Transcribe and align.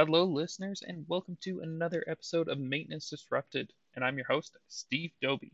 Hello, 0.00 0.22
listeners, 0.26 0.80
and 0.86 1.04
welcome 1.08 1.36
to 1.40 1.58
another 1.58 2.04
episode 2.06 2.46
of 2.46 2.60
Maintenance 2.60 3.10
Disrupted. 3.10 3.72
And 3.96 4.04
I'm 4.04 4.16
your 4.16 4.28
host, 4.28 4.56
Steve 4.68 5.10
Doby. 5.20 5.50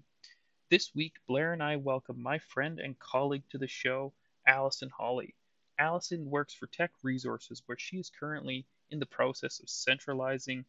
This 0.71 0.95
week, 0.95 1.15
Blair 1.27 1.55
and 1.55 1.63
I 1.63 1.77
welcome 1.77 2.23
my 2.23 2.39
friend 2.39 2.79
and 2.79 2.99
colleague 2.99 3.45
to 3.53 3.57
the 3.57 3.67
show, 3.67 4.12
Allison 4.47 4.91
Hawley. 4.91 5.35
Allison 5.79 6.29
works 6.29 6.52
for 6.52 6.66
Teck 6.66 6.91
Resources, 7.02 7.62
where 7.65 7.79
she 7.79 7.97
is 7.97 8.11
currently 8.11 8.66
in 8.91 8.99
the 8.99 9.07
process 9.07 9.61
of 9.61 9.71
centralizing 9.71 10.66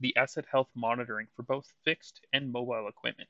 the 0.00 0.16
asset 0.16 0.46
health 0.50 0.70
monitoring 0.74 1.26
for 1.36 1.42
both 1.42 1.70
fixed 1.84 2.22
and 2.32 2.50
mobile 2.50 2.88
equipment. 2.88 3.28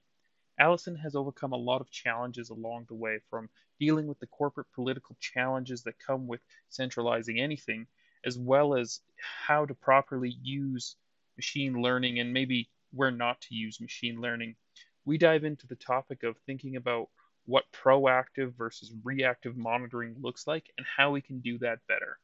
Allison 0.57 0.95
has 0.95 1.17
overcome 1.17 1.53
a 1.53 1.57
lot 1.57 1.81
of 1.81 1.91
challenges 1.91 2.51
along 2.51 2.85
the 2.87 2.95
way, 2.95 3.19
from 3.29 3.51
dealing 3.81 4.07
with 4.07 4.21
the 4.21 4.29
corporate 4.29 4.71
political 4.73 5.17
challenges 5.19 5.83
that 5.83 5.99
come 5.99 6.29
with 6.29 6.43
centralizing 6.69 7.41
anything 7.41 7.89
as 8.25 8.39
well 8.39 8.75
as 8.75 9.01
how 9.47 9.67
to 9.67 9.75
properly 9.75 10.37
use 10.43 10.97
machine 11.37 11.81
learning 11.81 12.19
and 12.19 12.33
maybe 12.33 12.69
where 12.93 13.11
not 13.11 13.41
to 13.43 13.55
use 13.55 13.81
machine 13.81 14.21
learning. 14.21 14.57
We 15.05 15.19
dive 15.19 15.45
into 15.45 15.67
the 15.67 15.77
topic 15.77 16.23
of 16.23 16.37
thinking 16.39 16.77
about 16.77 17.09
what 17.47 17.65
proactive 17.73 18.55
versus 18.55 18.93
reactive 19.03 19.57
monitoring 19.57 20.17
looks 20.21 20.47
like 20.47 20.71
and 20.77 20.87
how 20.87 21.11
we 21.11 21.21
can 21.21 21.41
do 21.41 21.59
that 21.59 21.79
better. 21.89 22.19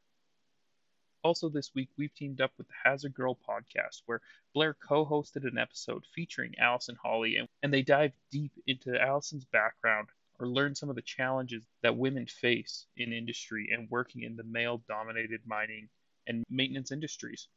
Also, 1.23 1.49
this 1.49 1.73
week, 1.73 1.89
we've 1.97 2.13
teamed 2.13 2.39
up 2.39 2.51
with 2.57 2.67
the 2.67 2.73
Hazard 2.83 3.13
Girl 3.13 3.35
podcast, 3.35 4.03
where 4.05 4.21
Blair 4.53 4.75
co 4.75 5.05
hosted 5.05 5.47
an 5.47 5.57
episode 5.57 6.05
featuring 6.13 6.53
Allison 6.59 6.95
Hawley, 7.01 7.37
and 7.63 7.73
they 7.73 7.81
dive 7.81 8.13
deep 8.31 8.51
into 8.67 9.01
Allison's 9.01 9.43
background 9.45 10.07
or 10.39 10.47
learn 10.47 10.75
some 10.75 10.89
of 10.89 10.95
the 10.95 11.01
challenges 11.01 11.65
that 11.81 11.97
women 11.97 12.25
face 12.27 12.85
in 12.95 13.11
industry 13.11 13.69
and 13.71 13.89
working 13.89 14.23
in 14.23 14.35
the 14.35 14.43
male 14.43 14.83
dominated 14.87 15.41
mining 15.45 15.89
and 16.27 16.43
maintenance 16.49 16.91
industries. 16.91 17.47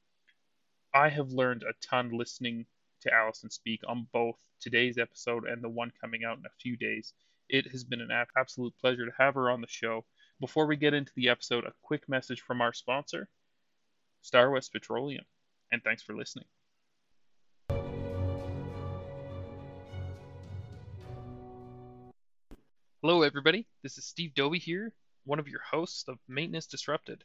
I 0.94 1.08
have 1.08 1.30
learned 1.30 1.62
a 1.62 1.86
ton 1.86 2.10
listening 2.16 2.66
to 3.02 3.12
Allison 3.12 3.50
speak 3.50 3.80
on 3.86 4.06
both 4.12 4.36
today's 4.60 4.98
episode 4.98 5.46
and 5.46 5.62
the 5.62 5.68
one 5.68 5.92
coming 6.00 6.24
out 6.24 6.38
in 6.38 6.46
a 6.46 6.60
few 6.60 6.76
days. 6.76 7.12
It 7.48 7.70
has 7.72 7.84
been 7.84 8.00
an 8.00 8.10
absolute 8.36 8.74
pleasure 8.80 9.06
to 9.06 9.12
have 9.18 9.34
her 9.34 9.50
on 9.50 9.60
the 9.60 9.66
show. 9.66 10.04
Before 10.40 10.66
we 10.66 10.76
get 10.76 10.94
into 10.94 11.12
the 11.16 11.28
episode, 11.28 11.64
a 11.64 11.72
quick 11.82 12.08
message 12.08 12.40
from 12.40 12.60
our 12.60 12.72
sponsor, 12.72 13.28
StarWest 14.24 14.72
Petroleum, 14.72 15.24
and 15.72 15.82
thanks 15.82 16.02
for 16.02 16.14
listening. 16.14 16.46
Hello, 23.02 23.22
everybody. 23.22 23.66
This 23.82 23.96
is 23.96 24.04
Steve 24.04 24.34
Doby 24.34 24.58
here, 24.58 24.92
one 25.24 25.38
of 25.38 25.48
your 25.48 25.62
hosts 25.62 26.06
of 26.06 26.18
Maintenance 26.28 26.66
Disrupted. 26.66 27.24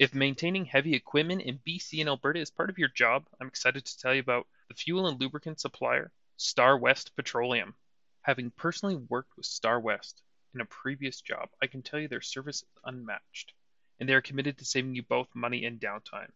If 0.00 0.16
maintaining 0.16 0.64
heavy 0.64 0.94
equipment 0.94 1.42
in 1.42 1.60
BC 1.64 2.00
and 2.00 2.08
Alberta 2.08 2.40
is 2.40 2.50
part 2.50 2.70
of 2.70 2.78
your 2.78 2.88
job, 2.88 3.24
I'm 3.40 3.46
excited 3.46 3.84
to 3.84 3.98
tell 4.00 4.12
you 4.12 4.18
about 4.18 4.48
the 4.66 4.74
fuel 4.74 5.06
and 5.06 5.20
lubricant 5.20 5.60
supplier, 5.60 6.10
StarWest 6.40 7.14
Petroleum. 7.14 7.76
Having 8.22 8.50
personally 8.50 8.96
worked 8.96 9.36
with 9.36 9.46
Star 9.46 9.78
West 9.78 10.20
in 10.56 10.60
a 10.60 10.64
previous 10.64 11.20
job, 11.20 11.50
I 11.62 11.68
can 11.68 11.82
tell 11.82 12.00
you 12.00 12.08
their 12.08 12.20
service 12.20 12.62
is 12.62 12.68
unmatched, 12.82 13.52
and 14.00 14.08
they 14.08 14.14
are 14.14 14.20
committed 14.20 14.58
to 14.58 14.64
saving 14.64 14.96
you 14.96 15.04
both 15.04 15.28
money 15.36 15.66
and 15.66 15.78
downtime. 15.78 16.32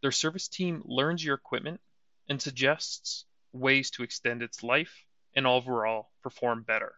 Their 0.00 0.12
service 0.12 0.46
team 0.46 0.82
learns 0.84 1.24
your 1.24 1.34
equipment 1.34 1.80
and 2.28 2.40
suggests 2.40 3.24
ways 3.52 3.90
to 3.90 4.04
extend 4.04 4.44
its 4.44 4.62
life 4.62 5.04
and 5.34 5.44
overall 5.44 6.12
perform 6.22 6.62
better. 6.62 6.94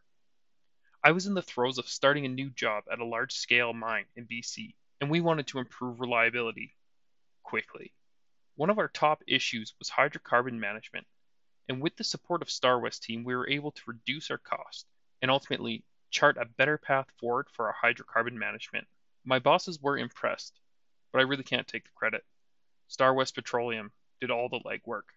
I 1.02 1.12
was 1.12 1.26
in 1.26 1.32
the 1.32 1.40
throes 1.40 1.78
of 1.78 1.88
starting 1.88 2.26
a 2.26 2.28
new 2.28 2.50
job 2.50 2.84
at 2.92 2.98
a 2.98 3.06
large 3.06 3.32
scale 3.32 3.72
mine 3.72 4.04
in 4.16 4.26
BC, 4.26 4.74
and 5.00 5.10
we 5.10 5.22
wanted 5.22 5.46
to 5.46 5.58
improve 5.58 5.98
reliability 5.98 6.76
quickly. 7.42 7.94
One 8.56 8.68
of 8.68 8.78
our 8.78 8.88
top 8.88 9.22
issues 9.26 9.72
was 9.78 9.88
hydrocarbon 9.88 10.58
management, 10.58 11.06
and 11.70 11.80
with 11.80 11.96
the 11.96 12.04
support 12.04 12.42
of 12.42 12.48
StarWest 12.48 13.00
team, 13.00 13.24
we 13.24 13.34
were 13.34 13.48
able 13.48 13.70
to 13.72 13.82
reduce 13.86 14.30
our 14.30 14.36
cost 14.36 14.86
and 15.22 15.30
ultimately 15.30 15.84
chart 16.10 16.36
a 16.36 16.44
better 16.44 16.76
path 16.76 17.10
forward 17.18 17.48
for 17.50 17.68
our 17.68 17.76
hydrocarbon 17.82 18.34
management. 18.34 18.86
My 19.24 19.38
bosses 19.38 19.80
were 19.80 19.96
impressed, 19.96 20.60
but 21.12 21.20
I 21.20 21.22
really 21.22 21.44
can't 21.44 21.66
take 21.66 21.84
the 21.84 21.90
credit. 21.94 22.26
StarWest 22.90 23.34
Petroleum 23.34 23.90
did 24.20 24.30
all 24.30 24.50
the 24.50 24.60
legwork. 24.60 25.08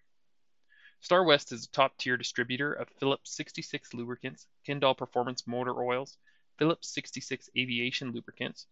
StarWest 1.04 1.52
is 1.52 1.66
a 1.66 1.70
top-tier 1.70 2.16
distributor 2.16 2.72
of 2.72 2.88
Phillips 2.98 3.36
66 3.36 3.92
lubricants, 3.92 4.46
Kendall 4.64 4.94
Performance 4.94 5.46
motor 5.46 5.78
oils, 5.82 6.16
Phillips 6.56 6.94
66 6.94 7.50
aviation 7.58 8.12
lubricants, 8.12 8.66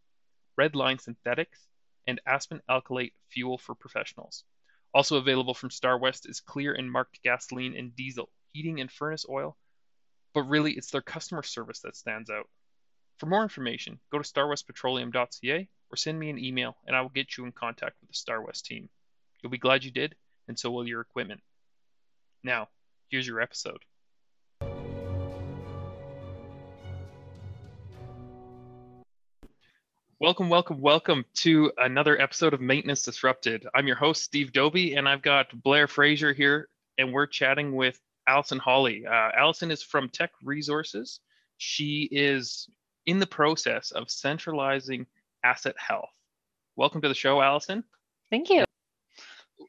Redline 0.59 0.98
synthetics, 0.98 1.66
and 2.06 2.22
Aspen 2.25 2.62
alkylate 2.71 3.12
fuel 3.28 3.59
for 3.59 3.75
professionals. 3.75 4.44
Also 4.94 5.19
available 5.19 5.53
from 5.53 5.69
StarWest 5.69 6.26
is 6.26 6.41
clear 6.41 6.72
and 6.72 6.91
marked 6.91 7.22
gasoline 7.22 7.76
and 7.76 7.94
diesel, 7.94 8.31
heating 8.54 8.81
and 8.81 8.91
furnace 8.91 9.26
oil, 9.28 9.59
but 10.32 10.44
really 10.44 10.72
it's 10.72 10.91
their 10.91 11.03
customer 11.03 11.42
service 11.42 11.81
that 11.81 11.97
stands 11.97 12.31
out. 12.31 12.48
For 13.19 13.26
more 13.26 13.42
information, 13.42 14.00
go 14.10 14.19
to 14.19 14.25
starwestpetroleum.ca 14.25 15.69
or 15.91 15.97
send 15.97 16.19
me 16.19 16.31
an 16.31 16.42
email 16.42 16.78
and 16.87 16.97
I 16.97 17.03
will 17.03 17.10
get 17.10 17.37
you 17.37 17.44
in 17.44 17.53
contact 17.53 17.97
with 18.00 18.09
the 18.09 18.16
StarWest 18.16 18.62
team. 18.62 18.88
You'll 19.42 19.50
be 19.50 19.59
glad 19.59 19.84
you 19.84 19.91
did, 19.91 20.15
and 20.48 20.59
so 20.59 20.71
will 20.71 20.88
your 20.88 21.03
equipment. 21.03 21.42
Now, 22.44 22.69
here's 23.08 23.26
your 23.26 23.41
episode. 23.41 23.78
Welcome, 30.19 30.48
welcome, 30.48 30.80
welcome 30.80 31.25
to 31.34 31.72
another 31.78 32.20
episode 32.20 32.53
of 32.54 32.60
Maintenance 32.60 33.03
Disrupted. 33.03 33.66
I'm 33.75 33.86
your 33.86 33.97
host, 33.97 34.25
Steve 34.25 34.53
Doby, 34.53 34.94
and 34.94 35.08
I've 35.08 35.22
got 35.22 35.62
Blair 35.62 35.86
Fraser 35.86 36.32
here, 36.32 36.69
and 36.98 37.12
we're 37.12 37.26
chatting 37.26 37.76
with 37.76 38.00
Allison 38.26 38.59
Hawley. 38.59 39.06
Uh, 39.06 39.30
Allison 39.36 39.70
is 39.70 39.82
from 39.82 40.09
Teck 40.09 40.30
Resources. 40.42 41.20
She 41.59 42.09
is 42.10 42.69
in 43.06 43.20
the 43.20 43.26
process 43.26 43.92
of 43.92 44.10
centralizing 44.10 45.06
asset 45.44 45.76
health. 45.78 46.10
Welcome 46.74 47.03
to 47.03 47.09
the 47.09 47.14
show, 47.14 47.41
Allison. 47.41 47.84
Thank 48.30 48.50
you 48.50 48.64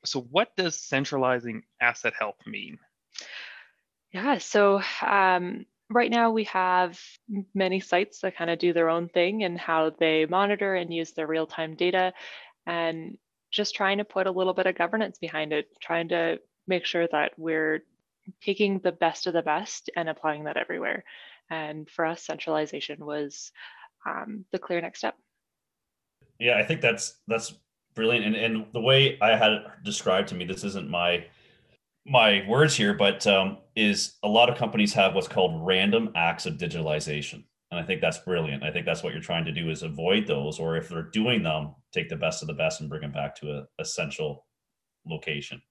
so 0.06 0.22
what 0.22 0.56
does 0.56 0.80
centralizing 0.80 1.64
asset 1.82 2.14
health 2.18 2.38
mean? 2.46 2.78
Yeah, 4.12 4.38
so 4.38 4.82
um, 5.02 5.66
right 5.90 6.12
now 6.12 6.32
we 6.32 6.44
have 6.46 7.00
many 7.54 7.80
sites 7.80 8.20
that 8.20 8.38
kind 8.38 8.50
of 8.50 8.60
do 8.60 8.74
their 8.74 8.90
own 8.90 9.10
thing 9.10 9.44
and 9.44 9.60
how 9.60 9.92
they 10.00 10.26
monitor 10.26 10.76
and 10.76 10.94
use 10.94 11.14
their 11.14 11.28
real-time 11.28 11.76
data 11.76 12.14
and 12.66 13.18
just 13.52 13.76
trying 13.76 14.00
to 14.00 14.06
put 14.06 14.28
a 14.28 14.32
little 14.32 14.54
bit 14.54 14.68
of 14.68 14.78
governance 14.78 15.20
behind 15.20 15.54
it, 15.54 15.68
trying 15.82 16.10
to 16.10 16.40
make 16.68 16.86
sure 16.86 17.08
that 17.12 17.34
we're 17.38 17.84
taking 18.42 18.80
the 18.80 18.92
best 18.92 19.28
of 19.28 19.34
the 19.34 19.42
best 19.42 19.90
and 19.96 20.10
applying 20.10 20.46
that 20.46 20.58
everywhere. 20.58 21.04
And 21.50 21.90
for 21.90 22.06
us, 22.06 22.26
centralization 22.26 23.06
was 23.06 23.52
um, 24.08 24.46
the 24.52 24.60
clear 24.60 24.82
next 24.82 25.00
step. 25.00 25.16
Yeah, 26.40 26.58
I 26.58 26.64
think 26.64 26.82
that's 26.82 27.16
that's 27.28 27.54
brilliant. 27.96 28.26
And 28.26 28.36
and 28.36 28.66
the 28.74 28.82
way 28.82 29.18
I 29.22 29.36
had 29.36 29.52
it 29.54 29.64
described 29.84 30.30
to 30.30 30.36
me, 30.36 30.46
this 30.46 30.64
isn't 30.64 30.90
my 30.90 31.26
my 32.06 32.46
words 32.48 32.76
here, 32.76 32.94
but 32.94 33.26
um, 33.28 33.60
is 33.76 34.16
a 34.24 34.28
lot 34.28 34.50
of 34.50 34.58
companies 34.58 34.94
have 34.94 35.16
what's 35.16 35.28
called 35.28 35.66
random 35.66 36.12
acts 36.16 36.46
of 36.46 36.56
digitalization. 36.56 37.44
And 37.72 37.80
I 37.80 37.84
think 37.84 38.02
that's 38.02 38.20
brilliant. 38.20 38.64
I 38.64 38.72
think 38.72 38.86
that's 38.86 39.02
what 39.02 39.14
you're 39.14 39.22
trying 39.22 39.46
to 39.46 39.52
do 39.52 39.70
is 39.70 39.82
avoid 39.82 40.28
those, 40.28 40.60
or 40.60 40.78
if 40.78 40.90
they're 40.90 41.10
doing 41.10 41.42
them, 41.42 41.74
take 41.92 42.08
the 42.10 42.16
best 42.16 42.44
of 42.44 42.48
the 42.48 42.54
best 42.54 42.82
and 42.82 42.90
bring 42.90 43.02
them 43.02 43.12
back 43.12 43.36
to 43.38 43.52
a, 43.52 43.66
essential 43.80 44.46
location. 45.08 45.62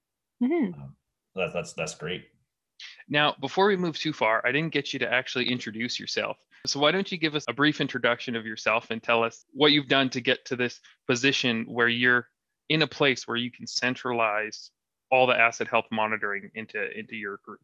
Mm-hmm. 0.43 0.81
Um, 0.81 0.97
that, 1.37 1.53
that's 1.53 1.75
that's 1.75 1.95
great. 1.95 2.25
Now, 3.09 3.35
before 3.41 3.67
we 3.67 3.77
move 3.77 3.99
too 3.99 4.13
far, 4.13 4.45
I 4.47 4.53
didn't 4.53 4.73
get 4.73 4.93
you 4.93 4.99
to 5.01 5.13
actually 5.13 5.51
introduce 5.51 5.99
yourself. 5.99 6.39
So 6.67 6.79
why 6.79 6.93
don't 6.93 7.11
you 7.11 7.19
give 7.19 7.35
us 7.35 7.45
a 7.49 7.53
brief 7.53 7.81
introduction 7.81 8.37
of 8.37 8.47
yourself 8.47 8.91
and 8.91 9.03
tell 9.03 9.25
us 9.25 9.45
what 9.53 9.73
you've 9.73 9.89
done 9.89 10.11
to 10.11 10.21
get 10.21 10.45
to 10.47 10.57
this 10.57 10.81
position 11.09 11.65
where 11.67 11.89
you're 11.89 12.29
in 12.69 12.83
a 12.83 12.87
place 12.87 13.27
where 13.27 13.37
you 13.37 13.51
can 13.51 13.67
centralize 13.67 14.71
all 15.11 15.27
the 15.27 15.39
asset 15.39 15.69
health 15.69 15.87
monitoring 15.91 16.51
into 16.55 16.99
into 16.99 17.17
your 17.17 17.39
group? 17.45 17.61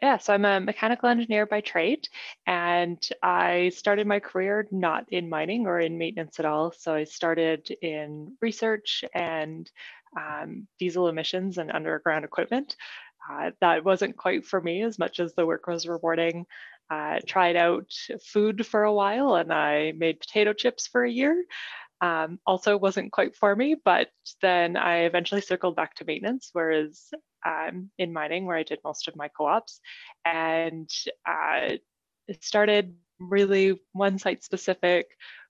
Yeah, 0.00 0.18
so 0.18 0.32
I'm 0.32 0.44
a 0.44 0.60
mechanical 0.60 1.08
engineer 1.08 1.44
by 1.44 1.60
trade, 1.60 2.08
and 2.46 3.02
I 3.20 3.70
started 3.70 4.06
my 4.06 4.20
career 4.20 4.68
not 4.70 5.06
in 5.12 5.28
mining 5.28 5.66
or 5.66 5.80
in 5.80 5.98
maintenance 5.98 6.38
at 6.38 6.44
all. 6.44 6.70
So 6.70 6.94
I 6.94 7.02
started 7.02 7.68
in 7.82 8.36
research 8.40 9.02
and 9.12 9.68
um, 10.16 10.68
diesel 10.78 11.08
emissions 11.08 11.58
and 11.58 11.72
underground 11.72 12.24
equipment. 12.24 12.76
Uh, 13.30 13.50
that 13.60 13.84
wasn't 13.84 14.16
quite 14.16 14.44
for 14.44 14.60
me 14.60 14.82
as 14.82 14.98
much 14.98 15.20
as 15.20 15.34
the 15.34 15.46
work 15.46 15.66
was 15.66 15.86
rewarding 15.86 16.46
uh, 16.90 17.18
tried 17.26 17.56
out 17.56 17.92
food 18.24 18.66
for 18.66 18.84
a 18.84 18.92
while 18.92 19.34
and 19.34 19.52
I 19.52 19.92
made 19.96 20.20
potato 20.20 20.52
chips 20.52 20.86
for 20.86 21.04
a 21.04 21.10
year. 21.10 21.44
Um, 22.00 22.38
also 22.46 22.76
wasn't 22.76 23.12
quite 23.12 23.34
for 23.34 23.54
me, 23.54 23.76
but 23.84 24.08
then 24.40 24.76
I 24.76 25.00
eventually 25.00 25.40
circled 25.40 25.76
back 25.76 25.96
to 25.96 26.04
maintenance, 26.04 26.50
whereas 26.52 27.08
um, 27.44 27.90
in 27.98 28.12
mining, 28.12 28.46
where 28.46 28.56
I 28.56 28.62
did 28.62 28.78
most 28.84 29.08
of 29.08 29.16
my 29.16 29.28
co-ops, 29.28 29.80
and 30.24 30.88
uh, 31.26 31.76
it 32.28 32.44
started 32.44 32.94
really 33.18 33.80
one 33.92 34.18
site 34.18 34.44
specific, 34.44 35.08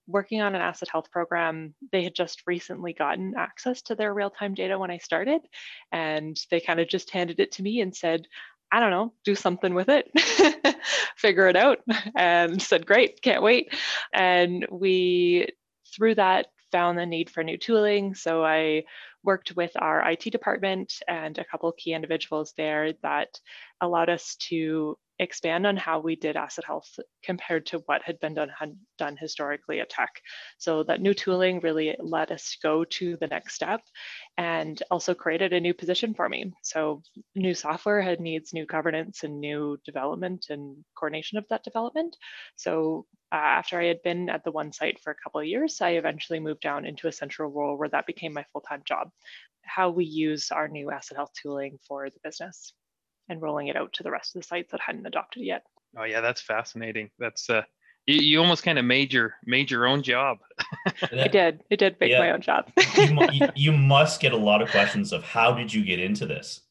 working 0.08 0.40
on 0.40 0.54
an 0.54 0.60
asset 0.60 0.88
health 0.90 1.10
program. 1.10 1.74
They 1.92 2.02
had 2.02 2.14
just 2.14 2.42
recently 2.46 2.94
gotten 2.94 3.34
access 3.36 3.82
to 3.82 3.94
their 3.94 4.12
real 4.12 4.30
time 4.30 4.54
data 4.54 4.78
when 4.78 4.90
I 4.90 4.98
started, 4.98 5.42
and 5.92 6.36
they 6.50 6.60
kind 6.60 6.80
of 6.80 6.88
just 6.88 7.10
handed 7.10 7.38
it 7.38 7.52
to 7.52 7.62
me 7.62 7.80
and 7.80 7.94
said, 7.94 8.26
I 8.72 8.80
don't 8.80 8.90
know, 8.90 9.12
do 9.24 9.34
something 9.34 9.74
with 9.74 9.88
it, 9.88 10.10
figure 11.16 11.48
it 11.48 11.56
out. 11.56 11.78
And 12.16 12.60
said, 12.60 12.86
great, 12.86 13.22
can't 13.22 13.42
wait. 13.42 13.72
And 14.12 14.66
we, 14.70 15.48
through 15.94 16.16
that, 16.16 16.46
found 16.72 16.98
the 16.98 17.06
need 17.06 17.30
for 17.30 17.42
new 17.42 17.56
tooling. 17.56 18.14
So 18.14 18.44
I 18.44 18.84
worked 19.28 19.54
with 19.56 19.72
our 19.76 20.00
IT 20.10 20.24
department 20.32 20.90
and 21.06 21.36
a 21.36 21.44
couple 21.44 21.70
key 21.72 21.92
individuals 21.92 22.54
there 22.56 22.94
that 23.02 23.28
allowed 23.82 24.08
us 24.08 24.36
to 24.36 24.96
expand 25.18 25.66
on 25.66 25.76
how 25.76 26.00
we 26.00 26.16
did 26.16 26.34
asset 26.34 26.64
health 26.64 26.88
compared 27.22 27.66
to 27.66 27.82
what 27.84 28.00
had 28.02 28.18
been 28.20 28.32
done 28.32 28.50
had 28.58 28.72
done 28.96 29.18
historically 29.20 29.80
at 29.80 29.90
Teck. 29.90 30.08
So 30.56 30.82
that 30.84 31.02
new 31.02 31.12
tooling 31.12 31.60
really 31.60 31.94
let 31.98 32.30
us 32.30 32.56
go 32.62 32.84
to 32.84 33.18
the 33.20 33.26
next 33.26 33.52
step 33.54 33.82
and 34.38 34.82
also 34.90 35.12
created 35.14 35.52
a 35.52 35.60
new 35.60 35.74
position 35.74 36.14
for 36.14 36.26
me. 36.26 36.50
So 36.62 37.02
new 37.34 37.52
software 37.52 38.00
had 38.00 38.20
needs 38.20 38.54
new 38.54 38.64
governance 38.64 39.24
and 39.24 39.40
new 39.40 39.76
development 39.84 40.46
and 40.48 40.82
coordination 40.98 41.36
of 41.36 41.44
that 41.50 41.64
development. 41.64 42.16
So 42.56 43.04
uh, 43.32 43.36
after 43.36 43.80
I 43.80 43.86
had 43.86 44.02
been 44.02 44.30
at 44.30 44.44
the 44.44 44.50
one 44.50 44.72
site 44.72 45.00
for 45.00 45.10
a 45.10 45.16
couple 45.22 45.40
of 45.40 45.46
years, 45.46 45.80
I 45.80 45.90
eventually 45.90 46.40
moved 46.40 46.60
down 46.60 46.86
into 46.86 47.08
a 47.08 47.12
central 47.12 47.50
role 47.50 47.76
where 47.76 47.88
that 47.90 48.06
became 48.06 48.32
my 48.32 48.44
full-time 48.52 48.82
job. 48.84 49.10
How 49.62 49.90
we 49.90 50.04
use 50.04 50.50
our 50.50 50.68
new 50.68 50.90
asset 50.90 51.16
health 51.16 51.32
tooling 51.40 51.78
for 51.86 52.08
the 52.08 52.20
business 52.24 52.72
and 53.28 53.42
rolling 53.42 53.68
it 53.68 53.76
out 53.76 53.92
to 53.94 54.02
the 54.02 54.10
rest 54.10 54.34
of 54.34 54.42
the 54.42 54.46
sites 54.46 54.72
that 54.72 54.80
hadn't 54.80 55.06
adopted 55.06 55.42
it 55.42 55.46
yet. 55.46 55.62
Oh 55.96 56.04
yeah, 56.04 56.20
that's 56.20 56.40
fascinating. 56.40 57.10
That's 57.18 57.48
uh, 57.50 57.62
you, 58.06 58.16
you 58.16 58.40
almost 58.40 58.62
kind 58.62 58.78
of 58.78 58.84
made 58.84 59.12
your 59.12 59.34
made 59.44 59.70
your 59.70 59.86
own 59.86 60.02
job. 60.02 60.38
I 61.12 61.28
did. 61.28 61.62
It 61.70 61.78
did 61.78 61.96
make 62.00 62.10
yeah. 62.10 62.18
my 62.18 62.30
own 62.30 62.40
job. 62.40 62.70
you, 62.96 63.48
you, 63.54 63.72
must 63.72 64.20
get 64.20 64.32
a 64.32 64.36
lot 64.36 64.62
of 64.62 64.70
questions 64.70 65.12
of 65.12 65.22
how 65.22 65.52
did 65.52 65.72
you 65.72 65.84
get 65.84 65.98
into 65.98 66.26
this, 66.26 66.62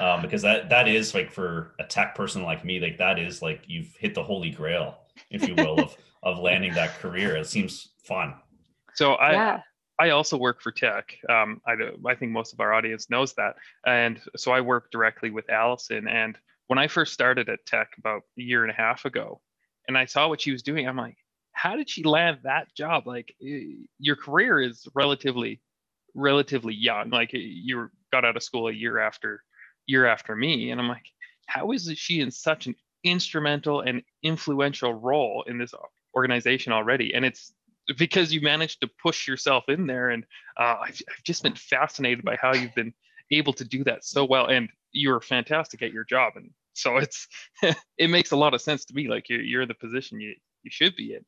um, 0.00 0.20
because 0.20 0.42
that 0.42 0.70
that 0.70 0.88
is 0.88 1.14
like 1.14 1.30
for 1.30 1.74
a 1.78 1.84
tech 1.84 2.14
person 2.14 2.42
like 2.42 2.64
me, 2.64 2.80
like 2.80 2.98
that 2.98 3.18
is 3.18 3.40
like 3.40 3.62
you've 3.66 3.94
hit 3.98 4.14
the 4.14 4.22
holy 4.22 4.50
grail, 4.50 4.98
if 5.30 5.46
you 5.48 5.54
will, 5.54 5.80
of 5.80 5.96
of 6.22 6.38
landing 6.38 6.72
that 6.74 6.98
career. 6.98 7.36
It 7.36 7.46
seems 7.46 7.90
fun. 8.02 8.34
So 8.94 9.14
I 9.14 9.32
yeah. 9.32 9.60
I 9.98 10.10
also 10.10 10.36
work 10.36 10.60
for 10.60 10.72
Teck. 10.72 11.16
Um, 11.28 11.60
I, 11.66 11.74
I 12.06 12.14
think 12.16 12.32
most 12.32 12.52
of 12.52 12.60
our 12.60 12.72
audience 12.72 13.10
knows 13.10 13.34
that. 13.34 13.54
And 13.86 14.20
so 14.36 14.50
I 14.50 14.60
work 14.60 14.90
directly 14.90 15.30
with 15.30 15.48
Allison. 15.48 16.08
And 16.08 16.36
when 16.66 16.78
I 16.78 16.88
first 16.88 17.12
started 17.12 17.48
at 17.48 17.64
Teck 17.66 17.90
about 17.98 18.22
a 18.38 18.42
year 18.42 18.62
and 18.62 18.72
a 18.72 18.74
half 18.74 19.04
ago, 19.04 19.40
and 19.86 19.96
I 19.96 20.06
saw 20.06 20.28
what 20.28 20.40
she 20.40 20.50
was 20.50 20.62
doing, 20.62 20.88
I'm 20.88 20.96
like, 20.96 21.16
how 21.52 21.76
did 21.76 21.88
she 21.88 22.02
land 22.02 22.38
that 22.42 22.74
job? 22.74 23.06
Like 23.06 23.34
your 23.38 24.16
career 24.16 24.60
is 24.60 24.88
relatively, 24.96 25.60
relatively 26.14 26.74
young. 26.74 27.10
Like 27.10 27.30
you 27.32 27.88
got 28.10 28.24
out 28.24 28.36
of 28.36 28.42
school 28.42 28.66
a 28.66 28.72
year 28.72 28.98
after, 28.98 29.44
year 29.86 30.06
after 30.06 30.34
me, 30.34 30.72
and 30.72 30.80
I'm 30.80 30.88
like, 30.88 31.06
how 31.46 31.70
is 31.70 31.92
she 31.94 32.20
in 32.20 32.32
such 32.32 32.66
an 32.66 32.74
instrumental 33.04 33.80
and 33.80 34.02
influential 34.22 34.94
role 34.94 35.44
in 35.46 35.58
this 35.58 35.74
organization 36.14 36.72
already? 36.72 37.14
And 37.14 37.24
it's 37.24 37.52
because 37.96 38.32
you 38.32 38.40
managed 38.40 38.80
to 38.80 38.90
push 39.02 39.28
yourself 39.28 39.64
in 39.68 39.86
there. 39.86 40.10
And 40.10 40.24
uh, 40.58 40.76
I've, 40.82 41.00
I've 41.10 41.22
just 41.24 41.42
been 41.42 41.54
fascinated 41.54 42.24
by 42.24 42.36
how 42.36 42.54
you've 42.54 42.74
been 42.74 42.94
able 43.30 43.52
to 43.54 43.64
do 43.64 43.84
that 43.84 44.04
so 44.04 44.24
well. 44.24 44.46
And 44.46 44.68
you're 44.92 45.20
fantastic 45.20 45.82
at 45.82 45.92
your 45.92 46.04
job. 46.04 46.34
And 46.36 46.50
so 46.72 46.96
it's, 46.96 47.28
it 47.98 48.10
makes 48.10 48.30
a 48.32 48.36
lot 48.36 48.54
of 48.54 48.62
sense 48.62 48.84
to 48.86 48.94
me. 48.94 49.08
Like 49.08 49.28
you're, 49.28 49.42
you're 49.42 49.66
the 49.66 49.74
position 49.74 50.20
you, 50.20 50.34
you 50.62 50.70
should 50.70 50.96
be 50.96 51.14
in. 51.14 51.24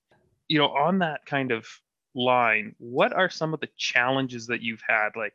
You 0.49 0.59
know, 0.59 0.69
on 0.69 0.99
that 1.01 1.27
kind 1.27 1.51
of 1.53 1.67
line, 2.15 2.75
what 2.79 3.13
are 3.13 3.29
some 3.29 3.53
of 3.53 3.61
the 3.61 3.69
challenges 3.77 4.47
that 4.47 4.63
you've 4.63 4.83
had? 4.89 5.11
Like, 5.17 5.35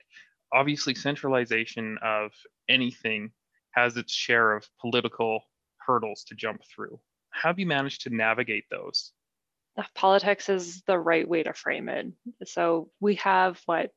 obviously, 0.54 0.96
centralization 0.96 1.98
of 2.02 2.32
anything 2.70 3.32
has 3.72 3.98
its 3.98 4.14
share 4.14 4.54
of 4.56 4.68
political 4.80 5.44
hurdles 5.92 6.24
to 6.26 6.36
jump 6.36 6.62
through. 6.64 7.00
How 7.32 7.50
have 7.50 7.60
you 7.60 7.66
managed 7.66 8.02
to 8.04 8.16
navigate 8.16 8.66
those? 8.70 9.12
politics 9.96 10.50
is 10.50 10.84
the 10.84 11.00
right 11.00 11.28
way 11.28 11.44
to 11.44 11.54
frame 11.54 11.90
it. 11.90 12.08
So 12.46 12.90
we 13.00 13.16
have 13.16 13.60
what 13.66 13.92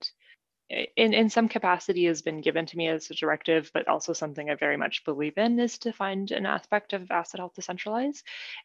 in, 0.70 1.12
in 1.12 1.28
some 1.28 1.48
capacity 1.48 2.06
has 2.06 2.22
been 2.22 2.40
given 2.40 2.64
to 2.66 2.76
me 2.76 2.88
as 2.88 3.10
a 3.10 3.14
directive, 3.14 3.70
but 3.74 3.86
also 3.86 4.12
something 4.12 4.48
I 4.48 4.54
very 4.54 4.76
much 4.76 5.04
believe 5.04 5.36
in 5.36 5.60
is 5.60 5.78
to 5.78 5.92
find 5.92 6.30
an 6.30 6.46
aspect 6.46 6.92
of 6.92 7.10
asset 7.10 7.40
health 7.40 7.54
to 7.54 7.62
centralize. 7.62 8.22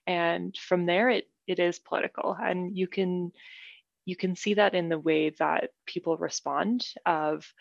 And 0.08 0.56
from 0.56 0.86
there 0.86 1.10
it 1.10 1.28
it 1.48 1.60
is 1.60 1.80
political. 1.80 2.38
And 2.40 2.78
you 2.78 2.88
can 2.88 3.32
you 4.06 4.16
can 4.16 4.36
see 4.36 4.56
that 4.56 4.74
in 4.74 4.90
the 4.90 5.00
way 5.00 5.32
that 5.32 5.72
people 5.86 6.18
respond 6.18 6.88
of, 7.06 7.52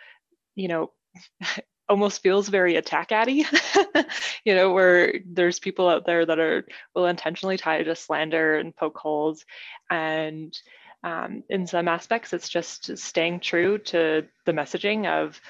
you 0.54 0.68
know, 0.68 0.92
almost 1.88 2.22
feels 2.22 2.48
very 2.48 2.76
attack 2.76 3.12
addy, 3.12 3.46
you 4.44 4.54
know, 4.54 4.72
where 4.72 5.14
there's 5.24 5.58
people 5.58 5.88
out 5.88 6.06
there 6.06 6.24
that 6.24 6.38
are 6.38 6.66
will 6.94 7.06
intentionally 7.06 7.56
try 7.56 7.82
to 7.82 7.94
slander 7.94 8.56
and 8.56 8.76
poke 8.76 8.98
holes. 8.98 9.44
And 9.90 10.56
um, 11.02 11.44
in 11.48 11.66
some 11.66 11.88
aspects, 11.88 12.32
it's 12.32 12.48
just 12.48 12.98
staying 12.98 13.40
true 13.40 13.78
to 13.78 14.26
the 14.44 14.52
messaging 14.52 15.06
of 15.06 15.40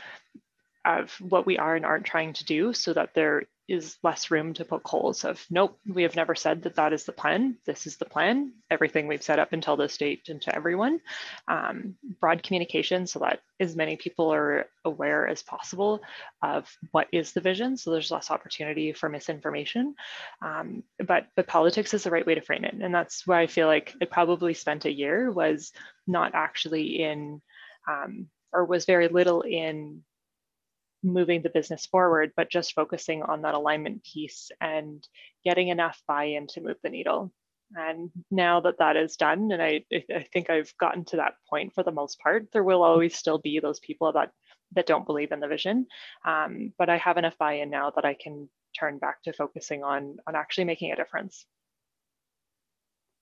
of 0.88 1.14
what 1.20 1.44
we 1.44 1.58
are 1.58 1.76
and 1.76 1.84
aren't 1.84 2.06
trying 2.06 2.32
to 2.32 2.44
do 2.44 2.72
so 2.72 2.94
that 2.94 3.12
there 3.14 3.44
is 3.68 3.98
less 4.02 4.30
room 4.30 4.54
to 4.54 4.64
poke 4.64 4.88
holes 4.88 5.26
of 5.26 5.44
nope 5.50 5.78
we 5.86 6.02
have 6.02 6.16
never 6.16 6.34
said 6.34 6.62
that 6.62 6.76
that 6.76 6.94
is 6.94 7.04
the 7.04 7.12
plan. 7.12 7.58
This 7.66 7.86
is 7.86 7.98
the 7.98 8.06
plan. 8.06 8.54
Everything 8.70 9.06
we've 9.06 9.22
set 9.22 9.38
up 9.38 9.52
until 9.52 9.76
this 9.76 9.98
date 9.98 10.30
and 10.30 10.40
to 10.42 10.56
everyone. 10.56 11.00
Um, 11.46 11.96
broad 12.18 12.42
communication 12.42 13.06
so 13.06 13.18
that 13.18 13.40
as 13.60 13.76
many 13.76 13.96
people 13.96 14.32
are 14.32 14.64
aware 14.86 15.28
as 15.28 15.42
possible 15.42 16.00
of 16.42 16.66
what 16.92 17.08
is 17.12 17.32
the 17.32 17.42
vision. 17.42 17.76
So 17.76 17.90
there's 17.90 18.10
less 18.10 18.30
opportunity 18.30 18.94
for 18.94 19.10
misinformation. 19.10 19.94
Um, 20.40 20.82
but 21.06 21.26
but 21.36 21.46
politics 21.46 21.92
is 21.92 22.04
the 22.04 22.10
right 22.10 22.26
way 22.26 22.36
to 22.36 22.40
frame 22.40 22.64
it. 22.64 22.74
And 22.80 22.94
that's 22.94 23.26
why 23.26 23.42
i 23.42 23.46
feel 23.46 23.66
like 23.66 23.94
i 24.00 24.06
probably 24.06 24.54
spent 24.54 24.86
a 24.86 24.92
year 24.92 25.30
was 25.30 25.72
not 26.06 26.34
actually 26.34 27.02
in 27.02 27.42
um, 27.86 28.28
or 28.50 28.64
was 28.64 28.86
very 28.86 29.08
little 29.08 29.42
in 29.42 30.02
moving 31.02 31.42
the 31.42 31.50
business 31.50 31.86
forward, 31.86 32.32
but 32.36 32.50
just 32.50 32.74
focusing 32.74 33.22
on 33.22 33.42
that 33.42 33.54
alignment 33.54 34.04
piece 34.04 34.50
and 34.60 35.06
getting 35.44 35.68
enough 35.68 36.02
buy-in 36.08 36.46
to 36.48 36.60
move 36.60 36.76
the 36.82 36.90
needle. 36.90 37.32
And 37.74 38.10
now 38.30 38.60
that 38.60 38.78
that 38.78 38.96
is 38.96 39.16
done, 39.16 39.52
and 39.52 39.62
I, 39.62 39.84
I 39.92 40.26
think 40.32 40.48
I've 40.48 40.72
gotten 40.80 41.04
to 41.06 41.16
that 41.16 41.34
point 41.50 41.74
for 41.74 41.84
the 41.84 41.92
most 41.92 42.18
part, 42.18 42.48
there 42.52 42.64
will 42.64 42.82
always 42.82 43.14
still 43.14 43.38
be 43.38 43.60
those 43.60 43.78
people 43.80 44.12
that 44.12 44.30
that 44.72 44.86
don't 44.86 45.06
believe 45.06 45.32
in 45.32 45.40
the 45.40 45.48
vision. 45.48 45.86
Um, 46.24 46.72
but 46.78 46.90
I 46.90 46.96
have 46.98 47.16
enough 47.16 47.38
buy-in 47.38 47.70
now 47.70 47.90
that 47.94 48.04
I 48.04 48.14
can 48.14 48.48
turn 48.78 48.98
back 48.98 49.22
to 49.22 49.32
focusing 49.32 49.82
on 49.84 50.16
on 50.26 50.34
actually 50.34 50.64
making 50.64 50.92
a 50.92 50.96
difference. 50.96 51.44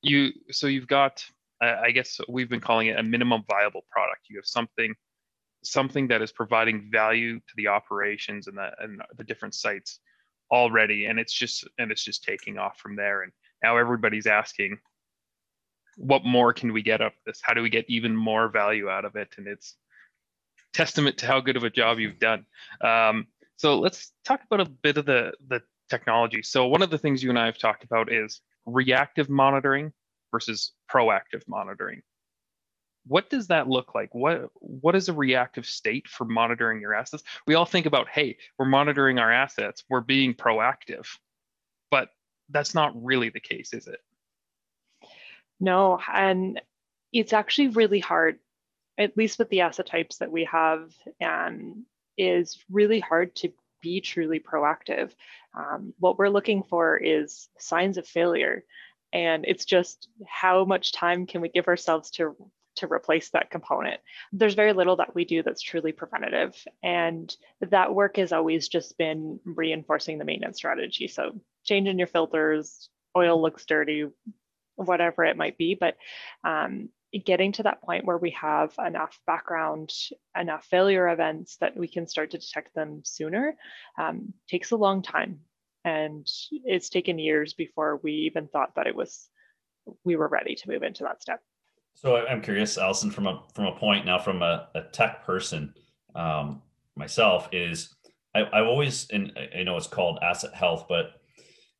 You 0.03 0.31
so 0.51 0.69
you've 0.69 0.87
got, 0.87 1.25
I 1.61 1.91
guess 1.91 2.21
we've 2.29 2.49
been 2.49 2.61
calling 2.61 2.87
it 2.87 2.99
a 2.99 3.03
minimum 3.03 3.43
viable 3.51 3.85
product. 3.91 4.27
You 4.31 4.37
have 4.39 4.47
something 4.47 4.95
something 5.71 6.09
that 6.09 6.23
is 6.23 6.33
providing 6.33 6.89
value 6.91 7.39
to 7.39 7.55
the 7.57 7.69
operations 7.69 8.47
and 8.47 8.57
the 8.57 8.71
and 8.81 9.01
the 9.17 9.25
different 9.25 9.55
sites 9.55 10.01
already 10.51 11.07
and 11.07 11.19
it's 11.19 11.33
just 11.33 11.67
and 11.79 11.91
it's 11.91 12.05
just 12.05 12.25
taking 12.25 12.59
off 12.59 12.79
from 12.79 12.97
there. 12.97 13.23
And 13.23 13.33
now 13.63 13.77
everybody's 13.77 14.27
asking 14.27 14.79
what 15.97 16.25
more 16.25 16.53
can 16.53 16.73
we 16.73 16.83
get 16.83 17.01
out 17.01 17.07
of 17.07 17.19
this? 17.25 17.41
How 17.43 17.55
do 17.55 17.63
we 17.63 17.71
get 17.71 17.87
even 17.89 18.15
more 18.15 18.49
value 18.49 18.91
out 18.91 19.07
of 19.07 19.17
it? 19.17 19.29
And 19.39 19.47
it's 19.47 19.77
testament 20.75 21.17
to 21.19 21.27
how 21.27 21.41
good 21.41 21.57
of 21.57 21.65
a 21.65 21.71
job 21.71 21.99
you've 21.99 22.19
done. 22.19 22.45
Um, 22.83 23.27
so 23.57 23.79
let's 23.79 24.13
talk 24.25 24.43
about 24.45 24.67
a 24.67 24.71
bit 24.71 24.99
of 24.99 25.07
the 25.07 25.33
the 25.49 25.63
technology. 25.89 26.43
So 26.43 26.67
one 26.67 26.83
of 26.83 26.91
the 26.91 26.99
things 26.99 27.23
you 27.23 27.31
and 27.31 27.39
i 27.39 27.47
have 27.47 27.59
talked 27.59 27.85
about 27.85 28.13
is 28.13 28.41
reactive 28.67 29.31
monitoring 29.31 29.93
versus 30.33 30.73
proactive 30.91 31.43
monitoring 31.47 32.03
what 33.07 33.31
does 33.31 33.49
that 33.49 33.69
look 33.69 33.95
like? 33.95 34.15
What 34.15 34.51
what 34.55 34.95
is 34.95 35.09
a 35.09 35.13
reactive 35.13 35.67
state 35.67 36.09
for 36.09 36.25
monitoring 36.25 36.81
your 36.81 36.95
assets? 36.95 37.23
We 37.47 37.55
all 37.55 37.65
think 37.65 37.87
about 37.87 38.09
hey 38.09 38.37
we're 38.59 38.67
monitoring 38.67 39.19
our 39.19 39.33
assets 39.33 39.85
we're 39.89 40.01
being 40.01 40.35
proactive 40.35 41.07
but 41.91 42.11
that's 42.51 42.75
not 42.75 42.93
really 43.03 43.29
the 43.31 43.41
case 43.41 43.73
is 43.73 43.87
it? 43.87 44.01
No 45.61 46.01
and 46.13 46.61
it's 47.13 47.33
actually 47.33 47.69
really 47.69 48.01
hard 48.01 48.39
at 48.99 49.17
least 49.17 49.39
with 49.39 49.49
the 49.51 49.61
asset 49.61 49.87
types 49.87 50.19
that 50.19 50.33
we 50.33 50.45
have 50.45 50.93
and 51.21 51.85
is 52.17 52.59
really 52.71 52.99
hard 52.99 53.35
to 53.37 53.53
be 53.83 54.01
truly 54.01 54.41
proactive. 54.41 55.13
Um, 55.55 55.93
what 55.99 56.19
we're 56.19 56.31
looking 56.31 56.63
for 56.63 56.97
is 56.97 57.49
signs 57.59 57.99
of 57.99 58.07
failure 58.07 58.65
and 59.13 59.45
it's 59.47 59.65
just 59.65 60.09
how 60.27 60.65
much 60.65 60.93
time 60.93 61.27
can 61.27 61.41
we 61.41 61.49
give 61.49 61.69
ourselves 61.69 62.11
to 62.13 62.35
to 62.77 62.93
replace 62.93 63.31
that 63.31 63.51
component. 63.51 64.01
There's 64.33 64.55
very 64.55 64.73
little 64.73 64.97
that 64.97 65.15
we 65.15 65.25
do 65.25 65.43
that's 65.43 65.63
truly 65.63 65.93
preventative. 65.93 66.57
And 66.83 67.35
that 67.61 67.95
work 67.95 68.17
has 68.17 68.33
always 68.33 68.69
just 68.69 68.97
been 68.99 69.41
reinforcing 69.45 70.19
the 70.19 70.25
maintenance 70.25 70.57
strategy. 70.59 71.09
So 71.09 71.41
changing 71.65 71.99
your 71.99 72.07
filters, 72.07 72.89
oil 73.17 73.41
looks 73.41 73.67
dirty, 73.67 74.07
whatever 74.77 75.25
it 75.25 75.37
might 75.37 75.59
be. 75.59 75.75
But 75.75 75.97
um, 76.45 76.91
getting 77.25 77.53
to 77.53 77.63
that 77.65 77.81
point 77.83 78.05
where 78.05 78.19
we 78.19 78.31
have 78.31 78.75
enough 78.85 79.19
background, 79.27 79.93
enough 80.39 80.65
failure 80.67 81.09
events 81.09 81.57
that 81.59 81.77
we 81.77 81.89
can 81.89 82.07
start 82.07 82.31
to 82.33 82.39
detect 82.39 82.75
them 82.75 83.03
sooner 83.05 83.57
um, 83.99 84.33
takes 84.49 84.71
a 84.71 84.77
long 84.77 85.03
time. 85.03 85.41
And 85.85 86.27
it's 86.51 86.89
taken 86.89 87.19
years 87.19 87.55
before 87.55 88.01
we 88.03 88.13
even 88.13 88.49
thought 88.49 88.75
that 88.75 88.89
it 88.89 88.97
was, 88.97 89.29
we 90.05 90.17
were 90.17 90.29
ready 90.29 90.57
to 90.57 90.69
move 90.69 90.83
into 90.83 91.05
that 91.05 91.23
step. 91.23 91.41
So 91.97 92.17
I'm 92.17 92.43
curious, 92.43 92.77
Allison, 92.77 93.11
from 93.11 93.27
a 93.27 93.43
from 93.55 93.65
a 93.65 93.75
point 93.77 94.05
now, 94.05 94.19
from 94.19 94.43
a, 94.43 94.69
a 94.75 94.83
tech 94.93 95.25
person 95.25 95.75
um, 96.15 96.61
myself, 96.95 97.49
is 97.53 97.95
I, 98.35 98.45
I've 98.53 98.67
always, 98.67 99.09
and 99.11 99.33
I 99.59 99.63
know 99.63 99.79
it's 99.79 99.87
called 99.87 100.19
asset 100.23 100.55
health, 100.55 100.85
but 100.91 101.13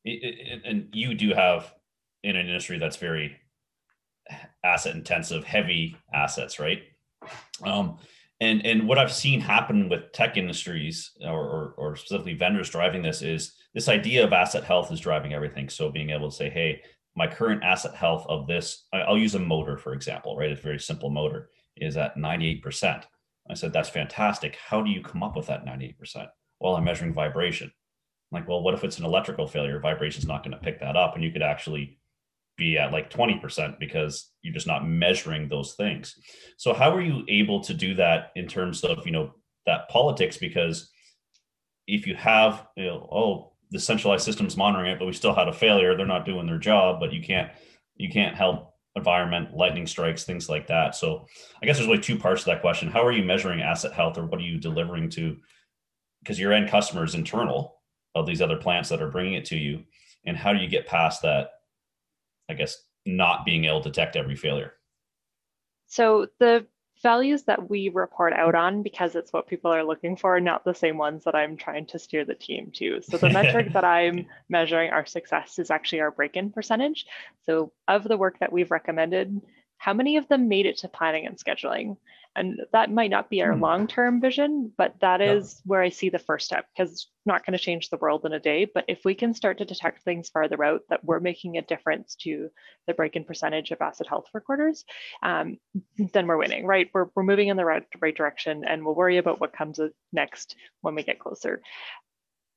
it, 0.03 0.19
it, 0.23 0.61
and 0.65 0.89
you 0.91 1.13
do 1.13 1.35
have 1.35 1.71
in 2.23 2.35
an 2.35 2.47
industry 2.47 2.79
that's 2.79 2.97
very 2.97 3.37
asset 4.63 4.95
intensive, 4.95 5.43
heavy 5.43 5.95
assets, 6.11 6.59
right? 6.59 6.81
Um, 7.63 7.99
and 8.41 8.65
and 8.65 8.87
what 8.87 8.97
I've 8.97 9.13
seen 9.13 9.39
happen 9.39 9.87
with 9.87 10.13
tech 10.13 10.35
industries 10.35 11.11
or, 11.21 11.39
or, 11.39 11.73
or 11.77 11.95
specifically 11.95 12.33
vendors 12.33 12.71
driving 12.71 13.03
this 13.03 13.21
is 13.21 13.53
this 13.75 13.87
idea 13.87 14.23
of 14.23 14.33
asset 14.33 14.63
health 14.63 14.91
is 14.91 14.99
driving 14.99 15.33
everything. 15.33 15.69
So 15.69 15.91
being 15.91 16.09
able 16.09 16.31
to 16.31 16.35
say, 16.35 16.49
hey, 16.49 16.81
my 17.17 17.27
current 17.27 17.63
asset 17.63 17.95
health 17.95 18.25
of 18.29 18.45
this, 18.45 18.85
I'll 18.93 19.17
use 19.17 19.33
a 19.33 19.39
motor 19.39 19.75
for 19.75 19.93
example, 19.93 20.37
right? 20.37 20.51
It's 20.51 20.59
a 20.59 20.63
very 20.63 20.79
simple 20.79 21.09
motor 21.09 21.49
is 21.75 21.97
at 21.97 22.15
98%. 22.15 23.03
I 23.49 23.53
said, 23.53 23.73
that's 23.73 23.89
fantastic. 23.89 24.55
How 24.55 24.81
do 24.81 24.91
you 24.91 25.01
come 25.01 25.23
up 25.23 25.35
with 25.35 25.47
that 25.47 25.65
98%? 25.65 26.27
Well, 26.59 26.75
I'm 26.75 26.83
measuring 26.83 27.13
vibration. 27.13 27.71
I'm 28.31 28.39
like, 28.39 28.47
well, 28.47 28.61
what 28.61 28.73
if 28.73 28.83
it's 28.83 28.99
an 28.99 29.05
electrical 29.05 29.47
failure? 29.47 29.79
Vibration 29.79 30.21
is 30.21 30.27
not 30.27 30.43
going 30.43 30.51
to 30.51 30.63
pick 30.63 30.79
that 30.79 30.95
up. 30.95 31.15
And 31.15 31.23
you 31.23 31.31
could 31.31 31.41
actually 31.41 31.97
be 32.55 32.77
at 32.77 32.91
like 32.91 33.09
20% 33.09 33.79
because 33.79 34.31
you're 34.41 34.53
just 34.53 34.67
not 34.67 34.87
measuring 34.87 35.47
those 35.47 35.73
things. 35.73 36.15
So 36.57 36.73
how 36.73 36.93
are 36.93 37.01
you 37.01 37.23
able 37.27 37.61
to 37.61 37.73
do 37.73 37.95
that 37.95 38.31
in 38.35 38.47
terms 38.47 38.83
of, 38.83 39.05
you 39.05 39.11
know, 39.11 39.33
that 39.65 39.89
politics? 39.89 40.37
Because 40.37 40.91
if 41.87 42.05
you 42.05 42.15
have, 42.15 42.67
you 42.75 42.85
know, 42.85 43.09
oh, 43.11 43.53
the 43.71 43.79
centralized 43.79 44.25
systems 44.25 44.57
monitoring 44.57 44.91
it, 44.91 44.99
but 44.99 45.05
we 45.05 45.13
still 45.13 45.33
had 45.33 45.47
a 45.47 45.53
failure, 45.53 45.95
they're 45.95 46.05
not 46.05 46.25
doing 46.25 46.45
their 46.45 46.57
job, 46.57 46.99
but 46.99 47.13
you 47.13 47.21
can't, 47.21 47.51
you 47.95 48.09
can't 48.09 48.35
help 48.35 48.73
environment, 48.95 49.55
lightning 49.55 49.85
strikes, 49.85 50.23
things 50.23 50.49
like 50.49 50.67
that. 50.67 50.95
So 50.95 51.27
I 51.61 51.65
guess 51.65 51.77
there's 51.77 51.87
really 51.87 52.01
two 52.01 52.17
parts 52.17 52.43
to 52.43 52.49
that 52.51 52.61
question. 52.61 52.89
How 52.89 53.05
are 53.05 53.11
you 53.11 53.23
measuring 53.23 53.61
asset 53.61 53.93
health 53.93 54.17
or 54.17 54.25
what 54.25 54.39
are 54.39 54.43
you 54.43 54.57
delivering 54.57 55.09
to? 55.11 55.37
Because 56.21 56.39
your 56.39 56.53
end 56.53 56.69
customer 56.69 57.03
is 57.03 57.15
internal 57.15 57.75
of 58.15 58.25
these 58.25 58.41
other 58.41 58.57
plants 58.57 58.89
that 58.89 59.01
are 59.01 59.11
bringing 59.11 59.35
it 59.35 59.45
to 59.45 59.57
you. 59.57 59.83
And 60.25 60.35
how 60.35 60.53
do 60.53 60.59
you 60.59 60.67
get 60.67 60.87
past 60.87 61.21
that 61.21 61.51
I 62.49 62.53
guess, 62.53 62.77
not 63.05 63.45
being 63.45 63.65
able 63.65 63.81
to 63.81 63.89
detect 63.89 64.15
every 64.15 64.35
failure? 64.35 64.73
So 65.87 66.27
the 66.39 66.65
values 67.01 67.43
that 67.43 67.69
we 67.69 67.89
report 67.89 68.33
out 68.33 68.55
on, 68.55 68.83
because 68.83 69.15
it's 69.15 69.31
what 69.33 69.47
people 69.47 69.71
are 69.71 69.83
looking 69.83 70.15
for, 70.15 70.39
not 70.39 70.63
the 70.63 70.73
same 70.73 70.97
ones 70.97 71.23
that 71.25 71.35
I'm 71.35 71.57
trying 71.57 71.85
to 71.87 71.99
steer 71.99 72.25
the 72.25 72.35
team 72.35 72.71
to. 72.75 73.01
So 73.01 73.17
the 73.17 73.29
metric 73.29 73.71
that 73.73 73.83
I'm 73.83 74.25
measuring 74.49 74.91
our 74.91 75.05
success 75.05 75.59
is 75.59 75.71
actually 75.71 76.01
our 76.01 76.11
break-in 76.11 76.51
percentage. 76.51 77.05
So 77.45 77.71
of 77.87 78.03
the 78.03 78.17
work 78.17 78.39
that 78.39 78.51
we've 78.51 78.71
recommended, 78.71 79.41
how 79.77 79.93
many 79.93 80.17
of 80.17 80.27
them 80.27 80.47
made 80.47 80.65
it 80.65 80.77
to 80.79 80.87
planning 80.87 81.27
and 81.27 81.37
scheduling? 81.37 81.97
And 82.37 82.61
that 82.71 82.91
might 82.91 83.09
not 83.09 83.29
be 83.29 83.41
our 83.41 83.53
mm. 83.53 83.61
long 83.61 83.87
term 83.87 84.21
vision, 84.21 84.71
but 84.77 84.95
that 85.01 85.21
is 85.21 85.61
where 85.65 85.81
I 85.81 85.89
see 85.89 86.09
the 86.09 86.19
first 86.19 86.45
step 86.45 86.65
because 86.75 86.91
it's 86.93 87.11
not 87.25 87.45
going 87.45 87.57
to 87.57 87.63
change 87.63 87.89
the 87.89 87.97
world 87.97 88.25
in 88.25 88.33
a 88.33 88.39
day. 88.39 88.65
But 88.71 88.85
if 88.87 89.03
we 89.03 89.15
can 89.15 89.33
start 89.33 89.57
to 89.57 89.65
detect 89.65 90.03
things 90.03 90.29
farther 90.29 90.63
out 90.63 90.81
that 90.89 91.03
we're 91.03 91.19
making 91.19 91.57
a 91.57 91.61
difference 91.61 92.15
to 92.21 92.49
the 92.85 92.93
break 92.93 93.15
in 93.15 93.23
percentage 93.23 93.71
of 93.71 93.81
asset 93.81 94.07
health 94.07 94.27
recorders, 94.33 94.85
um, 95.23 95.57
then 96.13 96.27
we're 96.27 96.37
winning, 96.37 96.65
right? 96.65 96.89
We're, 96.93 97.07
we're 97.15 97.23
moving 97.23 97.47
in 97.47 97.57
the 97.57 97.65
right, 97.65 97.83
right 97.99 98.15
direction 98.15 98.63
and 98.65 98.85
we'll 98.85 98.95
worry 98.95 99.17
about 99.17 99.41
what 99.41 99.53
comes 99.53 99.79
next 100.13 100.55
when 100.81 100.95
we 100.95 101.03
get 101.03 101.19
closer 101.19 101.61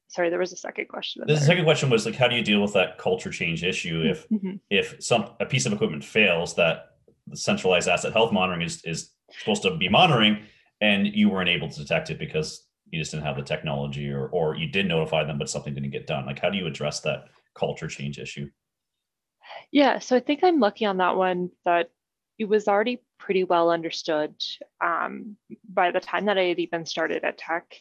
sorry 0.09 0.29
there 0.29 0.39
was 0.39 0.53
a 0.53 0.57
second 0.57 0.89
question 0.89 1.23
the 1.27 1.37
second 1.37 1.65
question 1.65 1.89
was 1.89 2.05
like 2.05 2.17
how 2.17 2.27
do 2.27 2.35
you 2.35 2.43
deal 2.43 2.61
with 2.61 2.73
that 2.73 2.99
culture 2.99 3.31
change 3.31 3.63
issue 3.63 4.03
if 4.05 4.29
mm-hmm. 4.29 4.57
if 4.69 4.97
some 5.03 5.31
a 5.39 5.47
piece 5.47 5.67
of 5.67 5.73
equipment 5.73 6.05
fails 6.05 6.55
that 6.55 6.97
the 7.29 7.37
centralized 7.37 7.89
asset 7.89 8.13
health 8.13 8.33
monitoring 8.33 8.63
is 8.63 8.83
is 8.85 9.11
supposed 9.39 9.63
to 9.63 9.77
be 9.77 9.89
monitoring 9.89 10.45
and 10.81 11.07
you 11.07 11.29
weren't 11.29 11.49
able 11.49 11.69
to 11.69 11.81
detect 11.81 12.11
it 12.11 12.19
because 12.19 12.67
you 12.91 12.99
just 12.99 13.13
didn't 13.13 13.25
have 13.25 13.37
the 13.37 13.43
technology 13.43 14.11
or 14.11 14.29
or 14.29 14.57
you 14.57 14.67
did 14.67 14.87
notify 14.87 15.25
them 15.25 15.39
but 15.39 15.51
something 15.51 15.75
didn't 15.75 15.91
get 15.91 16.07
done. 16.07 16.27
Like 16.27 16.39
how 16.39 16.51
do 16.51 16.59
you 16.59 16.67
address 16.67 17.01
that 17.01 17.27
culture 17.55 17.89
change 17.89 18.19
issue? 18.19 18.49
Yeah 19.73 19.99
so 19.99 20.17
i 20.17 20.21
think 20.21 20.41
i'm 20.43 20.61
lucky 20.61 20.85
on 20.85 20.99
that 20.99 21.17
one 21.17 21.51
that 21.65 21.91
it 22.39 22.49
was 22.49 22.69
already 22.69 23.03
pretty 23.19 23.45
well 23.45 23.71
understood 23.71 24.35
um, 24.83 25.37
by 25.69 25.91
the 25.91 26.01
time 26.01 26.25
that 26.25 26.39
i 26.39 26.45
had 26.45 26.59
even 26.59 26.87
started 26.87 27.25
at 27.25 27.39
Teck 27.39 27.77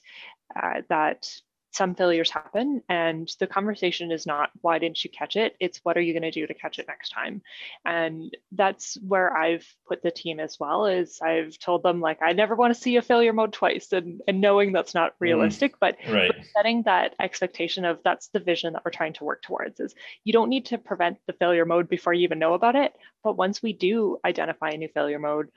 uh, 0.55 0.81
that 0.89 1.31
some 1.71 1.95
failures 1.95 2.31
happen 2.31 2.81
and 2.89 3.29
the 3.39 3.47
conversation 3.47 4.11
is 4.11 4.25
not 4.25 4.49
why 4.61 4.79
didn't 4.79 5.03
you 5.03 5.09
catch 5.09 5.35
it? 5.35 5.55
It's 5.59 5.79
what 5.83 5.97
are 5.97 6.01
you 6.01 6.13
going 6.13 6.23
to 6.23 6.31
do 6.31 6.47
to 6.47 6.53
catch 6.53 6.79
it 6.79 6.87
next 6.87 7.09
time? 7.09 7.41
And 7.85 8.35
that's 8.51 8.97
where 9.01 9.35
i've 9.35 9.65
put 9.87 10.01
the 10.03 10.11
team 10.11 10.39
as 10.39 10.59
well 10.59 10.85
is 10.85 11.19
i've 11.21 11.57
told 11.59 11.83
them 11.83 12.01
like 12.01 12.19
i 12.21 12.33
never 12.33 12.55
want 12.55 12.73
to 12.73 12.79
see 12.79 12.97
a 12.97 13.01
failure 13.01 13.33
mode 13.33 13.53
twice 13.53 13.91
and, 13.91 14.21
and 14.27 14.41
knowing 14.41 14.71
that's 14.71 14.93
not 14.93 15.11
mm. 15.13 15.15
realistic 15.19 15.73
mm, 15.73 15.79
but, 15.79 15.97
right. 16.09 16.31
setting 16.53 16.83
that 16.83 17.15
expectation 17.19 17.85
of 17.85 17.99
that's 18.03 18.27
the 18.29 18.39
vision 18.39 18.73
that 18.73 18.83
we're 18.83 18.91
trying 18.91 19.13
to 19.13 19.23
work 19.23 19.41
towards 19.41 19.79
is 19.79 19.95
you 20.23 20.33
don't 20.33 20.49
need 20.49 20.65
to 20.65 20.77
prevent 20.77 21.17
the 21.27 21.33
failure 21.33 21.65
mode 21.65 21.87
before 21.89 22.13
you 22.13 22.23
even 22.23 22.39
know 22.39 22.53
about 22.53 22.75
it 22.75 22.93
but 23.23 23.37
once 23.37 23.61
we 23.61 23.73
do 23.73 24.17
identify 24.25 24.69
a 24.69 24.77
new 24.77 24.89
failure 24.93 25.19
mode 25.19 25.49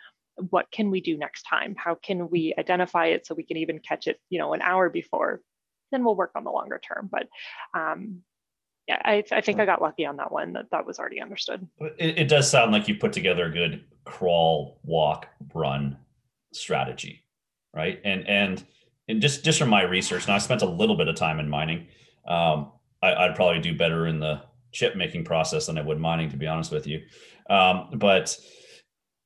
what 0.49 0.71
can 0.71 0.90
we 0.90 1.02
do 1.02 1.19
next 1.19 1.42
time? 1.42 1.75
How 1.76 1.95
can 1.95 2.31
we 2.31 2.54
identify 2.59 3.09
it 3.09 3.26
so 3.26 3.35
we 3.35 3.42
can 3.42 3.59
even 3.59 3.78
catch 3.78 4.07
it 4.07 4.19
you 4.31 4.38
know 4.38 4.54
an 4.54 4.62
hour 4.62 4.88
before 4.88 5.42
then 5.93 6.05
we'll 6.05 6.17
work 6.17 6.33
on 6.35 6.45
the 6.45 6.51
longer 6.51 6.81
term. 6.81 7.09
But 7.11 7.29
um, 7.79 8.23
yeah, 8.89 9.01
I, 9.05 9.23
I, 9.31 9.41
think 9.41 9.61
I 9.61 9.67
got 9.67 9.81
lucky 9.81 10.05
on 10.07 10.17
that 10.17 10.33
one 10.33 10.55
that 10.55 10.71
that 10.73 10.87
was 10.87 10.99
already 10.99 11.21
understood. 11.21 11.67
It, 11.99 12.19
it, 12.19 12.29
does 12.29 12.51
sound 12.51 12.73
like 12.73 12.89
you 12.89 12.97
put 12.97 13.13
together 13.13 13.47
a 13.47 13.51
good 13.51 13.85
crawl, 14.05 14.81
walk, 14.83 15.29
run 15.55 15.97
strategy, 16.53 17.25
right? 17.75 18.01
And 18.05 18.27
and 18.27 18.65
and 19.09 19.23
just 19.23 19.45
just 19.45 19.59
from 19.59 19.69
my 19.69 19.83
research, 19.83 20.27
now 20.27 20.35
I 20.35 20.39
spent 20.39 20.63
a 20.63 20.69
little 20.69 20.97
bit 20.97 21.07
of 21.07 21.15
time 21.15 21.39
in 21.39 21.49
mining. 21.49 21.87
Um, 22.27 22.73
I, 23.03 23.27
would 23.27 23.37
probably 23.37 23.61
do 23.61 23.77
better 23.77 24.07
in 24.07 24.21
the 24.21 24.43
chip 24.73 24.97
making 24.97 25.25
process 25.25 25.67
than 25.67 25.79
I 25.79 25.83
would 25.83 25.99
mining, 25.99 26.31
to 26.31 26.37
be 26.37 26.47
honest 26.47 26.73
with 26.73 26.87
you. 26.87 27.03
Um, 27.51 27.91
but 27.95 28.37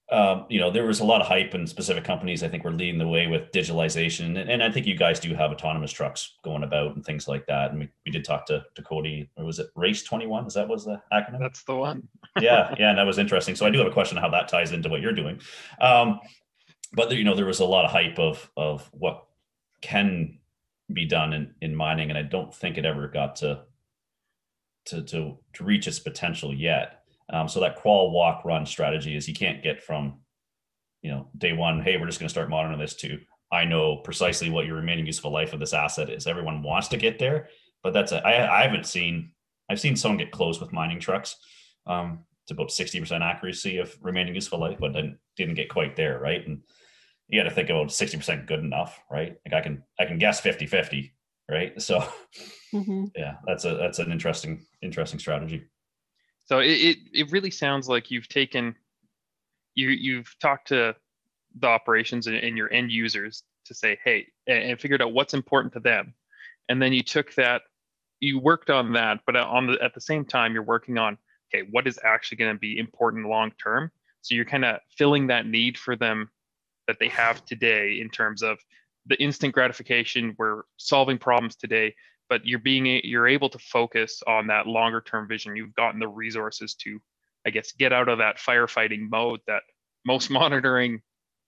um, 0.08 0.46
you 0.48 0.60
know, 0.60 0.70
there 0.70 0.86
was 0.86 1.00
a 1.00 1.04
lot 1.04 1.20
of 1.20 1.26
hype 1.26 1.52
and 1.54 1.68
specific 1.68 2.04
companies 2.04 2.44
I 2.44 2.48
think 2.48 2.62
were 2.62 2.70
leading 2.70 2.98
the 2.98 3.08
way 3.08 3.26
with 3.26 3.50
digitalization. 3.50 4.38
And, 4.38 4.48
and, 4.48 4.62
I 4.62 4.70
think 4.70 4.86
you 4.86 4.96
guys 4.96 5.18
do 5.18 5.34
have 5.34 5.50
autonomous 5.50 5.90
trucks 5.90 6.36
going 6.44 6.62
about 6.62 6.94
and 6.94 7.04
things 7.04 7.26
like 7.26 7.44
that. 7.46 7.72
And 7.72 7.80
we, 7.80 7.88
we 8.04 8.12
did 8.12 8.24
talk 8.24 8.46
to, 8.46 8.64
to 8.76 8.82
Cody, 8.82 9.28
or 9.36 9.44
was 9.44 9.58
it 9.58 9.66
Race 9.74 10.04
21? 10.04 10.46
Is 10.46 10.54
that 10.54 10.68
was 10.68 10.84
the 10.84 11.02
acronym? 11.12 11.40
That's 11.40 11.64
the 11.64 11.74
one. 11.74 12.06
yeah. 12.40 12.72
Yeah. 12.78 12.90
And 12.90 12.98
that 12.98 13.06
was 13.06 13.18
interesting. 13.18 13.56
So 13.56 13.66
I 13.66 13.70
do 13.70 13.78
have 13.78 13.88
a 13.88 13.92
question 13.92 14.16
how 14.16 14.30
that 14.30 14.46
ties 14.46 14.70
into 14.70 14.88
what 14.88 15.00
you're 15.00 15.12
doing. 15.12 15.40
Um, 15.80 16.20
but 16.92 17.08
there, 17.08 17.18
you 17.18 17.24
know, 17.24 17.34
there 17.34 17.44
was 17.44 17.60
a 17.60 17.64
lot 17.64 17.84
of 17.84 17.90
hype 17.90 18.20
of, 18.20 18.48
of 18.56 18.88
what 18.92 19.24
can 19.80 20.38
be 20.92 21.04
done 21.04 21.32
in, 21.32 21.52
in 21.60 21.74
mining. 21.74 22.10
And 22.10 22.18
I 22.18 22.22
don't 22.22 22.54
think 22.54 22.78
it 22.78 22.84
ever 22.84 23.08
got 23.08 23.34
to, 23.36 23.62
to, 24.84 25.02
to, 25.02 25.38
to 25.54 25.64
reach 25.64 25.88
its 25.88 25.98
potential 25.98 26.54
yet. 26.54 27.02
Um, 27.32 27.48
so 27.48 27.60
that 27.60 27.76
crawl, 27.76 28.10
walk, 28.10 28.44
run 28.44 28.66
strategy 28.66 29.16
is 29.16 29.28
you 29.28 29.34
can't 29.34 29.62
get 29.62 29.82
from, 29.82 30.20
you 31.02 31.10
know, 31.10 31.28
day 31.36 31.52
one, 31.52 31.80
hey, 31.80 31.96
we're 31.96 32.06
just 32.06 32.20
going 32.20 32.28
to 32.28 32.32
start 32.32 32.50
monitoring 32.50 32.78
this 32.78 32.94
to 32.96 33.18
I 33.52 33.64
know 33.64 33.98
precisely 33.98 34.50
what 34.50 34.66
your 34.66 34.76
remaining 34.76 35.06
useful 35.06 35.30
life 35.30 35.52
of 35.52 35.60
this 35.60 35.72
asset 35.72 36.10
is. 36.10 36.26
Everyone 36.26 36.62
wants 36.62 36.88
to 36.88 36.96
get 36.96 37.18
there, 37.18 37.48
but 37.82 37.92
that's 37.92 38.12
a, 38.12 38.26
I, 38.26 38.60
I 38.60 38.62
haven't 38.62 38.86
seen 38.86 39.32
I've 39.68 39.80
seen 39.80 39.96
someone 39.96 40.18
get 40.18 40.30
close 40.30 40.60
with 40.60 40.72
mining 40.72 41.00
trucks. 41.00 41.36
Um, 41.86 42.20
it's 42.44 42.52
about 42.52 42.68
60% 42.68 43.20
accuracy 43.20 43.78
of 43.78 43.96
remaining 44.00 44.34
useful 44.34 44.60
life, 44.60 44.78
but 44.78 44.92
then 44.92 45.18
didn't 45.36 45.56
get 45.56 45.68
quite 45.68 45.96
there, 45.96 46.20
right? 46.20 46.46
And 46.46 46.60
you 47.28 47.40
got 47.40 47.48
to 47.48 47.54
think 47.54 47.70
about 47.70 47.88
60% 47.88 48.46
good 48.46 48.60
enough, 48.60 49.00
right? 49.10 49.36
Like 49.44 49.54
I 49.54 49.60
can 49.60 49.82
I 49.98 50.04
can 50.04 50.18
guess 50.18 50.40
50 50.40 50.66
50, 50.66 51.14
right? 51.50 51.80
So 51.80 52.04
mm-hmm. 52.72 53.06
yeah, 53.16 53.36
that's 53.46 53.64
a 53.64 53.74
that's 53.74 53.98
an 53.98 54.12
interesting 54.12 54.64
interesting 54.82 55.20
strategy. 55.20 55.64
So 56.46 56.60
it, 56.60 56.70
it, 56.70 56.98
it 57.12 57.32
really 57.32 57.50
sounds 57.50 57.88
like 57.88 58.10
you've 58.10 58.28
taken 58.28 58.74
you 59.74 59.90
you've 59.90 60.34
talked 60.40 60.68
to 60.68 60.96
the 61.58 61.66
operations 61.66 62.26
and, 62.26 62.36
and 62.36 62.56
your 62.56 62.72
end 62.72 62.90
users 62.90 63.44
to 63.66 63.74
say, 63.74 63.98
hey, 64.04 64.26
and, 64.46 64.62
and, 64.70 64.80
figured 64.80 65.02
out 65.02 65.12
what's 65.12 65.34
important 65.34 65.72
to 65.74 65.80
them. 65.80 66.14
And 66.68 66.80
then 66.80 66.92
you 66.92 67.02
took 67.02 67.34
that, 67.34 67.62
you 68.20 68.38
worked 68.38 68.70
on 68.70 68.92
that, 68.94 69.20
but 69.26 69.36
on 69.36 69.66
the 69.66 69.82
at 69.82 69.94
the 69.94 70.00
same 70.00 70.24
time, 70.24 70.52
you're 70.52 70.62
working 70.62 70.98
on, 70.98 71.18
okay, 71.48 71.68
what 71.70 71.86
is 71.86 71.98
actually 72.04 72.38
going 72.38 72.54
to 72.54 72.58
be 72.58 72.78
important 72.78 73.28
long 73.28 73.52
term? 73.62 73.90
So 74.22 74.34
you're 74.34 74.44
kind 74.44 74.64
of 74.64 74.80
filling 74.96 75.28
that 75.28 75.46
need 75.46 75.78
for 75.78 75.94
them 75.94 76.30
that 76.88 76.98
they 76.98 77.08
have 77.08 77.44
today 77.44 78.00
in 78.00 78.08
terms 78.08 78.42
of 78.42 78.58
the 79.06 79.20
instant 79.22 79.54
gratification. 79.54 80.34
We're 80.38 80.62
solving 80.76 81.18
problems 81.18 81.56
today, 81.56 81.94
but 82.28 82.46
you're 82.46 82.58
being 82.58 82.86
you're 83.04 83.28
able 83.28 83.48
to 83.48 83.58
focus 83.58 84.22
on 84.26 84.46
that 84.48 84.66
longer 84.66 85.00
term 85.00 85.26
vision 85.28 85.56
you've 85.56 85.74
gotten 85.74 86.00
the 86.00 86.08
resources 86.08 86.74
to 86.74 87.00
i 87.46 87.50
guess 87.50 87.72
get 87.72 87.92
out 87.92 88.08
of 88.08 88.18
that 88.18 88.38
firefighting 88.38 89.08
mode 89.10 89.40
that 89.46 89.62
most 90.04 90.30
monitoring 90.40 91.00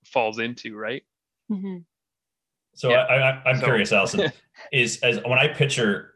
falls 0.04 0.38
into, 0.38 0.76
right? 0.76 1.02
Mm-hmm. 1.50 1.78
So 2.74 2.90
Yeah. 2.90 3.02
I, 3.02 3.30
I, 3.30 3.42
I'm 3.46 3.58
So- 3.58 3.64
curious, 3.64 3.92
Allison, 3.92 4.32
is 4.72 4.98
as 5.02 5.16
when 5.24 5.38
I 5.38 5.48
picture 5.48 6.14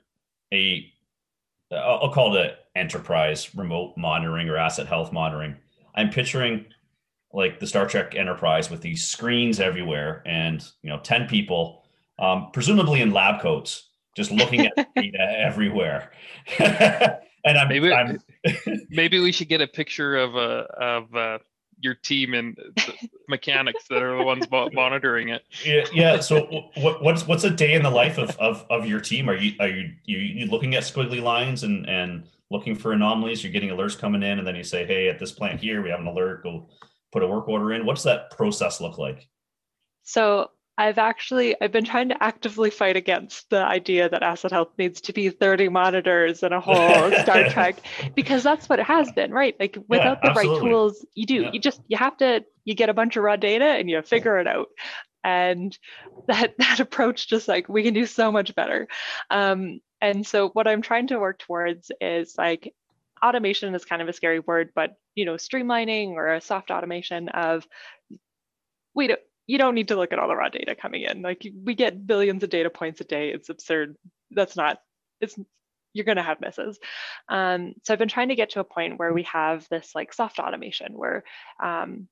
a, 0.53 0.87
I'll 1.73 2.01
I'll 2.05 2.13
call 2.13 2.37
it 2.37 2.41
a 2.47 2.79
enterprise 2.79 3.55
remote 3.55 3.95
monitoring 3.97 4.49
or 4.49 4.57
asset 4.57 4.87
health 4.87 5.13
monitoring. 5.13 5.57
I'm 5.95 6.11
picturing 6.11 6.67
like 7.33 7.61
the 7.61 7.67
Star 7.67 7.87
Trek 7.87 8.15
Enterprise 8.15 8.71
with 8.71 8.81
these 8.83 9.07
screens 9.07 9.59
everywhere, 9.61 10.23
and 10.27 10.65
you 10.83 10.91
know, 10.91 10.99
ten 11.01 11.27
people, 11.27 11.83
um, 12.19 12.51
presumably 12.53 13.01
in 13.01 13.11
lab 13.13 13.41
coats, 13.41 13.91
just 14.17 14.31
looking 14.31 14.67
at 14.67 14.75
data 14.97 15.35
everywhere. 15.39 16.13
and 16.59 17.59
I'm, 17.59 17.69
Maybe- 17.69 17.93
I'm 17.93 18.21
Maybe 18.91 19.21
we 19.21 19.33
should 19.33 19.49
get 19.49 19.61
a 19.61 19.67
picture 19.67 20.17
of 20.17 20.37
uh, 20.37 20.67
of 20.77 21.15
uh, 21.15 21.39
your 21.81 21.95
team 21.95 22.35
and 22.35 22.57
the 22.57 23.09
mechanics 23.29 23.85
that 23.89 24.03
are 24.03 24.17
the 24.17 24.23
ones 24.23 24.47
monitoring 24.73 25.31
it. 25.31 25.43
yeah, 25.65 25.85
yeah. 25.93 26.21
So 26.21 26.69
what, 26.77 27.03
what's 27.03 27.27
what's 27.27 27.45
a 27.45 27.51
day 27.51 27.75
in 27.75 27.83
the 27.83 27.91
life 27.91 28.19
of, 28.19 28.31
of, 28.39 28.65
of 28.71 28.87
your 28.87 29.01
team? 29.01 29.29
Are 29.29 29.37
you 29.37 29.55
are 29.61 29.69
you, 29.69 29.93
you 30.05 30.19
you 30.19 30.47
looking 30.47 30.75
at 30.75 30.83
squiggly 30.85 31.23
lines 31.23 31.63
and 31.65 31.89
and 31.89 32.25
looking 32.51 32.75
for 32.75 32.93
anomalies? 32.93 33.43
You're 33.43 33.53
getting 33.53 33.71
alerts 33.71 33.99
coming 33.99 34.23
in, 34.23 34.39
and 34.39 34.47
then 34.47 34.55
you 34.57 34.65
say, 34.65 34.85
"Hey, 34.87 35.09
at 35.09 35.19
this 35.19 35.33
plant 35.33 35.61
here, 35.61 35.83
we 35.83 35.91
have 35.91 36.01
an 36.01 36.07
alert. 36.07 36.43
Go 36.43 36.69
put 37.11 37.23
a 37.23 37.27
work 37.27 37.49
order 37.49 37.73
in." 37.73 37.85
What's 37.87 38.03
that 38.05 38.31
process 38.31 38.81
look 38.81 38.99
like? 38.99 39.29
So 40.05 40.51
I've 40.79 40.99
actually 40.99 41.55
I've 41.61 41.73
been 41.73 41.85
trying 41.85 42.09
to 42.09 42.23
actively 42.23 42.71
fight 42.71 42.97
against 42.97 43.51
the 43.51 43.63
idea 43.63 44.09
that 44.09 44.23
asset 44.23 44.53
health 44.53 44.71
needs 44.79 45.03
to 45.03 45.13
be 45.13 45.29
30 45.29 45.69
monitors 45.69 46.43
and 46.43 46.55
a 46.55 46.61
whole 46.61 47.11
Star 47.23 47.49
Trek 47.51 47.77
because 48.15 48.43
that's 48.43 48.69
what 48.69 48.79
it 48.79 48.87
has 48.87 49.13
been, 49.13 49.33
right? 49.33 49.55
Like 49.61 49.77
without 49.89 50.23
the 50.23 50.31
right 50.31 50.45
tools, 50.45 51.05
you 51.15 51.27
do. 51.27 51.43
Yeah. 51.43 51.51
You 51.53 51.61
just 51.61 51.81
you 51.89 51.97
have 51.99 52.17
to 52.19 52.45
you 52.65 52.75
get 52.75 52.89
a 52.89 52.95
bunch 52.95 53.17
of 53.17 53.23
raw 53.23 53.37
data 53.37 53.65
and 53.67 53.91
you 53.91 54.01
figure 54.03 54.39
it 54.39 54.47
out. 54.47 54.69
And 55.23 55.77
that 56.27 56.55
that 56.59 56.81
approach 56.81 57.29
just 57.29 57.49
like 57.49 57.69
we 57.69 57.83
can 57.83 57.93
do 57.93 58.07
so 58.07 58.33
much 58.33 58.55
better. 58.55 58.89
Um, 59.31 59.81
and 60.01 60.27
so 60.27 60.49
what 60.49 60.67
I'm 60.67 60.83
trying 60.83 61.09
to 61.09 61.21
work 61.21 61.39
towards 61.39 61.93
is 62.01 62.35
like 62.37 62.75
automation 63.23 63.75
is 63.75 63.85
kind 63.85 64.03
of 64.03 64.09
a 64.09 64.13
scary 64.13 64.41
word, 64.41 64.71
but 64.75 64.97
you 65.15 65.27
know, 65.27 65.35
streamlining 65.35 66.13
or 66.13 66.33
a 66.33 66.41
soft 66.41 66.71
automation 66.71 67.29
of 67.29 67.67
we 68.95 69.07
don't 69.07 69.21
you 69.47 69.59
don't 69.59 69.75
need 69.75 69.89
to 69.89 69.97
look 69.97 70.13
at 70.13 70.19
all 70.19 70.29
the 70.29 70.37
raw 70.37 70.49
data 70.49 70.75
coming 70.75 71.03
in. 71.03 71.23
Like 71.23 71.47
we 71.65 71.75
get 71.75 72.07
billions 72.07 72.43
of 72.43 72.51
data 72.51 72.71
points 72.71 73.01
a 73.01 73.05
day. 73.05 73.31
It's 73.31 73.49
absurd. 73.49 73.97
That's 74.31 74.57
not, 74.57 74.79
it's, 75.21 75.39
you're 75.93 76.05
going 76.05 76.17
to 76.17 76.23
have 76.23 76.41
misses. 76.41 76.79
Um, 77.29 77.75
so 77.83 77.93
I've 77.93 77.99
been 77.99 78.09
trying 78.09 78.29
to 78.29 78.35
get 78.35 78.51
to 78.51 78.61
a 78.61 78.65
point 78.65 78.99
where 78.99 79.13
we 79.13 79.25
have 79.25 79.67
this 79.69 79.95
like 79.95 80.13
soft 80.13 80.39
automation 80.39 80.93
where, 80.95 81.25
um, 81.63 82.09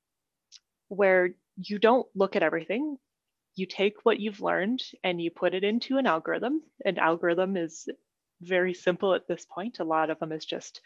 where 0.88 1.30
you 1.56 1.78
don't 1.78 2.06
look 2.14 2.36
at 2.36 2.42
everything. 2.42 2.96
You 3.54 3.66
take 3.66 4.04
what 4.04 4.20
you've 4.20 4.40
learned 4.40 4.82
and 5.02 5.20
you 5.20 5.30
put 5.30 5.54
it 5.54 5.64
into 5.64 5.98
an 5.98 6.06
algorithm. 6.06 6.62
An 6.84 6.98
algorithm 6.98 7.56
is 7.56 7.88
very 8.40 8.74
simple 8.74 9.14
at 9.14 9.28
this 9.28 9.44
point. 9.44 9.78
A 9.78 9.84
lot 9.84 10.10
of 10.10 10.18
them 10.18 10.32
is 10.32 10.44
just, 10.44 10.80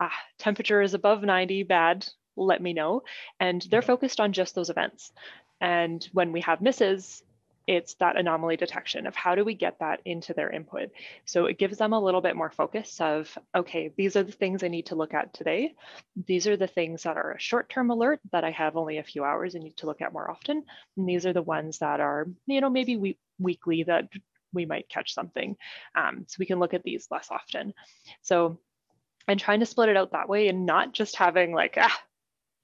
ah, 0.00 0.12
temperature 0.38 0.82
is 0.82 0.94
above 0.94 1.22
90, 1.22 1.64
bad, 1.64 2.06
let 2.36 2.62
me 2.62 2.72
know. 2.72 3.02
And 3.38 3.62
they're 3.70 3.82
focused 3.82 4.20
on 4.20 4.32
just 4.32 4.54
those 4.54 4.70
events. 4.70 5.12
And 5.60 6.06
when 6.12 6.32
we 6.32 6.40
have 6.42 6.60
misses, 6.60 7.22
it's 7.66 7.94
that 7.94 8.16
anomaly 8.16 8.56
detection 8.56 9.06
of 9.06 9.14
how 9.14 9.34
do 9.34 9.44
we 9.44 9.54
get 9.54 9.78
that 9.78 10.00
into 10.04 10.34
their 10.34 10.50
input. 10.50 10.90
So 11.24 11.46
it 11.46 11.58
gives 11.58 11.78
them 11.78 11.92
a 11.92 12.00
little 12.00 12.20
bit 12.20 12.34
more 12.34 12.50
focus 12.50 13.00
of, 13.00 13.36
okay, 13.54 13.92
these 13.96 14.16
are 14.16 14.24
the 14.24 14.32
things 14.32 14.64
I 14.64 14.68
need 14.68 14.86
to 14.86 14.96
look 14.96 15.14
at 15.14 15.32
today. 15.32 15.74
These 16.26 16.48
are 16.48 16.56
the 16.56 16.66
things 16.66 17.04
that 17.04 17.16
are 17.16 17.32
a 17.32 17.40
short-term 17.40 17.90
alert 17.90 18.20
that 18.32 18.42
I 18.42 18.50
have 18.50 18.76
only 18.76 18.98
a 18.98 19.04
few 19.04 19.22
hours 19.22 19.54
and 19.54 19.62
need 19.62 19.76
to 19.78 19.86
look 19.86 20.00
at 20.00 20.12
more 20.12 20.28
often. 20.28 20.64
And 20.96 21.08
these 21.08 21.26
are 21.26 21.32
the 21.32 21.42
ones 21.42 21.78
that 21.78 22.00
are, 22.00 22.26
you 22.46 22.60
know, 22.60 22.70
maybe 22.70 22.96
we- 22.96 23.18
weekly 23.38 23.84
that 23.84 24.08
we 24.52 24.66
might 24.66 24.88
catch 24.88 25.14
something. 25.14 25.56
Um, 25.94 26.24
so 26.26 26.36
we 26.40 26.46
can 26.46 26.58
look 26.58 26.74
at 26.74 26.82
these 26.82 27.06
less 27.10 27.28
often. 27.30 27.72
So 28.22 28.58
and 29.28 29.38
trying 29.38 29.60
to 29.60 29.66
split 29.66 29.88
it 29.88 29.96
out 29.96 30.12
that 30.12 30.28
way 30.28 30.48
and 30.48 30.66
not 30.66 30.92
just 30.92 31.14
having 31.14 31.52
like, 31.52 31.76
ah, 31.78 32.02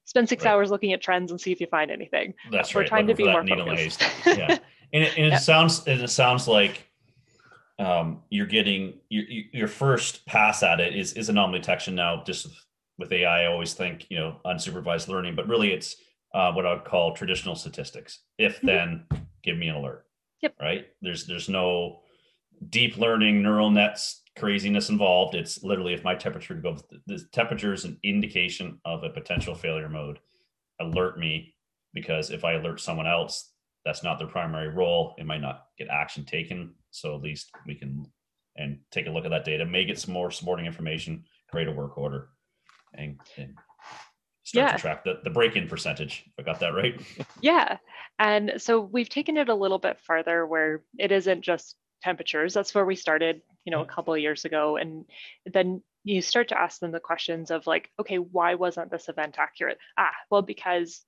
spend 0.07 0.27
six 0.29 0.43
Right. 0.45 0.51
hours 0.51 0.71
looking 0.71 0.93
at 0.93 1.01
trends 1.01 1.31
and 1.31 1.39
see 1.39 1.51
if 1.51 1.59
you 1.61 1.67
find 1.67 1.91
anything. 1.91 2.33
That's 2.49 2.73
We're 2.73 2.81
right. 2.81 2.87
trying 2.87 3.07
to 3.07 3.13
be 3.13 3.25
more 3.25 3.43
needle 3.43 3.65
focused. 3.67 4.01
Yeah, 4.25 4.57
and 4.93 5.03
it, 5.03 5.13
and 5.17 5.25
it 5.27 5.31
Yep. 5.33 5.41
sounds 5.41 5.85
and 5.85 6.01
it 6.01 6.09
sounds 6.09 6.47
like 6.47 6.89
um, 7.77 8.23
you're 8.29 8.47
getting 8.47 8.99
your, 9.09 9.25
your 9.53 9.67
first 9.67 10.25
pass 10.25 10.63
at 10.63 10.79
it 10.79 10.95
is 10.95 11.13
is 11.13 11.29
anomaly 11.29 11.59
detection. 11.59 11.93
Now, 11.93 12.23
just 12.25 12.47
with 12.97 13.11
AI, 13.11 13.43
I 13.43 13.45
always 13.47 13.73
think 13.73 14.07
you 14.09 14.17
know 14.17 14.37
unsupervised 14.45 15.07
learning, 15.09 15.35
but 15.35 15.47
really 15.47 15.71
it's 15.73 15.97
uh, 16.33 16.51
what 16.53 16.65
I 16.65 16.73
would 16.73 16.85
call 16.85 17.13
traditional 17.13 17.55
statistics. 17.55 18.19
If 18.37 18.61
Mhm. 18.61 18.65
then, 18.65 19.05
give 19.43 19.57
me 19.57 19.67
an 19.67 19.75
alert. 19.75 20.05
Yep. 20.41 20.55
Right. 20.59 20.87
There's 21.01 21.27
there's 21.27 21.49
no 21.49 22.01
deep 22.69 22.97
learning 22.97 23.41
neural 23.41 23.69
nets 23.69 24.21
craziness 24.37 24.89
involved. 24.89 25.35
It's 25.35 25.63
literally 25.63 25.93
if 25.93 26.03
my 26.03 26.15
temperature 26.15 26.53
goes, 26.53 26.83
the 27.07 27.19
temperature 27.31 27.73
is 27.73 27.85
an 27.85 27.97
indication 28.03 28.79
of 28.85 29.03
a 29.03 29.09
potential 29.09 29.55
failure 29.55 29.89
mode. 29.89 30.19
Alert 30.79 31.17
me 31.17 31.55
because 31.93 32.29
if 32.29 32.43
I 32.45 32.53
alert 32.53 32.79
someone 32.79 33.07
else, 33.07 33.51
that's 33.83 34.03
not 34.03 34.19
their 34.19 34.27
primary 34.27 34.69
role. 34.69 35.15
It 35.17 35.25
might 35.25 35.41
not 35.41 35.65
get 35.77 35.87
action 35.87 36.23
taken. 36.25 36.73
So 36.91 37.15
at 37.15 37.21
least 37.21 37.49
we 37.65 37.75
can 37.75 38.05
and 38.57 38.79
take 38.91 39.07
a 39.07 39.09
look 39.09 39.23
at 39.25 39.31
that 39.31 39.45
data, 39.45 39.65
may 39.65 39.85
get 39.85 39.99
some 39.99 40.13
more 40.13 40.31
supporting 40.31 40.65
information, 40.65 41.23
create 41.49 41.67
a 41.67 41.71
work 41.71 41.97
order, 41.97 42.29
and, 42.95 43.19
and 43.37 43.53
start 44.43 44.69
Yeah. 44.69 44.75
to 44.75 44.81
track 44.81 45.03
the, 45.03 45.19
the 45.23 45.29
break-in 45.29 45.67
percentage. 45.67 46.23
If 46.25 46.33
I 46.39 46.43
got 46.43 46.59
that 46.61 46.73
right. 46.73 46.99
Yeah. 47.41 47.77
And 48.19 48.53
so 48.57 48.81
we've 48.81 49.09
taken 49.09 49.37
it 49.37 49.47
a 49.49 49.53
little 49.55 49.77
bit 49.77 49.99
further 49.99 50.45
where 50.47 50.81
it 50.97 51.11
isn't 51.11 51.41
just 51.41 51.75
temperatures. 52.01 52.53
That's 52.53 52.73
where 52.73 52.85
we 52.85 52.95
started, 52.95 53.41
you 53.65 53.71
know, 53.71 53.81
a 53.81 53.85
couple 53.85 54.13
of 54.13 54.19
years 54.19 54.45
ago. 54.45 54.77
And 54.77 55.05
then 55.45 55.81
you 56.03 56.21
start 56.21 56.49
to 56.49 56.59
ask 56.59 56.79
them 56.79 56.91
the 56.91 56.99
questions 56.99 57.51
of 57.51 57.67
like, 57.67 57.89
okay, 57.99 58.17
why 58.17 58.55
wasn't 58.55 58.91
this 58.91 59.09
event 59.09 59.35
accurate? 59.37 59.77
Ah, 59.97 60.13
well, 60.29 60.41
because, 60.41 61.01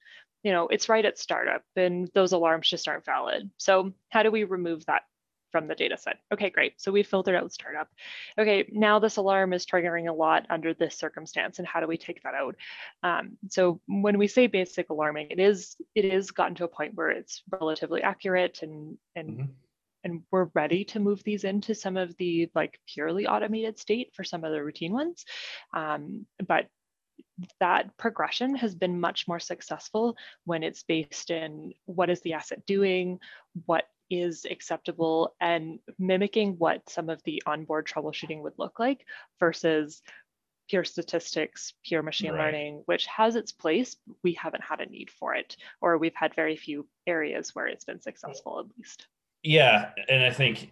you 0.43 0.51
know, 0.51 0.67
it's 0.67 0.89
right 0.89 1.05
at 1.05 1.17
startup 1.17 1.63
and 1.75 2.09
those 2.13 2.33
alarms 2.33 2.69
just 2.69 2.87
aren't 2.87 3.05
valid. 3.05 3.49
So 3.57 3.93
how 4.09 4.23
do 4.23 4.31
we 4.31 4.43
remove 4.43 4.85
that 4.85 5.03
from 5.51 5.67
the 5.67 5.75
data 5.75 5.97
set? 5.97 6.17
Okay, 6.31 6.49
great. 6.49 6.79
So 6.81 6.91
we 6.91 7.01
filtered 7.01 7.35
out 7.35 7.51
startup. 7.51 7.87
Okay, 8.37 8.69
now 8.71 8.99
this 8.99 9.17
alarm 9.17 9.53
is 9.53 9.65
triggering 9.65 10.09
a 10.09 10.13
lot 10.13 10.45
under 10.49 10.73
this 10.73 10.95
circumstance 10.95 11.59
and 11.59 11.67
how 11.67 11.79
do 11.79 11.87
we 11.87 11.97
take 11.97 12.21
that 12.23 12.35
out? 12.35 12.55
Um, 13.01 13.37
so 13.49 13.81
when 13.87 14.17
we 14.17 14.27
say 14.27 14.47
basic 14.47 14.89
alarming, 14.89 15.27
it 15.31 15.39
is 15.39 15.75
it 15.95 16.05
is 16.05 16.31
gotten 16.31 16.55
to 16.55 16.65
a 16.65 16.67
point 16.67 16.93
where 16.95 17.09
it's 17.09 17.41
relatively 17.51 18.03
accurate 18.03 18.61
and 18.61 18.97
and 19.15 19.29
Mhm. 19.39 19.47
And 20.03 20.23
we're 20.31 20.49
ready 20.53 20.83
to 20.85 20.99
move 20.99 21.23
these 21.23 21.43
into 21.43 21.75
some 21.75 21.97
of 21.97 22.15
the 22.17 22.49
like 22.55 22.79
purely 22.87 23.27
automated 23.27 23.79
state 23.79 24.11
for 24.13 24.23
some 24.23 24.43
of 24.43 24.51
the 24.51 24.63
routine 24.63 24.93
ones. 24.93 25.25
Um, 25.73 26.25
but 26.47 26.67
that 27.59 27.95
progression 27.97 28.55
has 28.55 28.75
been 28.75 28.99
much 28.99 29.27
more 29.27 29.39
successful 29.39 30.15
when 30.45 30.63
it's 30.63 30.83
based 30.83 31.31
in 31.31 31.73
what 31.85 32.09
is 32.09 32.21
the 32.21 32.33
asset 32.33 32.65
doing, 32.65 33.19
what 33.65 33.85
is 34.09 34.45
acceptable, 34.49 35.35
and 35.39 35.79
mimicking 35.97 36.55
what 36.57 36.89
some 36.89 37.09
of 37.09 37.21
the 37.23 37.43
onboard 37.45 37.85
troubleshooting 37.85 38.41
would 38.41 38.57
look 38.57 38.79
like 38.79 39.05
versus 39.39 40.01
pure 40.69 40.83
statistics, 40.83 41.73
pure 41.83 42.03
machine 42.03 42.31
Right. 42.31 42.45
learning, 42.45 42.83
which 42.85 43.05
has 43.07 43.35
its 43.35 43.51
place. 43.51 43.97
We 44.23 44.33
haven't 44.33 44.63
had 44.63 44.81
a 44.81 44.85
need 44.85 45.09
for 45.09 45.35
it, 45.35 45.57
or 45.81 45.97
we've 45.97 46.15
had 46.15 46.35
very 46.35 46.55
few 46.55 46.87
areas 47.07 47.53
where 47.53 47.67
it's 47.67 47.85
been 47.85 48.01
successful, 48.01 48.59
at 48.59 48.77
least. 48.77 49.07
Yeah, 49.43 49.91
and 50.07 50.23
I 50.23 50.31
think 50.31 50.71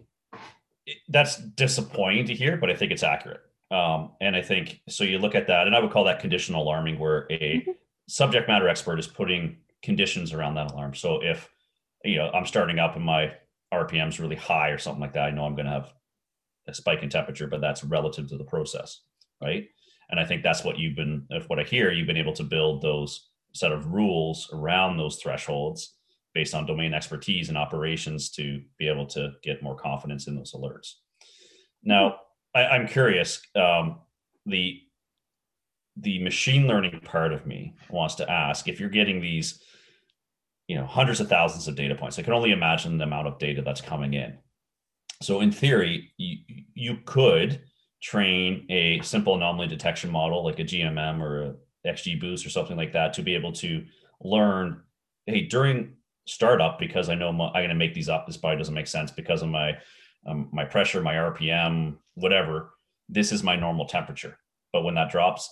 that's 1.10 1.38
disappointing 1.38 2.26
to 2.28 2.36
hear, 2.36 2.58
but 2.58 2.70
I 2.70 2.76
think 2.76 2.92
it's 2.92 3.04
accurate. 3.04 3.42
Um, 3.72 4.12
and 4.22 4.36
I 4.36 4.42
think 4.42 4.82
so. 4.88 5.04
You 5.04 5.20
look 5.20 5.36
at 5.36 5.48
that, 5.48 5.68
and 5.68 5.76
I 5.76 5.80
would 5.80 5.92
call 5.92 6.06
that 6.06 6.20
conditional 6.20 6.64
alarming, 6.64 7.00
where 7.00 7.28
a 7.30 7.62
Mhm. 7.62 7.76
subject 8.08 8.48
matter 8.48 8.70
expert 8.70 9.00
is 9.00 9.08
putting 9.08 9.58
conditions 9.82 10.34
around 10.34 10.56
that 10.56 10.72
alarm. 10.72 10.94
So 10.96 11.22
if 11.22 11.50
you 12.06 12.16
know 12.18 12.30
I'm 12.32 12.46
starting 12.46 12.80
up 12.80 12.96
and 12.96 13.04
my 13.04 13.36
RPM 13.74 14.08
is 14.08 14.20
really 14.20 14.36
high 14.38 14.70
or 14.70 14.78
something 14.78 15.02
like 15.02 15.14
that, 15.14 15.26
I 15.28 15.32
know 15.32 15.46
I'm 15.46 15.56
going 15.56 15.66
to 15.66 15.72
have 15.72 15.94
a 16.68 16.74
spike 16.74 17.04
in 17.04 17.10
temperature, 17.10 17.48
but 17.48 17.60
that's 17.62 17.84
relative 17.84 18.28
to 18.30 18.38
the 18.38 18.44
process, 18.46 19.02
right? 19.42 19.70
And 20.10 20.20
I 20.20 20.26
think 20.26 20.42
that's 20.44 20.64
what 20.64 20.80
you've 20.80 20.96
been, 20.96 21.28
if 21.30 21.50
what 21.50 21.60
I 21.60 21.64
hear, 21.64 21.92
you've 21.92 22.08
been 22.08 22.18
able 22.18 22.34
to 22.34 22.44
build 22.44 22.82
those 22.82 23.30
set 23.54 23.74
of 23.74 23.88
rules 23.88 24.50
around 24.54 24.96
those 24.98 25.18
thresholds 25.22 25.97
based 26.38 26.54
on 26.54 26.68
domain 26.68 26.94
expertise 26.94 27.50
and 27.50 27.58
operations 27.58 28.30
to 28.30 28.62
be 28.78 28.88
able 28.88 29.08
to 29.08 29.32
get 29.42 29.64
more 29.64 29.76
confidence 29.76 30.28
in 30.28 30.36
those 30.36 30.54
alerts. 30.54 30.94
Now, 31.82 32.18
I, 32.54 32.68
I'm 32.68 32.88
curious. 32.88 33.42
Um, 33.56 34.02
the 34.46 34.80
the 35.96 36.22
machine 36.22 36.68
learning 36.68 37.00
part 37.04 37.34
of 37.34 37.48
me 37.48 37.74
wants 37.90 38.14
to 38.16 38.32
ask 38.32 38.68
if 38.68 38.80
you're 38.80 38.88
getting 38.88 39.20
these, 39.20 39.64
you 40.68 40.78
know, 40.78 40.86
hundreds 40.86 41.20
of 41.20 41.28
thousands 41.28 41.68
of 41.68 41.76
data 41.76 41.96
points. 41.96 42.20
I 42.20 42.22
can 42.22 42.34
only 42.34 42.52
imagine 42.52 43.00
the 43.00 43.06
amount 43.06 43.28
of 43.28 43.40
data 43.40 43.64
that's 43.64 43.82
coming 43.82 44.14
in. 44.14 44.38
So, 45.24 45.42
in 45.42 45.52
theory, 45.52 46.12
you, 46.18 46.38
you 46.76 46.98
could 47.04 47.64
train 48.00 48.68
a 48.70 49.02
simple 49.02 49.34
anomaly 49.34 49.70
detection 49.70 50.12
model 50.12 50.46
like 50.46 50.60
a 50.60 50.64
GMM 50.64 51.20
or 51.20 51.42
a 51.42 51.56
XGBoost 51.92 52.46
or 52.46 52.52
something 52.52 52.78
like 52.78 52.94
that 52.94 53.14
to 53.14 53.24
be 53.24 53.34
able 53.34 53.54
to 53.54 53.88
learn, 54.22 54.84
hey, 55.26 55.42
during 55.48 55.97
startup, 56.28 56.80
because 56.80 57.10
I 57.10 57.16
know 57.16 57.32
my, 57.32 57.48
I'm 57.48 57.54
going 57.54 57.70
to 57.70 57.76
make 57.76 57.94
these 57.94 58.10
up, 58.10 58.28
this 58.28 58.38
probably 58.38 58.58
doesn't 58.58 58.74
make 58.74 58.88
sense 58.88 59.12
because 59.12 59.42
of 59.42 59.50
my 59.50 59.78
um, 60.26 60.50
my 60.52 60.66
pressure, 60.66 61.02
my 61.02 61.14
RPM, 61.14 61.98
whatever. 62.16 62.74
This 63.08 63.32
is 63.32 63.44
my 63.44 63.56
normal 63.56 63.86
temperature. 63.86 64.38
But 64.74 64.84
when 64.84 64.96
that 64.96 65.10
drops, 65.10 65.50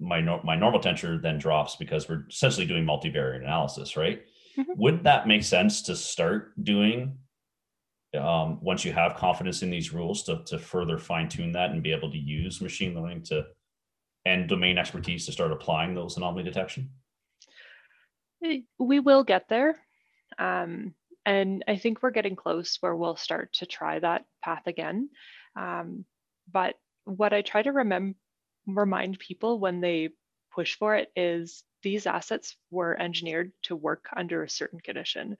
my 0.00 0.20
no, 0.20 0.40
my 0.44 0.56
normal 0.56 0.80
temperature 0.80 1.18
then 1.18 1.38
drops 1.38 1.76
because 1.76 2.08
we're 2.08 2.24
essentially 2.28 2.66
doing 2.66 2.84
multivariate 2.84 3.42
analysis, 3.42 3.96
right? 3.96 4.22
Mm-hmm. 4.56 4.72
Would 4.76 5.04
that 5.04 5.26
make 5.26 5.42
sense 5.42 5.82
to 5.82 5.96
start 5.96 6.52
doing 6.62 7.18
um, 8.18 8.60
once 8.62 8.84
you 8.84 8.92
have 8.92 9.16
confidence 9.16 9.62
in 9.62 9.70
these 9.70 9.92
rules 9.92 10.22
to, 10.24 10.42
to 10.46 10.58
further 10.58 10.98
fine 10.98 11.28
tune 11.28 11.52
that 11.52 11.70
and 11.70 11.82
be 11.82 11.92
able 11.92 12.10
to 12.12 12.18
use 12.18 12.60
machine 12.60 12.94
learning 12.94 13.22
to 13.24 13.44
and 14.24 14.48
domain 14.48 14.78
expertise 14.78 15.26
to 15.26 15.32
start 15.32 15.52
applying 15.52 15.94
those 15.94 16.16
anomaly 16.16 16.44
detection? 16.44 16.90
We 18.78 19.00
will 19.00 19.24
get 19.24 19.48
there. 19.48 19.76
Um, 20.38 20.94
and 21.26 21.64
I 21.66 21.76
think 21.76 22.02
we're 22.02 22.10
getting 22.10 22.36
close 22.36 22.76
where 22.80 22.94
we'll 22.94 23.16
start 23.16 23.52
to 23.54 23.66
try 23.66 23.98
that 23.98 24.24
path 24.42 24.66
again. 24.66 25.08
Um, 25.56 26.04
but 26.50 26.76
what 27.04 27.32
I 27.32 27.42
try 27.42 27.62
to 27.62 27.72
remember, 27.72 28.16
remind 28.66 29.18
people 29.18 29.58
when 29.58 29.80
they 29.80 30.10
push 30.54 30.76
for 30.76 30.96
it 30.96 31.10
is 31.16 31.64
these 31.82 32.06
assets 32.06 32.56
were 32.70 33.00
engineered 33.00 33.52
to 33.62 33.76
work 33.76 34.06
under 34.16 34.42
a 34.42 34.50
certain 34.50 34.80
condition. 34.80 35.36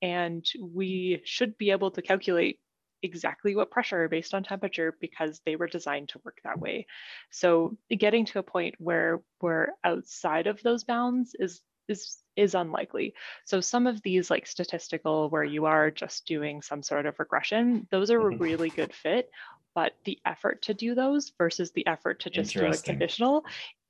And 0.00 0.44
we 0.60 1.22
should 1.24 1.56
be 1.58 1.70
able 1.70 1.90
to 1.92 2.02
calculate 2.02 2.58
exactly 3.02 3.56
what 3.56 3.70
pressure 3.70 4.08
based 4.08 4.32
on 4.32 4.42
temperature 4.44 4.96
because 5.00 5.40
they 5.44 5.56
were 5.56 5.66
designed 5.66 6.08
to 6.10 6.20
work 6.24 6.38
that 6.44 6.58
way. 6.58 6.86
So 7.30 7.76
getting 7.90 8.24
to 8.26 8.38
a 8.38 8.44
point 8.44 8.76
where 8.78 9.20
we're 9.40 9.68
outside 9.84 10.46
of 10.46 10.62
those 10.62 10.84
bounds 10.84 11.34
is 11.38 11.60
is 11.88 12.18
is 12.36 12.54
unlikely. 12.54 13.14
So 13.44 13.60
some 13.60 13.86
of 13.86 14.00
these 14.02 14.30
like 14.30 14.46
statistical 14.46 15.28
where 15.28 15.44
you 15.44 15.66
are 15.66 15.90
just 15.90 16.26
doing 16.26 16.62
some 16.62 16.82
sort 16.82 17.06
of 17.06 17.18
regression, 17.18 17.86
those 17.90 18.10
are 18.10 18.20
a 18.20 18.32
mm-hmm. 18.32 18.42
really 18.42 18.70
good 18.70 18.94
fit, 18.94 19.30
but 19.74 19.92
the 20.04 20.18
effort 20.24 20.62
to 20.62 20.74
do 20.74 20.94
those 20.94 21.32
versus 21.36 21.72
the 21.72 21.86
effort 21.86 22.20
to 22.20 22.30
just 22.30 22.52
do 22.52 22.64
a 22.64 22.76
conditional, 22.76 23.44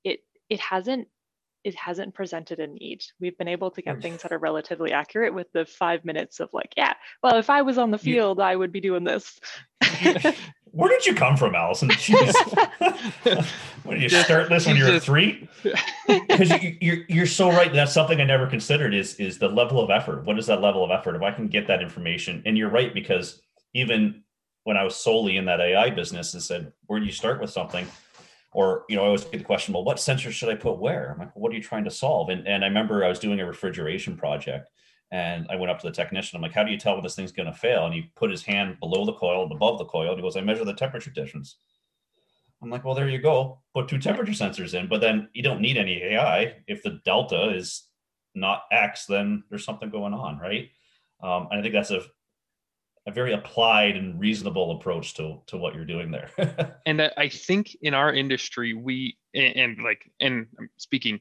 it 0.05 0.25
it 0.49 0.61
hasn't 0.61 1.09
it 1.65 1.77
hasn't 1.77 2.15
presented 2.15 2.59
a 2.59 2.67
need. 2.67 3.05
We've 3.21 3.39
been 3.39 3.49
able 3.49 3.71
to 3.73 3.83
get 3.83 4.03
things 4.03 4.23
that 4.23 4.33
are 4.33 4.39
relatively 4.39 4.93
accurate 4.93 5.33
with 5.33 5.53
the 5.53 5.65
five 5.65 6.05
minutes 6.05 6.41
of 6.41 6.51
like, 6.53 6.75
yeah, 6.77 6.95
well, 7.23 7.37
if 7.37 7.51
I 7.51 7.63
was 7.63 7.79
on 7.79 7.93
the 7.93 7.99
field, 7.99 8.41
I 8.41 8.57
would 8.57 8.73
be 8.73 8.81
doing 8.81 9.05
this. 9.05 9.39
Where 10.73 10.89
did 10.89 11.07
you 11.07 11.15
come 11.15 11.37
from, 11.37 11.55
Allison? 11.55 11.91
Jeez. 11.91 12.35
what 13.85 13.95
did 13.95 14.03
you 14.03 14.09
start 14.09 14.49
this 14.51 14.67
when 14.67 14.77
you 14.77 14.85
were 14.85 14.99
three? 14.99 15.49
Because 16.07 16.51
you, 16.63 16.77
you're 16.81 16.99
you're 17.09 17.27
so 17.27 17.51
right. 17.51 17.73
That's 17.73 17.93
something 17.93 18.21
I 18.21 18.25
never 18.25 18.47
considered 18.47 18.93
is 18.93 19.15
is 19.15 19.39
the 19.39 19.49
level 19.49 19.81
of 19.81 19.91
effort. 19.91 20.25
What 20.25 20.39
is 20.39 20.47
that 20.47 20.61
level 20.61 20.85
of 20.85 20.91
effort? 20.91 21.15
If 21.15 21.23
I 21.23 21.31
can 21.31 21.47
get 21.47 21.69
that 21.69 21.81
information, 21.81 22.43
and 22.45 22.59
you're 22.59 22.69
right 22.69 22.93
because 22.93 23.41
even 23.73 24.25
when 24.65 24.77
I 24.77 24.83
was 24.83 24.97
solely 24.97 25.37
in 25.37 25.45
that 25.47 25.61
AI 25.61 25.91
business 25.91 26.35
and 26.35 26.43
said, 26.43 26.73
where 26.87 26.99
do 26.99 27.07
you 27.07 27.13
start 27.13 27.41
with 27.41 27.51
something? 27.51 27.87
or 28.53 28.85
you 28.89 28.97
know, 28.97 29.03
I 29.03 29.07
always 29.07 29.25
get 29.25 29.39
the 29.39 29.45
question, 29.45 29.75
well, 29.75 29.85
what 29.85 29.99
sensor 29.99 30.31
should 30.31 30.51
I 30.51 30.55
put 30.55 30.79
where? 30.79 31.13
I'm 31.13 31.19
like, 31.19 31.35
what 31.35 31.53
are 31.53 31.55
you 31.55 31.63
trying 31.63 31.85
to 31.85 31.91
solve? 31.91 32.29
And 32.29 32.47
and 32.47 32.65
I 32.65 32.69
remember 32.69 33.05
I 33.05 33.09
was 33.09 33.19
doing 33.19 33.41
a 33.41 33.47
refrigeration 33.47 34.17
project, 34.17 34.69
and 35.13 35.47
I 35.51 35.57
went 35.57 35.71
up 35.71 35.79
to 35.81 35.87
the 35.87 35.93
technician. 35.93 36.37
I'm 36.37 36.43
like, 36.43 36.55
how 36.55 36.65
do 36.65 36.73
you 36.73 36.79
tell 36.79 36.95
when 36.95 37.03
this 37.03 37.15
thing's 37.15 37.33
going 37.33 37.47
to 37.47 37.57
fail? 37.57 37.85
And 37.85 37.95
he 37.95 38.11
put 38.17 38.31
his 38.31 38.43
hand 38.43 38.81
below 38.81 39.05
the 39.05 39.13
coil 39.13 39.43
and 39.43 39.53
above 39.53 39.79
the 39.79 39.85
coil. 39.85 40.09
And 40.09 40.17
he 40.17 40.23
goes, 40.23 40.39
I 40.39 40.41
measure 40.41 40.65
the 40.65 40.73
temperature 40.73 41.11
difference. 41.11 41.57
I'm 42.63 42.71
like, 42.71 42.83
well, 42.83 42.95
there 42.95 43.11
you 43.11 43.21
go. 43.21 43.61
Put 43.75 43.89
two 43.89 43.99
temperature 43.99 44.33
sensors 44.33 44.73
in, 44.73 44.89
but 44.89 45.03
then 45.03 45.29
you 45.35 45.43
don't 45.43 45.61
need 45.61 45.77
any 45.77 46.03
AI. 46.03 46.57
If 46.67 46.83
the 46.83 47.01
delta 47.05 47.55
is 47.55 47.89
not 48.35 48.65
X, 48.73 49.05
then 49.05 49.45
there's 49.51 49.67
something 49.67 49.91
going 49.91 50.15
on, 50.15 50.39
right? 50.39 50.71
Um, 51.23 51.49
and 51.51 51.61
I 51.61 51.63
think 51.63 51.75
that's 51.75 51.91
a 51.91 52.03
a 53.05 53.11
very 53.11 53.33
applied 53.33 53.97
and 53.97 54.19
reasonable 54.21 54.77
approach 54.77 55.15
to 55.15 55.41
to 55.47 55.57
what 55.57 55.75
you're 55.75 55.85
doing 55.85 56.13
there. 56.13 56.31
and 56.87 57.03
I 57.17 57.29
think 57.29 57.77
in 57.83 57.95
our 57.95 58.15
industry, 58.15 58.75
we 58.75 59.19
and, 59.35 59.57
and 59.57 59.83
like 59.83 60.09
and 60.21 60.47
I'm 60.59 60.71
speaking 60.77 61.21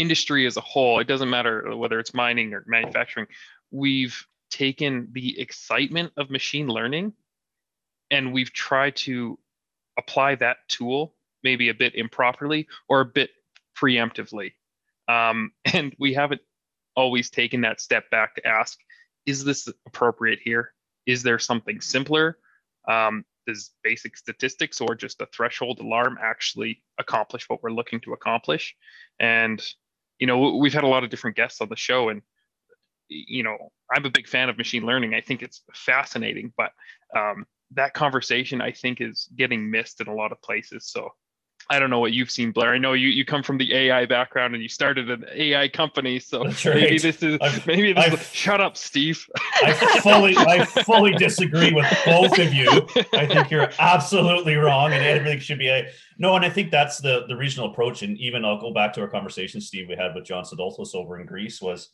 industry 0.00 0.46
as 0.46 0.56
a 0.56 0.60
whole, 0.62 1.00
it 1.00 1.06
doesn't 1.06 1.30
matter 1.30 1.76
whether 1.76 1.98
it's 1.98 2.14
mining 2.14 2.54
or 2.54 2.64
manufacturing, 2.66 3.26
we've 3.70 4.26
taken 4.50 5.08
the 5.12 5.38
excitement 5.38 6.12
of 6.16 6.30
machine 6.30 6.68
learning 6.68 7.12
and 8.10 8.32
we've 8.32 8.52
tried 8.52 8.96
to 8.96 9.38
apply 9.98 10.34
that 10.36 10.58
tool 10.68 11.14
maybe 11.44 11.68
a 11.68 11.74
bit 11.74 11.94
improperly 11.94 12.66
or 12.88 13.00
a 13.00 13.04
bit 13.04 13.30
preemptively. 13.76 14.52
Um, 15.08 15.52
and 15.72 15.94
we 15.98 16.14
haven't 16.14 16.40
always 16.96 17.30
taken 17.30 17.60
that 17.62 17.80
step 17.80 18.10
back 18.10 18.34
to 18.36 18.46
ask, 18.46 18.78
is 19.26 19.44
this 19.44 19.68
appropriate 19.86 20.40
here? 20.42 20.72
Is 21.06 21.22
there 21.22 21.38
something 21.38 21.80
simpler? 21.80 22.38
Um, 22.88 23.24
does 23.46 23.70
basic 23.82 24.16
statistics 24.16 24.80
or 24.80 24.94
just 24.94 25.20
a 25.22 25.26
threshold 25.26 25.80
alarm 25.80 26.18
actually 26.20 26.82
accomplish 26.98 27.48
what 27.48 27.62
we're 27.62 27.70
looking 27.70 28.00
to 28.00 28.12
accomplish? 28.12 28.74
And, 29.18 29.62
you 30.18 30.26
know, 30.26 30.56
we've 30.56 30.74
had 30.74 30.84
a 30.84 30.88
lot 30.88 31.04
of 31.04 31.10
different 31.10 31.36
guests 31.36 31.60
on 31.60 31.68
the 31.68 31.76
show 31.76 32.08
and, 32.08 32.22
you 33.08 33.42
know, 33.42 33.56
I'm 33.94 34.04
a 34.04 34.10
big 34.10 34.28
fan 34.28 34.48
of 34.48 34.58
machine 34.58 34.84
learning. 34.84 35.14
I 35.14 35.20
think 35.20 35.42
it's 35.42 35.62
fascinating, 35.74 36.52
but 36.56 36.72
um, 37.16 37.46
that 37.72 37.94
conversation 37.94 38.60
I 38.60 38.72
think 38.72 39.00
is 39.00 39.28
getting 39.36 39.70
missed 39.70 40.00
in 40.00 40.08
a 40.08 40.14
lot 40.14 40.32
of 40.32 40.42
places. 40.42 40.90
So 40.90 41.10
I 41.70 41.78
don't 41.78 41.90
know 41.90 41.98
what 41.98 42.14
you've 42.14 42.30
seen, 42.30 42.50
Blair. 42.50 42.72
I 42.72 42.78
know 42.78 42.94
you, 42.94 43.08
you 43.08 43.26
come 43.26 43.42
from 43.42 43.58
the 43.58 43.74
AI 43.74 44.06
background 44.06 44.54
and 44.54 44.62
you 44.62 44.70
started 44.70 45.10
an 45.10 45.26
AI 45.34 45.68
company, 45.68 46.18
so 46.18 46.44
right. 46.44 46.64
maybe 46.64 46.98
this 46.98 47.22
is 47.22 47.36
I've, 47.42 47.66
maybe 47.66 47.92
this 47.92 48.14
is, 48.14 48.26
shut 48.32 48.62
up, 48.62 48.74
Steve. 48.76 49.28
I 49.62 49.74
fully 50.00 50.34
I 50.36 50.64
fully 50.84 51.12
disagree 51.12 51.72
with 51.72 51.86
both 52.06 52.38
of 52.38 52.54
you. 52.54 52.70
I 53.12 53.26
think 53.26 53.50
you're 53.50 53.68
absolutely 53.78 54.54
wrong, 54.54 54.92
and 54.92 55.04
everything 55.04 55.40
should 55.40 55.58
be 55.58 55.68
a 55.68 55.90
no. 56.18 56.36
And 56.36 56.44
I 56.44 56.48
think 56.48 56.70
that's 56.70 56.98
the 56.98 57.26
the 57.28 57.36
regional 57.36 57.70
approach. 57.70 58.02
And 58.02 58.16
even 58.18 58.46
I'll 58.46 58.60
go 58.60 58.72
back 58.72 58.94
to 58.94 59.02
our 59.02 59.08
conversation, 59.08 59.60
Steve, 59.60 59.88
we 59.88 59.96
had 59.96 60.14
with 60.14 60.24
John 60.24 60.44
Sadolfos 60.44 60.94
over 60.94 61.20
in 61.20 61.26
Greece 61.26 61.60
was. 61.60 61.90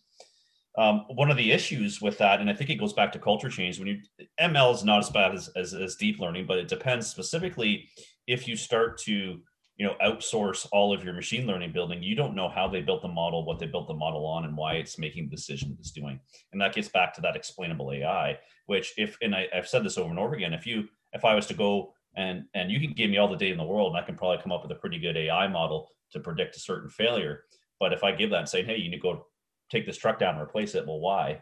Um, 0.77 1.05
one 1.11 1.31
of 1.31 1.37
the 1.37 1.53
issues 1.53 2.03
with 2.03 2.19
that, 2.19 2.41
and 2.41 2.51
I 2.51 2.53
think 2.53 2.69
it 2.69 2.81
goes 2.81 2.93
back 2.93 3.13
to 3.13 3.21
culture 3.21 3.49
change. 3.49 3.79
When 3.79 3.87
you 3.87 4.01
ML 4.41 4.75
is 4.75 4.83
not 4.83 4.99
as 4.99 5.09
bad 5.09 5.33
as, 5.33 5.49
as, 5.55 5.73
as 5.73 5.95
deep 5.95 6.19
learning, 6.19 6.47
but 6.47 6.59
it 6.59 6.67
depends 6.67 7.07
specifically 7.07 7.89
if 8.27 8.49
you 8.49 8.57
start 8.57 8.99
to 9.03 9.41
you 9.77 9.85
know 9.85 9.95
outsource 10.05 10.67
all 10.73 10.95
of 10.95 11.03
your 11.03 11.13
machine 11.13 11.47
learning 11.47 11.73
building 11.73 12.03
you 12.03 12.15
don't 12.15 12.37
know 12.37 12.49
how 12.49 12.69
they 12.69 12.81
built 12.81 13.03
the 13.03 13.09
model 13.09 13.45
what 13.45 13.59
they 13.59 13.67
built 13.67 13.89
the 13.89 13.95
model 13.95 14.25
on 14.25 14.45
and 14.45 14.57
why 14.57 14.75
it's 14.75 14.99
making 14.99 15.25
the 15.25 15.37
decision 15.37 15.77
it's 15.79 15.91
doing. 15.91 16.21
And 16.53 16.61
that 16.61 16.75
gets 16.75 16.89
back 16.89 17.13
to 17.15 17.21
that 17.23 17.37
explainable 17.37 17.93
ai 17.93 18.39
which 18.67 18.95
if 18.97 19.17
and 19.23 19.35
I, 19.35 19.49
i've 19.55 19.69
said 19.69 19.85
this 19.85 19.99
over 19.99 20.11
and 20.11 20.19
over 20.19 20.35
again 20.35 20.55
if 20.55 20.67
you 20.67 20.89
if 21.13 21.25
i 21.25 21.35
was 21.35 21.47
to 21.47 21.55
go 21.55 21.93
and 22.17 22.45
and 22.55 22.71
you 22.71 22.81
can 22.81 22.93
give 22.93 23.11
me 23.11 23.19
all 23.19 23.29
the 23.29 23.37
data 23.37 23.53
in 23.53 23.59
the 23.59 23.65
world 23.65 23.95
and 23.95 24.03
i 24.03 24.07
can 24.07 24.17
probably 24.17 24.43
come 24.43 24.53
up 24.53 24.63
with 24.63 24.73
a 24.73 24.81
pretty 24.81 24.99
good 24.99 25.17
ai 25.17 25.49
model 25.49 25.89
to 26.13 26.21
predict 26.21 26.57
a 26.57 26.61
certain 26.61 26.89
failure. 26.89 27.45
But 27.81 27.93
if 27.93 28.05
i 28.05 28.13
give 28.13 28.31
that 28.31 28.41
and 28.41 28.49
say 28.49 28.63
hey 28.63 28.77
you 28.77 28.91
need 28.91 28.97
to 28.97 29.03
go 29.03 29.27
take 29.71 29.87
this 29.87 29.99
truck 29.99 30.19
down 30.19 30.35
and 30.35 30.43
replace 30.43 30.75
it 30.75 30.87
well 30.87 31.01
why? 31.01 31.41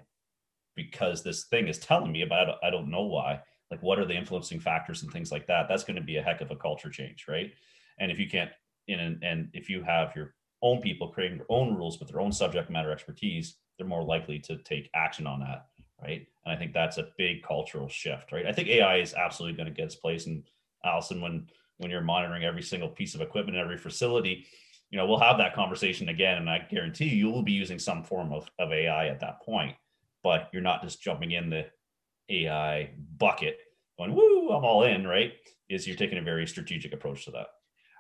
Because 0.74 1.22
this 1.22 1.44
thing 1.44 1.68
is 1.68 1.78
telling 1.78 2.10
me 2.10 2.22
about 2.22 2.56
i 2.62 2.70
don't 2.70 2.90
know 2.90 3.02
why. 3.02 3.40
Like 3.70 3.82
what 3.82 3.98
are 3.98 4.06
the 4.06 4.16
influencing 4.16 4.60
factors 4.60 5.02
and 5.02 5.10
things 5.10 5.32
like 5.32 5.46
that? 5.46 5.66
That's 5.66 5.84
going 5.84 5.96
to 5.96 6.02
be 6.02 6.16
a 6.16 6.22
heck 6.22 6.42
of 6.42 6.50
a 6.50 6.56
culture 6.56 6.90
change 6.90 7.26
right 7.28 7.52
and 7.98 8.10
if 8.10 8.18
you 8.18 8.28
can't, 8.28 8.50
and, 8.88 9.22
and 9.22 9.48
if 9.52 9.68
you 9.70 9.82
have 9.82 10.14
your 10.16 10.34
own 10.62 10.80
people 10.80 11.08
creating 11.08 11.38
their 11.38 11.46
own 11.50 11.74
rules 11.74 11.98
with 11.98 12.08
their 12.08 12.20
own 12.20 12.32
subject 12.32 12.70
matter 12.70 12.92
expertise, 12.92 13.56
they're 13.78 13.86
more 13.86 14.04
likely 14.04 14.38
to 14.38 14.56
take 14.58 14.90
action 14.94 15.26
on 15.26 15.40
that, 15.40 15.66
right? 16.02 16.26
And 16.44 16.54
I 16.54 16.56
think 16.56 16.72
that's 16.72 16.98
a 16.98 17.08
big 17.18 17.42
cultural 17.42 17.88
shift, 17.88 18.32
right? 18.32 18.46
I 18.46 18.52
think 18.52 18.68
AI 18.68 18.98
is 18.98 19.14
absolutely 19.14 19.56
going 19.56 19.68
to 19.68 19.74
get 19.74 19.86
its 19.86 19.96
place. 19.96 20.26
And 20.26 20.44
Allison, 20.84 21.20
when 21.20 21.48
when 21.78 21.90
you're 21.90 22.00
monitoring 22.00 22.44
every 22.44 22.62
single 22.62 22.88
piece 22.88 23.14
of 23.14 23.20
equipment 23.20 23.56
in 23.56 23.62
every 23.62 23.78
facility, 23.78 24.46
you 24.90 24.98
know, 24.98 25.06
we'll 25.06 25.18
have 25.18 25.38
that 25.38 25.54
conversation 25.54 26.10
again, 26.10 26.38
and 26.38 26.50
I 26.50 26.66
guarantee 26.70 27.06
you, 27.06 27.16
you 27.16 27.30
will 27.30 27.42
be 27.42 27.52
using 27.52 27.78
some 27.78 28.04
form 28.04 28.32
of, 28.32 28.48
of 28.58 28.72
AI 28.72 29.08
at 29.08 29.20
that 29.20 29.40
point. 29.42 29.74
But 30.22 30.50
you're 30.52 30.62
not 30.62 30.82
just 30.82 31.02
jumping 31.02 31.32
in 31.32 31.50
the 31.50 31.66
AI 32.28 32.90
bucket, 33.18 33.58
going, 33.98 34.14
"Woo, 34.14 34.50
I'm 34.50 34.64
all 34.64 34.84
in," 34.84 35.06
right? 35.06 35.32
Is 35.68 35.86
you're 35.86 35.96
taking 35.96 36.18
a 36.18 36.22
very 36.22 36.46
strategic 36.46 36.92
approach 36.92 37.24
to 37.24 37.30
that. 37.32 37.46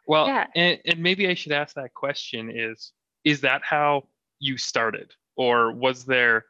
Well, 0.06 0.26
yeah. 0.26 0.46
and, 0.54 0.78
and 0.84 0.98
maybe 0.98 1.28
I 1.28 1.34
should 1.34 1.52
ask 1.52 1.74
that 1.76 1.94
question 1.94 2.50
is 2.50 2.92
is 3.24 3.40
that 3.42 3.62
how 3.62 4.08
you 4.40 4.58
started 4.58 5.14
or 5.36 5.72
was 5.72 6.04
there 6.04 6.46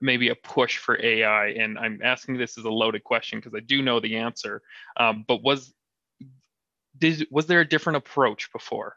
maybe 0.00 0.28
a 0.28 0.34
push 0.34 0.78
for 0.78 1.00
AI? 1.02 1.48
And 1.48 1.78
I'm 1.78 2.00
asking 2.02 2.36
this 2.36 2.58
as 2.58 2.64
a 2.64 2.70
loaded 2.70 3.04
question 3.04 3.38
because 3.38 3.54
I 3.54 3.60
do 3.60 3.82
know 3.82 4.00
the 4.00 4.16
answer. 4.16 4.62
Um, 4.96 5.24
but 5.26 5.42
was 5.42 5.72
did 6.98 7.26
was 7.30 7.46
there 7.46 7.60
a 7.60 7.68
different 7.68 7.98
approach 7.98 8.50
before? 8.52 8.96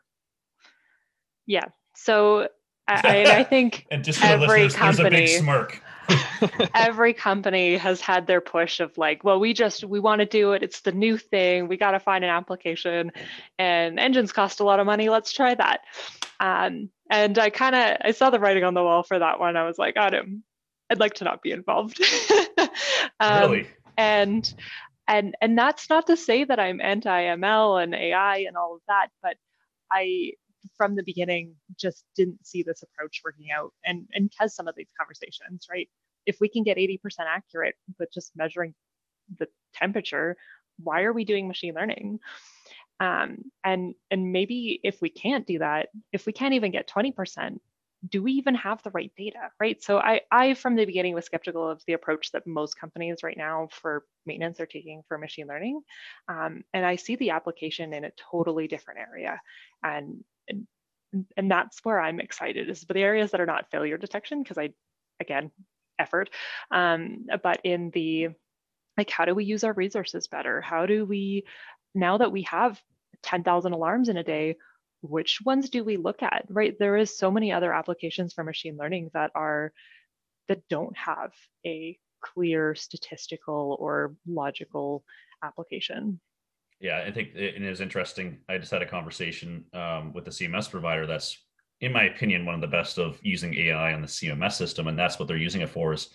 Yeah. 1.45 1.65
So 1.95 2.47
I, 3.05 3.39
I 3.39 3.43
think 3.43 3.85
and 3.91 4.03
just 4.03 4.19
for 4.19 4.25
every 4.25 4.67
the 4.67 4.73
company, 4.73 5.09
there's 5.09 5.31
a 5.31 5.35
big 5.35 5.43
smirk. 5.43 5.81
every 6.73 7.13
company 7.13 7.77
has 7.77 8.01
had 8.01 8.25
their 8.25 8.41
push 8.41 8.79
of 8.79 8.97
like, 8.97 9.23
well, 9.23 9.39
we 9.39 9.53
just 9.53 9.83
we 9.83 9.99
want 9.99 10.19
to 10.19 10.25
do 10.25 10.53
it. 10.53 10.63
It's 10.63 10.81
the 10.81 10.91
new 10.91 11.17
thing. 11.17 11.67
We 11.67 11.77
got 11.77 11.91
to 11.91 11.99
find 11.99 12.23
an 12.23 12.29
application, 12.29 13.11
and 13.57 13.99
engines 13.99 14.31
cost 14.31 14.59
a 14.59 14.63
lot 14.63 14.79
of 14.79 14.85
money. 14.85 15.09
Let's 15.09 15.31
try 15.31 15.53
that. 15.53 15.81
Um, 16.39 16.89
and 17.09 17.37
I 17.37 17.49
kind 17.49 17.75
of 17.75 17.97
I 18.01 18.11
saw 18.11 18.29
the 18.29 18.39
writing 18.39 18.63
on 18.63 18.73
the 18.73 18.83
wall 18.83 19.03
for 19.03 19.19
that 19.19 19.39
one. 19.39 19.55
I 19.55 19.65
was 19.65 19.77
like, 19.77 19.95
Adam, 19.97 20.43
I'd 20.89 20.99
like 20.99 21.15
to 21.15 21.25
not 21.25 21.41
be 21.41 21.51
involved. 21.51 22.01
um, 23.19 23.51
really? 23.51 23.67
And 23.97 24.51
and 25.07 25.35
and 25.41 25.57
that's 25.57 25.89
not 25.89 26.07
to 26.07 26.17
say 26.17 26.43
that 26.43 26.59
I'm 26.59 26.81
anti-ML 26.81 27.83
and 27.83 27.93
AI 27.93 28.37
and 28.47 28.57
all 28.57 28.75
of 28.75 28.81
that, 28.87 29.09
but 29.21 29.37
I 29.91 30.33
from 30.79 30.95
the 30.95 31.03
beginning 31.03 31.53
just 31.77 32.05
didn't 32.15 32.47
see 32.47 32.63
this 32.63 32.81
approach 32.81 33.21
working 33.23 33.51
out. 33.55 33.71
And 33.85 34.07
and 34.13 34.31
has 34.39 34.55
some 34.55 34.67
of 34.67 34.75
these 34.75 34.89
conversations 34.99 35.67
right 35.71 35.89
if 36.25 36.39
we 36.39 36.49
can 36.49 36.63
get 36.63 36.77
80% 36.77 36.99
accurate 37.27 37.75
but 37.97 38.11
just 38.11 38.31
measuring 38.35 38.73
the 39.37 39.47
temperature 39.73 40.37
why 40.81 41.01
are 41.03 41.13
we 41.13 41.25
doing 41.25 41.47
machine 41.47 41.75
learning? 41.75 42.19
Um, 43.01 43.51
and 43.63 43.95
and 44.11 44.31
maybe 44.31 44.79
if 44.83 45.01
we 45.01 45.09
can't 45.09 45.47
do 45.47 45.59
that 45.59 45.89
if 46.11 46.25
we 46.25 46.33
can't 46.33 46.53
even 46.53 46.71
get 46.71 46.89
20% 46.89 47.59
do 48.09 48.23
we 48.23 48.31
even 48.33 48.55
have 48.55 48.81
the 48.83 48.91
right 48.91 49.11
data 49.17 49.51
right? 49.59 49.81
So 49.81 49.99
i 49.99 50.21
i 50.31 50.53
from 50.53 50.75
the 50.75 50.85
beginning 50.85 51.13
was 51.13 51.25
skeptical 51.25 51.69
of 51.69 51.81
the 51.85 51.93
approach 51.93 52.31
that 52.31 52.47
most 52.47 52.79
companies 52.79 53.23
right 53.23 53.37
now 53.37 53.67
for 53.71 54.05
maintenance 54.25 54.59
are 54.59 54.65
taking 54.65 55.01
for 55.07 55.17
machine 55.17 55.47
learning. 55.47 55.81
Um, 56.27 56.63
and 56.73 56.85
i 56.85 56.97
see 56.97 57.15
the 57.15 57.31
application 57.31 57.93
in 57.93 58.03
a 58.05 58.11
totally 58.31 58.67
different 58.67 58.99
area. 58.99 59.39
And 59.83 60.23
and, 60.49 60.67
and 61.37 61.51
that's 61.51 61.79
where 61.83 61.99
i'm 61.99 62.19
excited 62.19 62.69
is 62.69 62.81
the 62.81 62.99
areas 62.99 63.31
that 63.31 63.41
are 63.41 63.45
not 63.45 63.69
failure 63.71 63.97
detection 63.97 64.43
because 64.43 64.57
i 64.57 64.69
again 65.19 65.51
effort 65.99 66.29
um, 66.71 67.25
but 67.43 67.59
in 67.63 67.91
the 67.91 68.29
like 68.99 69.09
how 69.09 69.23
do 69.23 69.33
we 69.33 69.45
use 69.45 69.63
our 69.63 69.71
resources 69.71 70.27
better? 70.27 70.59
How 70.59 70.85
do 70.85 71.05
we 71.05 71.45
now 71.95 72.17
that 72.17 72.33
we 72.33 72.43
have 72.43 72.79
10,000 73.23 73.71
alarms 73.71 74.09
in 74.09 74.17
a 74.17 74.23
day 74.23 74.57
which 75.01 75.39
ones 75.45 75.69
do 75.69 75.85
we 75.85 75.95
look 75.95 76.21
at 76.21 76.45
right? 76.49 76.77
There 76.77 76.97
is 76.97 77.17
so 77.17 77.31
many 77.31 77.53
other 77.53 77.73
applications 77.73 78.33
for 78.33 78.43
machine 78.43 78.77
learning 78.77 79.11
that 79.13 79.31
are 79.35 79.71
that 80.49 80.67
don't 80.69 80.95
have 80.97 81.31
a 81.65 81.97
clear 82.21 82.75
statistical 82.75 83.77
or 83.79 84.15
logical 84.27 85.05
application 85.41 86.19
yeah 86.79 87.03
i 87.05 87.11
think 87.11 87.29
it 87.35 87.61
is 87.61 87.81
interesting 87.81 88.37
i 88.49 88.57
just 88.57 88.71
had 88.71 88.81
a 88.81 88.89
conversation 88.89 89.63
um, 89.73 90.13
with 90.13 90.25
the 90.25 90.31
cms 90.31 90.69
provider 90.69 91.05
that's 91.05 91.37
in 91.81 91.91
my 91.91 92.03
opinion 92.03 92.45
one 92.45 92.55
of 92.55 92.61
the 92.61 92.67
best 92.67 92.97
of 92.97 93.19
using 93.21 93.53
ai 93.53 93.93
on 93.93 94.01
the 94.01 94.07
cms 94.07 94.53
system 94.53 94.87
and 94.87 94.97
that's 94.97 95.19
what 95.19 95.27
they're 95.27 95.37
using 95.37 95.61
it 95.61 95.69
for 95.69 95.93
is 95.93 96.09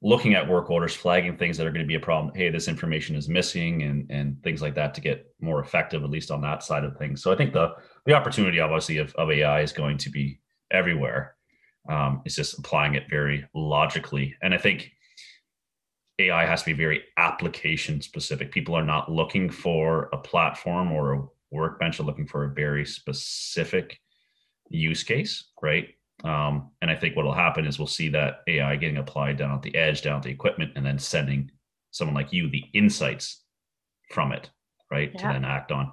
looking 0.00 0.34
at 0.34 0.48
work 0.48 0.70
orders, 0.70 0.94
flagging 0.94 1.36
things 1.36 1.56
that 1.56 1.66
are 1.66 1.72
going 1.72 1.84
to 1.84 1.88
be 1.88 1.96
a 1.96 2.00
problem. 2.00 2.34
Hey, 2.34 2.50
this 2.50 2.68
information 2.68 3.16
is 3.16 3.28
missing, 3.28 3.82
and 3.82 4.10
and 4.10 4.42
things 4.42 4.62
like 4.62 4.74
that 4.74 4.94
to 4.94 5.00
get 5.00 5.26
more 5.40 5.60
effective, 5.60 6.02
at 6.04 6.10
least 6.10 6.30
on 6.30 6.40
that 6.42 6.62
side 6.62 6.84
of 6.84 6.96
things. 6.96 7.22
So 7.22 7.32
I 7.32 7.36
think 7.36 7.52
the 7.52 7.74
the 8.06 8.14
opportunity, 8.14 8.60
obviously, 8.60 8.98
of, 8.98 9.14
of 9.16 9.30
AI 9.30 9.60
is 9.62 9.72
going 9.72 9.98
to 9.98 10.10
be 10.10 10.40
everywhere. 10.70 11.34
Um, 11.88 12.22
it's 12.24 12.34
just 12.34 12.58
applying 12.58 12.94
it 12.94 13.08
very 13.10 13.46
logically, 13.54 14.36
and 14.42 14.54
I 14.54 14.58
think 14.58 14.92
AI 16.18 16.44
has 16.46 16.62
to 16.62 16.66
be 16.66 16.72
very 16.72 17.04
application 17.16 18.00
specific. 18.00 18.50
People 18.50 18.74
are 18.74 18.84
not 18.84 19.10
looking 19.10 19.48
for 19.48 20.08
a 20.12 20.18
platform 20.18 20.92
or 20.92 21.12
a 21.12 21.22
workbench; 21.50 21.98
they're 21.98 22.06
looking 22.06 22.26
for 22.26 22.44
a 22.44 22.50
very 22.50 22.84
specific 22.84 24.00
use 24.68 25.02
case, 25.02 25.50
right? 25.62 25.88
Um, 26.24 26.70
and 26.82 26.90
I 26.90 26.96
think 26.96 27.14
what 27.14 27.24
will 27.24 27.32
happen 27.32 27.66
is 27.66 27.78
we'll 27.78 27.86
see 27.86 28.08
that 28.10 28.40
AI 28.48 28.76
getting 28.76 28.96
applied 28.96 29.36
down 29.36 29.54
at 29.54 29.62
the 29.62 29.74
edge, 29.76 30.02
down 30.02 30.16
at 30.16 30.22
the 30.24 30.30
equipment, 30.30 30.72
and 30.74 30.84
then 30.84 30.98
sending 30.98 31.50
someone 31.90 32.14
like 32.14 32.32
you 32.32 32.50
the 32.50 32.64
insights 32.74 33.44
from 34.10 34.32
it, 34.32 34.50
right, 34.90 35.12
yeah. 35.14 35.20
to 35.20 35.32
then 35.32 35.44
act 35.44 35.70
on. 35.70 35.92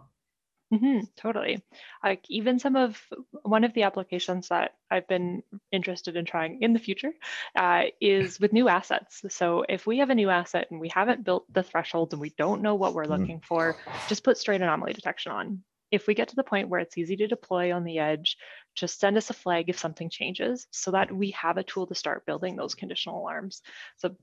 Mm-hmm, 0.73 1.05
totally. 1.15 1.63
Like 2.03 2.25
even 2.27 2.57
some 2.59 2.75
of 2.75 2.99
one 3.43 3.63
of 3.63 3.73
the 3.73 3.83
applications 3.83 4.47
that 4.47 4.73
I've 4.89 5.07
been 5.07 5.43
interested 5.71 6.15
in 6.15 6.25
trying 6.25 6.61
in 6.61 6.73
the 6.73 6.79
future 6.79 7.13
uh, 7.55 7.83
is 8.01 8.39
with 8.39 8.51
new 8.51 8.67
assets. 8.67 9.21
So 9.29 9.63
if 9.69 9.85
we 9.85 9.99
have 9.99 10.09
a 10.09 10.15
new 10.15 10.29
asset 10.29 10.67
and 10.71 10.79
we 10.79 10.89
haven't 10.89 11.23
built 11.23 11.45
the 11.53 11.63
thresholds 11.63 12.13
and 12.13 12.21
we 12.21 12.33
don't 12.37 12.63
know 12.63 12.75
what 12.75 12.93
we're 12.93 13.03
mm-hmm. 13.03 13.21
looking 13.21 13.39
mm. 13.39 13.45
for, 13.45 13.77
just 14.07 14.23
put 14.23 14.37
straight 14.37 14.61
anomaly 14.61 14.93
detection 14.93 15.31
on 15.31 15.63
if 15.91 16.07
we 16.07 16.13
get 16.13 16.29
to 16.29 16.35
the 16.35 16.43
point 16.43 16.69
where 16.69 16.79
it's 16.79 16.97
easy 16.97 17.15
to 17.15 17.27
deploy 17.27 17.73
on 17.73 17.83
the 17.83 17.99
edge, 17.99 18.37
just 18.75 18.99
send 18.99 19.17
us 19.17 19.29
a 19.29 19.33
flag 19.33 19.69
if 19.69 19.79
something 19.79 20.09
changes 20.09 20.67
so 20.71 20.91
that 20.91 21.11
we 21.11 21.31
have 21.31 21.57
a 21.57 21.63
tool 21.63 21.87
to 21.87 21.95
start 21.95 22.25
building 22.25 22.55
those 22.55 22.75
conditional 22.75 23.19
alarms. 23.19 23.61
So 23.97 24.15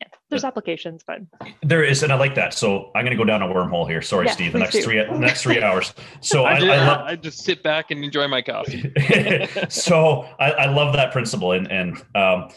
yeah, 0.00 0.08
there's 0.30 0.44
applications, 0.44 1.02
but 1.04 1.20
there 1.62 1.82
is, 1.82 2.02
and 2.02 2.12
I 2.12 2.16
like 2.16 2.34
that. 2.36 2.54
So 2.54 2.90
I'm 2.94 3.04
going 3.04 3.16
to 3.16 3.16
go 3.16 3.24
down 3.24 3.42
a 3.42 3.48
wormhole 3.48 3.88
here. 3.88 4.00
Sorry, 4.00 4.26
yeah, 4.26 4.32
Steve. 4.32 4.52
The 4.52 4.60
next 4.60 4.74
do. 4.74 4.82
three, 4.82 5.04
the 5.04 5.18
next 5.18 5.42
three 5.42 5.60
hours. 5.60 5.92
So 6.20 6.44
I, 6.44 6.52
I, 6.52 6.56
I, 6.56 6.86
love, 6.86 7.06
I, 7.06 7.16
just 7.16 7.44
sit 7.44 7.62
back 7.62 7.90
and 7.90 8.04
enjoy 8.04 8.28
my 8.28 8.42
coffee. 8.42 8.92
so 9.68 10.28
I, 10.38 10.50
I, 10.52 10.66
love 10.66 10.92
that 10.94 11.12
principle, 11.12 11.52
and 11.52 11.70
and 11.70 12.02
um, 12.14 12.48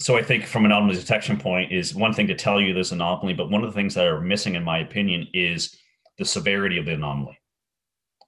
so 0.00 0.16
I 0.16 0.22
think 0.22 0.46
from 0.46 0.64
an 0.64 0.72
anomaly 0.72 0.96
detection 0.96 1.38
point 1.38 1.72
is 1.72 1.94
one 1.94 2.12
thing 2.12 2.26
to 2.28 2.34
tell 2.34 2.60
you 2.60 2.72
there's 2.72 2.92
an 2.92 3.00
anomaly, 3.00 3.34
but 3.34 3.50
one 3.50 3.62
of 3.62 3.70
the 3.70 3.74
things 3.74 3.94
that 3.94 4.06
are 4.06 4.20
missing, 4.20 4.54
in 4.54 4.64
my 4.64 4.78
opinion, 4.78 5.26
is 5.34 5.76
the 6.18 6.24
severity 6.24 6.78
of 6.78 6.86
the 6.86 6.94
anomaly. 6.94 7.38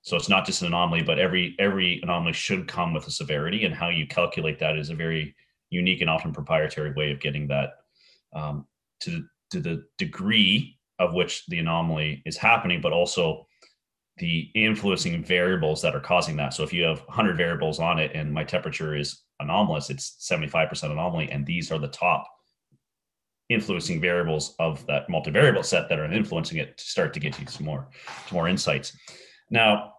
So 0.03 0.17
it's 0.17 0.29
not 0.29 0.45
just 0.45 0.63
an 0.63 0.69
anomaly, 0.69 1.03
but 1.03 1.19
every 1.19 1.57
every 1.59 2.01
anomaly 2.03 2.35
should 2.35 2.69
come 2.69 2.93
with 2.93 3.07
a 3.07 3.11
severity, 3.11 3.65
and 3.65 3.75
how 3.75 3.89
you 3.89 4.07
calculate 4.07 4.59
that 4.61 4.77
is 4.77 4.91
a 4.91 4.95
very 4.95 5.35
unique 5.71 6.01
and 6.01 6.11
often 6.11 6.33
proprietary 6.33 6.93
way 6.93 7.11
of 7.11 7.21
getting 7.21 7.49
that 7.49 7.71
um, 8.35 8.67
to 9.01 9.25
to 9.51 9.61
the 9.61 9.85
degree 9.99 10.79
of 10.99 11.15
which 11.15 11.45
the 11.47 11.59
anomaly 11.59 12.23
is 12.25 12.37
happening, 12.37 12.81
but 12.81 12.93
also 12.93 13.47
the 14.19 14.51
influencing 14.55 15.23
variables 15.25 15.83
that 15.83 15.95
are 15.95 16.01
causing 16.01 16.37
that. 16.37 16.55
So 16.55 16.63
if 16.63 16.73
you 16.73 16.85
have 16.85 17.01
100 17.01 17.37
variables 17.37 17.79
on 17.79 17.99
it 17.99 18.13
and 18.15 18.33
my 18.33 18.45
temperature 18.45 18.95
is 18.95 19.23
anomalous, 19.41 19.91
it's 19.91 20.17
75% 20.31 20.91
anomaly, 20.91 21.31
and 21.31 21.45
these 21.47 21.73
are 21.73 21.79
the 21.79 21.89
top 21.89 22.27
influencing 23.49 24.01
variables 24.01 24.55
of 24.59 24.87
that 24.87 25.09
multivariable 25.09 25.65
set 25.65 25.89
that 25.89 25.99
are 25.99 26.11
influencing 26.11 26.59
it 26.59 26.79
to 26.79 26.85
start 26.85 27.13
to 27.15 27.21
get 27.21 27.39
you 27.39 27.47
some 27.47 27.67
more 27.67 27.89
some 28.29 28.37
more 28.37 28.49
insights. 28.49 28.97
Now, 29.51 29.93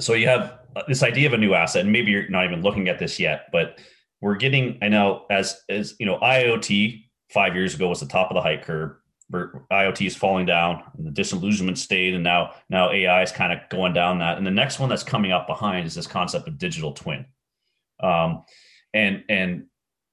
so 0.00 0.12
you 0.14 0.28
have 0.28 0.58
uh, 0.76 0.82
this 0.86 1.02
idea 1.02 1.26
of 1.26 1.32
a 1.32 1.38
new 1.38 1.54
asset, 1.54 1.82
and 1.82 1.92
maybe 1.92 2.10
you're 2.10 2.28
not 2.28 2.44
even 2.44 2.62
looking 2.62 2.88
at 2.88 2.98
this 2.98 3.18
yet, 3.18 3.46
but 3.50 3.80
we're 4.20 4.36
getting. 4.36 4.78
I 4.82 4.88
know 4.88 5.24
as 5.30 5.60
as 5.68 5.94
you 5.98 6.06
know, 6.06 6.18
IoT 6.18 7.05
five 7.32 7.54
years 7.54 7.74
ago 7.74 7.88
was 7.88 8.00
the 8.00 8.06
top 8.06 8.30
of 8.30 8.34
the 8.34 8.42
hype 8.42 8.64
curve. 8.64 8.96
IoT 9.32 10.06
is 10.06 10.14
falling 10.14 10.46
down 10.46 10.84
in 10.96 11.04
the 11.04 11.10
disillusionment 11.10 11.78
state, 11.78 12.14
and 12.14 12.22
now 12.22 12.52
now 12.70 12.92
AI 12.92 13.22
is 13.22 13.32
kind 13.32 13.52
of 13.52 13.58
going 13.70 13.92
down 13.92 14.20
that. 14.20 14.38
And 14.38 14.46
the 14.46 14.52
next 14.52 14.78
one 14.78 14.88
that's 14.88 15.02
coming 15.02 15.32
up 15.32 15.48
behind 15.48 15.86
is 15.86 15.94
this 15.94 16.06
concept 16.06 16.46
of 16.46 16.58
digital 16.58 16.92
twin. 16.92 17.26
Um, 18.00 18.44
and 18.94 19.24
and 19.28 19.66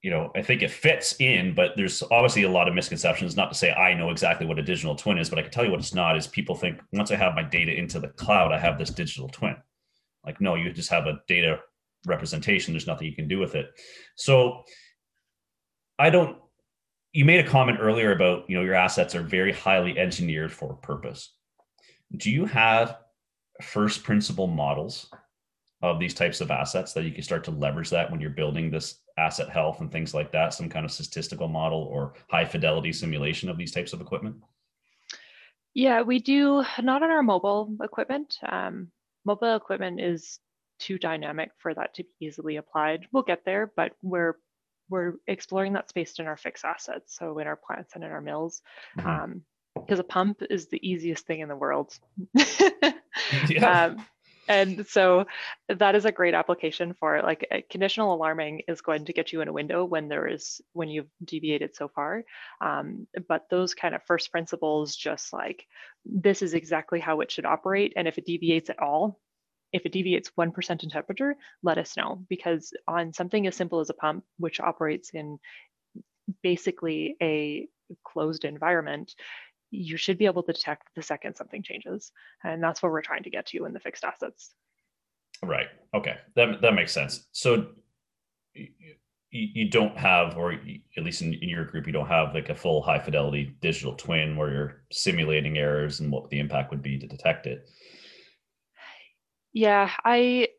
you 0.04 0.10
know, 0.10 0.32
I 0.36 0.42
think 0.42 0.62
it 0.62 0.70
fits 0.70 1.16
in, 1.20 1.56
but 1.56 1.72
there's 1.78 2.04
obviously 2.12 2.44
a 2.44 2.50
lot 2.50 2.68
of 2.68 2.74
misconceptions. 2.74 3.38
Not 3.38 3.50
to 3.50 3.58
say 3.58 3.72
I 3.72 3.94
know 3.94 4.10
exactly 4.10 4.46
what 4.46 4.60
a 4.60 4.62
digital 4.62 4.96
twin 4.96 5.18
is, 5.18 5.30
but 5.30 5.40
I 5.40 5.44
can 5.44 5.52
tell 5.52 5.64
you 5.64 5.72
what 5.72 5.80
it's 5.80 5.94
not. 5.94 6.18
Is 6.18 6.28
people 6.28 6.56
think 6.56 6.82
once 6.92 7.10
I 7.10 7.16
have 7.16 7.36
my 7.36 7.44
data 7.44 7.74
into 7.74 8.00
the 8.00 8.10
cloud, 8.10 8.52
I 8.52 8.60
have 8.60 8.78
this 8.78 8.90
digital 8.90 9.30
twin. 9.30 9.56
Like, 10.26 10.42
no, 10.42 10.56
you 10.56 10.72
just 10.74 10.90
have 10.90 11.08
a 11.08 11.22
data 11.28 11.60
representation. 12.06 12.74
There's 12.74 12.88
nothing 12.88 13.08
you 13.08 13.16
can 13.16 13.30
do 13.30 13.40
with 13.40 13.56
it. 13.56 13.68
So, 14.16 14.64
I 15.98 16.10
don't. 16.10 16.38
You 17.14 17.26
made 17.26 17.46
a 17.46 17.48
comment 17.48 17.78
earlier 17.80 18.12
about 18.12 18.50
you 18.50 18.58
know 18.58 18.64
your 18.64 18.74
assets 18.74 19.14
are 19.14 19.22
very 19.22 19.54
highly 19.54 19.98
engineered 19.98 20.52
for 20.52 20.74
purpose. 20.74 21.36
Do 22.18 22.32
you 22.32 22.46
have 22.46 22.98
first 23.62 24.04
principle 24.04 24.48
models 24.48 25.10
of 25.84 26.00
these 26.00 26.14
types 26.14 26.42
of 26.42 26.50
assets 26.50 26.94
that 26.94 27.04
you 27.04 27.12
can 27.12 27.24
start 27.24 27.44
to 27.44 27.52
leverage 27.52 27.90
that 27.92 28.10
when 28.10 28.20
you're 28.20 28.30
building 28.32 28.72
this 28.72 29.00
asset 29.18 29.50
health 29.50 29.80
and 29.80 29.92
things 29.92 30.14
like 30.14 30.32
that, 30.32 30.54
some 30.54 30.70
kind 30.70 30.86
of 30.86 30.92
statistical 30.92 31.48
model 31.48 31.82
or 31.82 32.14
high 32.32 32.46
fidelity 32.46 32.92
simulation 32.92 33.50
of 33.50 33.58
these 33.58 33.72
types 33.72 33.94
of 33.94 34.02
equipment? 34.02 34.36
Yeah, 35.76 36.02
we 36.02 36.20
do 36.20 36.64
not 36.82 37.04
on 37.04 37.12
our 37.12 37.22
mobile 37.22 37.76
equipment. 37.84 38.38
Um, 38.48 38.90
mobile 39.26 39.56
equipment 39.56 40.00
is 40.00 40.40
too 40.80 40.98
dynamic 40.98 41.52
for 41.60 41.74
that 41.74 41.94
to 41.96 42.04
be 42.04 42.28
easily 42.28 42.58
applied. 42.58 43.06
We'll 43.12 43.24
get 43.24 43.46
there, 43.46 43.72
but 43.76 43.92
we're 44.02 44.38
we're 44.94 45.16
exploring 45.26 45.74
that 45.74 45.90
space 45.90 46.20
in 46.20 46.28
our 46.28 46.38
fixed 46.38 46.64
assets, 46.64 47.18
so 47.18 47.40
in 47.40 47.48
our 47.48 47.56
plants 47.56 47.96
and 47.96 48.04
in 48.04 48.12
our 48.12 48.22
mills, 48.22 48.62
mm-hmm. 48.96 49.10
um, 49.10 49.42
because 49.76 49.98
a 49.98 50.04
pump 50.04 50.44
is 50.52 50.68
the 50.68 50.88
easiest 50.88 51.26
thing 51.26 51.40
in 51.40 51.50
the 51.50 51.56
world. 51.56 51.98
yeah. 53.50 53.86
Um, 53.86 54.06
and 54.48 54.86
so 54.86 55.26
that 55.68 55.96
is 55.96 56.06
a 56.06 56.12
great 56.12 56.36
application 56.36 56.94
for 57.00 57.16
it. 57.16 57.24
Like 57.24 57.68
conditional 57.72 58.14
alarming 58.14 58.62
is 58.68 58.82
going 58.82 59.06
to 59.06 59.14
get 59.14 59.34
you 59.34 59.42
in 59.42 59.48
a 59.48 59.54
window 59.54 59.84
when 59.84 60.10
there 60.10 60.28
is 60.28 60.62
when 60.74 60.90
you've 60.90 61.10
deviated 61.24 61.76
so 61.76 61.88
far. 61.88 62.24
Um, 62.62 63.08
but 63.28 63.50
those 63.50 63.74
kind 63.74 63.96
of 63.96 64.04
first 64.04 64.32
principles, 64.32 64.96
just 64.96 65.34
like 65.34 65.66
this 66.06 66.44
is 66.44 66.54
exactly 66.54 67.00
how 67.00 67.22
it 67.22 67.32
should 67.32 67.46
operate, 67.46 67.94
and 67.96 68.08
if 68.08 68.20
it 68.20 68.28
deviates 68.28 68.70
at 68.70 68.80
all, 68.80 69.20
if 69.74 69.86
it 69.86 69.92
deviates 69.92 70.32
1% 70.38 70.84
in 70.84 70.90
temperature, 70.90 71.36
let 71.64 71.80
us 71.80 71.98
know 71.98 72.24
because 72.30 72.72
on 72.88 73.12
something 73.12 73.48
as 73.48 73.56
simple 73.56 73.80
as 73.80 73.90
a 73.90 73.96
pump, 73.96 74.24
which 74.38 74.60
operates 74.60 75.10
in 75.10 75.40
basically 76.44 77.18
a 77.22 77.68
closed 78.06 78.46
environment, 78.46 79.14
you 79.72 79.98
should 79.98 80.20
be 80.20 80.28
able 80.28 80.44
to 80.44 80.54
detect 80.54 80.88
the 80.96 81.02
second 81.02 81.36
something 81.36 81.64
changes. 81.64 82.12
And 82.44 82.62
that's 82.62 82.82
what 82.84 82.92
we're 82.92 83.02
trying 83.02 83.24
to 83.24 83.32
get 83.32 83.48
to 83.48 83.66
in 83.66 83.74
the 83.74 83.80
fixed 83.80 84.04
assets. 84.04 84.52
Right. 85.42 85.68
Okay. 85.94 86.18
That, 86.36 86.62
that 86.62 86.76
makes 86.76 86.94
sense. 86.94 87.28
So 87.32 87.70
you, 88.54 88.70
you 89.32 89.70
don't 89.70 89.98
have, 89.98 90.38
or 90.38 90.54
at 90.54 91.04
least 91.04 91.24
in, 91.24 91.34
in 91.34 91.50
your 91.50 91.66
group, 91.66 91.88
you 91.88 91.94
don't 91.94 92.08
have 92.08 92.36
like 92.36 92.50
a 92.50 92.56
full 92.56 92.84
high 92.84 93.00
fidelity 93.00 93.56
digital 93.62 93.96
twin 93.96 94.38
where 94.38 94.54
you're 94.54 94.84
simulating 94.92 95.58
errors 95.58 96.00
and 96.00 96.12
what 96.12 96.30
the 96.30 96.40
impact 96.40 96.70
would 96.70 96.84
be 96.84 97.00
to 97.00 97.08
detect 97.08 97.48
it. 97.48 97.68
Yeah, 99.54 99.90
I 100.04 100.50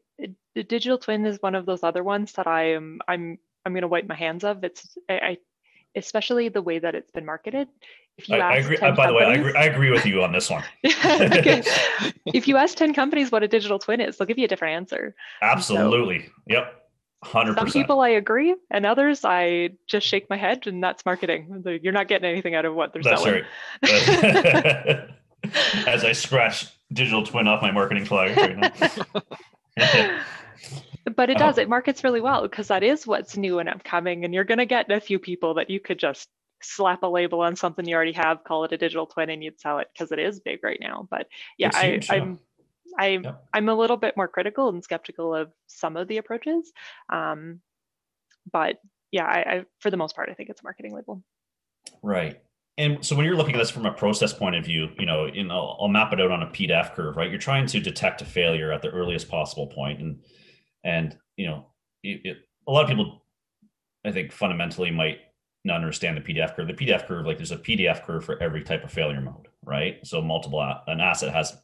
the 0.55 0.63
digital 0.63 0.99
twin 0.99 1.27
is 1.27 1.43
one 1.43 1.55
of 1.55 1.67
those 1.67 1.83
other 1.83 2.03
ones 2.03 2.33
that 2.33 2.47
I 2.47 2.75
am 2.75 3.01
I'm 3.09 3.39
I'm 3.65 3.73
going 3.73 3.83
to 3.83 3.89
wipe 3.89 4.07
my 4.07 4.15
hands 4.15 4.45
of. 4.45 4.63
It's 4.65 4.97
I, 5.09 5.15
I 5.15 5.39
especially 5.97 6.49
the 6.49 6.63
way 6.63 6.79
that 6.79 6.95
it's 6.95 7.11
been 7.11 7.25
marketed. 7.25 7.69
If 8.17 8.29
you 8.29 8.37
I, 8.37 8.55
I 8.55 8.57
agree. 8.57 8.77
Uh, 8.79 8.93
by 8.93 9.09
the 9.09 9.13
way, 9.13 9.25
I 9.25 9.35
agree, 9.35 9.55
I 9.55 9.65
agree 9.65 9.91
with 9.91 10.07
you 10.07 10.23
on 10.23 10.33
this 10.33 10.49
one. 10.49 10.63
if 10.83 12.47
you 12.47 12.57
ask 12.57 12.77
10 12.77 12.95
companies 12.95 13.33
what 13.33 13.43
a 13.43 13.49
digital 13.49 13.79
twin 13.79 14.01
is, 14.01 14.17
they'll 14.17 14.27
give 14.27 14.39
you 14.39 14.45
a 14.45 14.49
different 14.49 14.75
answer. 14.75 15.17
Absolutely. 15.43 16.27
So, 16.27 16.33
yep. 16.47 16.81
100%. 17.25 17.57
Some 17.57 17.71
people 17.71 18.01
I 18.01 18.11
agree, 18.11 18.55
and 18.71 18.85
others 18.85 19.25
I 19.25 19.71
just 19.87 20.07
shake 20.07 20.29
my 20.29 20.37
head, 20.37 20.67
and 20.67 20.85
that's 20.85 21.05
marketing. 21.07 21.65
You're 21.83 21.93
not 21.93 22.07
getting 22.07 22.31
anything 22.31 22.55
out 22.55 22.67
of 22.67 22.75
what 22.75 22.93
they're 22.93 23.03
that's 23.03 23.23
selling. 23.23 23.45
Right. 23.83 25.09
As 25.87 26.05
I 26.05 26.13
scratch 26.13 26.67
digital 26.95 27.23
twin 27.25 27.47
off 27.47 27.61
my 27.61 27.71
marketing 27.71 28.07
flag 28.07 28.37
right 28.37 29.03
but 31.17 31.31
it 31.31 31.39
does, 31.39 31.59
uh, 31.59 31.63
it 31.63 31.69
markets 31.69 32.05
really 32.05 32.21
well 32.21 32.43
because 32.43 32.69
that 32.69 32.83
is 32.83 33.07
what's 33.07 33.37
new 33.37 33.59
and 33.59 33.69
upcoming. 33.69 34.25
And 34.25 34.33
you're 34.33 34.45
going 34.45 34.59
to 34.59 34.67
get 34.67 34.91
a 34.91 35.01
few 35.01 35.19
people 35.19 35.55
that 35.55 35.71
you 35.71 35.81
could 35.81 35.99
just 35.99 36.29
slap 36.63 37.03
a 37.03 37.07
label 37.07 37.41
on 37.41 37.57
something 37.57 37.87
you 37.87 37.95
already 37.95 38.13
have, 38.13 38.45
call 38.45 38.65
it 38.65 38.73
a 38.73 38.79
digital 38.79 39.07
twin, 39.07 39.31
and 39.31 39.43
you'd 39.43 39.61
sell 39.61 39.79
it 39.79 39.89
because 39.93 40.13
it 40.13 40.19
is 40.19 40.41
big 40.41 40.61
right 40.63 40.79
now. 40.81 41.07
But 41.11 41.27
yeah, 41.59 41.71
I, 41.75 42.01
I'm. 42.11 42.39
I, 42.97 43.09
yeah. 43.09 43.33
I'm 43.53 43.69
a 43.69 43.75
little 43.75 43.97
bit 43.97 44.17
more 44.17 44.29
critical 44.29 44.69
and 44.69 44.85
skeptical 44.85 45.35
of 45.35 45.51
some 45.67 45.97
of 45.97 46.07
the 46.07 46.19
approaches, 46.19 46.71
um, 47.13 47.61
but 48.53 48.77
yeah, 49.11 49.25
I, 49.25 49.39
I, 49.39 49.65
for 49.81 49.91
the 49.91 49.97
most 49.97 50.15
part, 50.15 50.29
I 50.31 50.35
think 50.35 50.49
it's 50.49 50.61
a 50.61 50.65
marketing 50.65 50.95
label. 50.95 51.21
Right. 52.05 52.41
And 52.77 53.05
so 53.05 53.15
when 53.15 53.25
you're 53.25 53.37
looking 53.37 53.55
at 53.55 53.59
this 53.59 53.71
from 53.71 53.87
a 53.87 53.93
process 53.93 54.33
point 54.33 54.57
of 54.57 54.65
view, 54.65 54.89
you 54.99 55.07
know, 55.07 55.27
in 55.27 55.51
I'll, 55.51 55.79
I'll 55.81 55.89
map 55.89 56.13
it 56.13 56.21
out 56.21 56.33
on 56.33 56.43
a 56.43 56.47
PDF 56.47 56.95
curve, 56.95 57.17
right? 57.17 57.31
You're 57.31 57.39
trying 57.39 57.67
to 57.67 57.81
detect 57.81 58.21
a 58.21 58.25
failure 58.25 58.73
at 58.73 58.83
the 58.83 58.91
earliest 58.91 59.29
possible 59.29 59.69
point, 59.69 60.01
and 60.01 60.21
and 60.83 61.17
you 61.37 61.47
know, 61.47 61.67
it, 62.03 62.21
it, 62.25 62.37
a 62.67 62.73
lot 62.73 62.83
of 62.83 62.89
people, 62.89 63.23
I 64.05 64.11
think, 64.11 64.33
fundamentally 64.33 64.91
might 64.91 65.19
not 65.65 65.77
understand 65.77 66.17
the 66.17 66.21
PDF 66.21 66.57
curve. 66.57 66.67
The 66.67 66.75
PDF 66.75 67.07
curve, 67.07 67.27
like 67.27 67.39
there's 67.39 67.53
a 67.53 67.59
PDF 67.59 68.05
curve 68.05 68.25
for 68.25 68.43
every 68.43 68.63
type 68.63 68.83
of 68.83 68.91
failure 68.91 69.21
mode, 69.21 69.49
right? 69.65 70.05
So 70.05 70.21
multiple 70.21 70.59
uh, 70.59 70.81
an 70.89 71.01
asset 71.01 71.33
has 71.33 71.57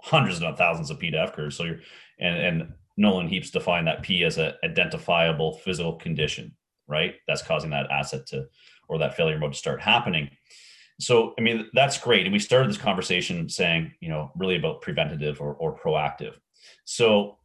hundreds 0.00 0.42
of 0.42 0.56
thousands 0.56 0.90
of 0.90 0.98
PDF 0.98 1.34
curves. 1.34 1.56
So 1.56 1.64
you're 1.64 1.80
and 2.18 2.38
and 2.38 2.72
Nowlan 2.96 3.28
Heaps 3.28 3.50
define 3.50 3.84
that 3.84 4.02
P 4.02 4.24
as 4.24 4.38
a 4.38 4.54
identifiable 4.64 5.58
physical 5.58 5.94
condition, 5.94 6.56
right? 6.88 7.16
That's 7.28 7.42
causing 7.42 7.70
that 7.70 7.90
asset 7.90 8.26
to 8.28 8.46
or 8.88 8.98
that 8.98 9.16
failure 9.16 9.38
mode 9.38 9.52
to 9.52 9.58
start 9.58 9.80
happening. 9.80 10.30
So, 11.00 11.34
I 11.38 11.42
mean, 11.42 11.68
that's 11.72 11.98
great. 11.98 12.26
And 12.26 12.32
we 12.32 12.38
started 12.38 12.70
this 12.70 12.78
conversation 12.78 13.48
saying, 13.48 13.92
you 14.00 14.08
know, 14.08 14.30
really 14.36 14.56
about 14.56 14.80
preventative 14.80 15.40
or, 15.40 15.54
or 15.54 15.76
proactive. 15.76 16.34
So, 16.84 17.38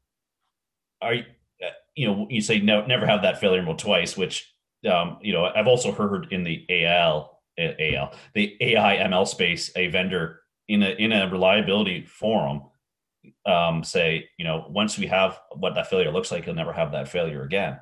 are 1.02 1.16
you, 1.16 1.24
uh, 1.66 1.72
you 1.96 2.08
know, 2.08 2.28
you 2.30 2.42
say 2.42 2.60
no, 2.60 2.86
never 2.86 3.06
have 3.06 3.24
that 3.24 3.40
failure 3.40 3.64
mode 3.64 3.80
twice, 3.80 4.16
which, 4.16 4.54
um, 4.90 5.18
you 5.22 5.34
know, 5.34 5.46
I've 5.46 5.68
also 5.68 5.92
heard 5.92 6.28
in 6.32 6.44
the 6.44 6.66
AL, 6.70 7.42
AL, 7.58 8.14
the 8.34 8.56
AI 8.62 8.98
ML 8.98 9.28
space, 9.28 9.72
a 9.76 9.88
vendor 9.88 10.42
in 10.68 10.84
a 10.84 10.90
in 10.92 11.12
a 11.12 11.30
reliability 11.30 12.06
forum 12.06 12.62
um, 13.46 13.84
say, 13.84 14.30
you 14.38 14.46
know, 14.46 14.68
once 14.70 14.98
we 14.98 15.08
have 15.08 15.40
what 15.56 15.74
that 15.76 15.90
failure 15.90 16.12
looks 16.12 16.32
like, 16.32 16.46
you'll 16.46 16.56
never 16.56 16.72
have 16.72 16.92
that 16.92 17.08
failure 17.08 17.44
again 17.44 17.80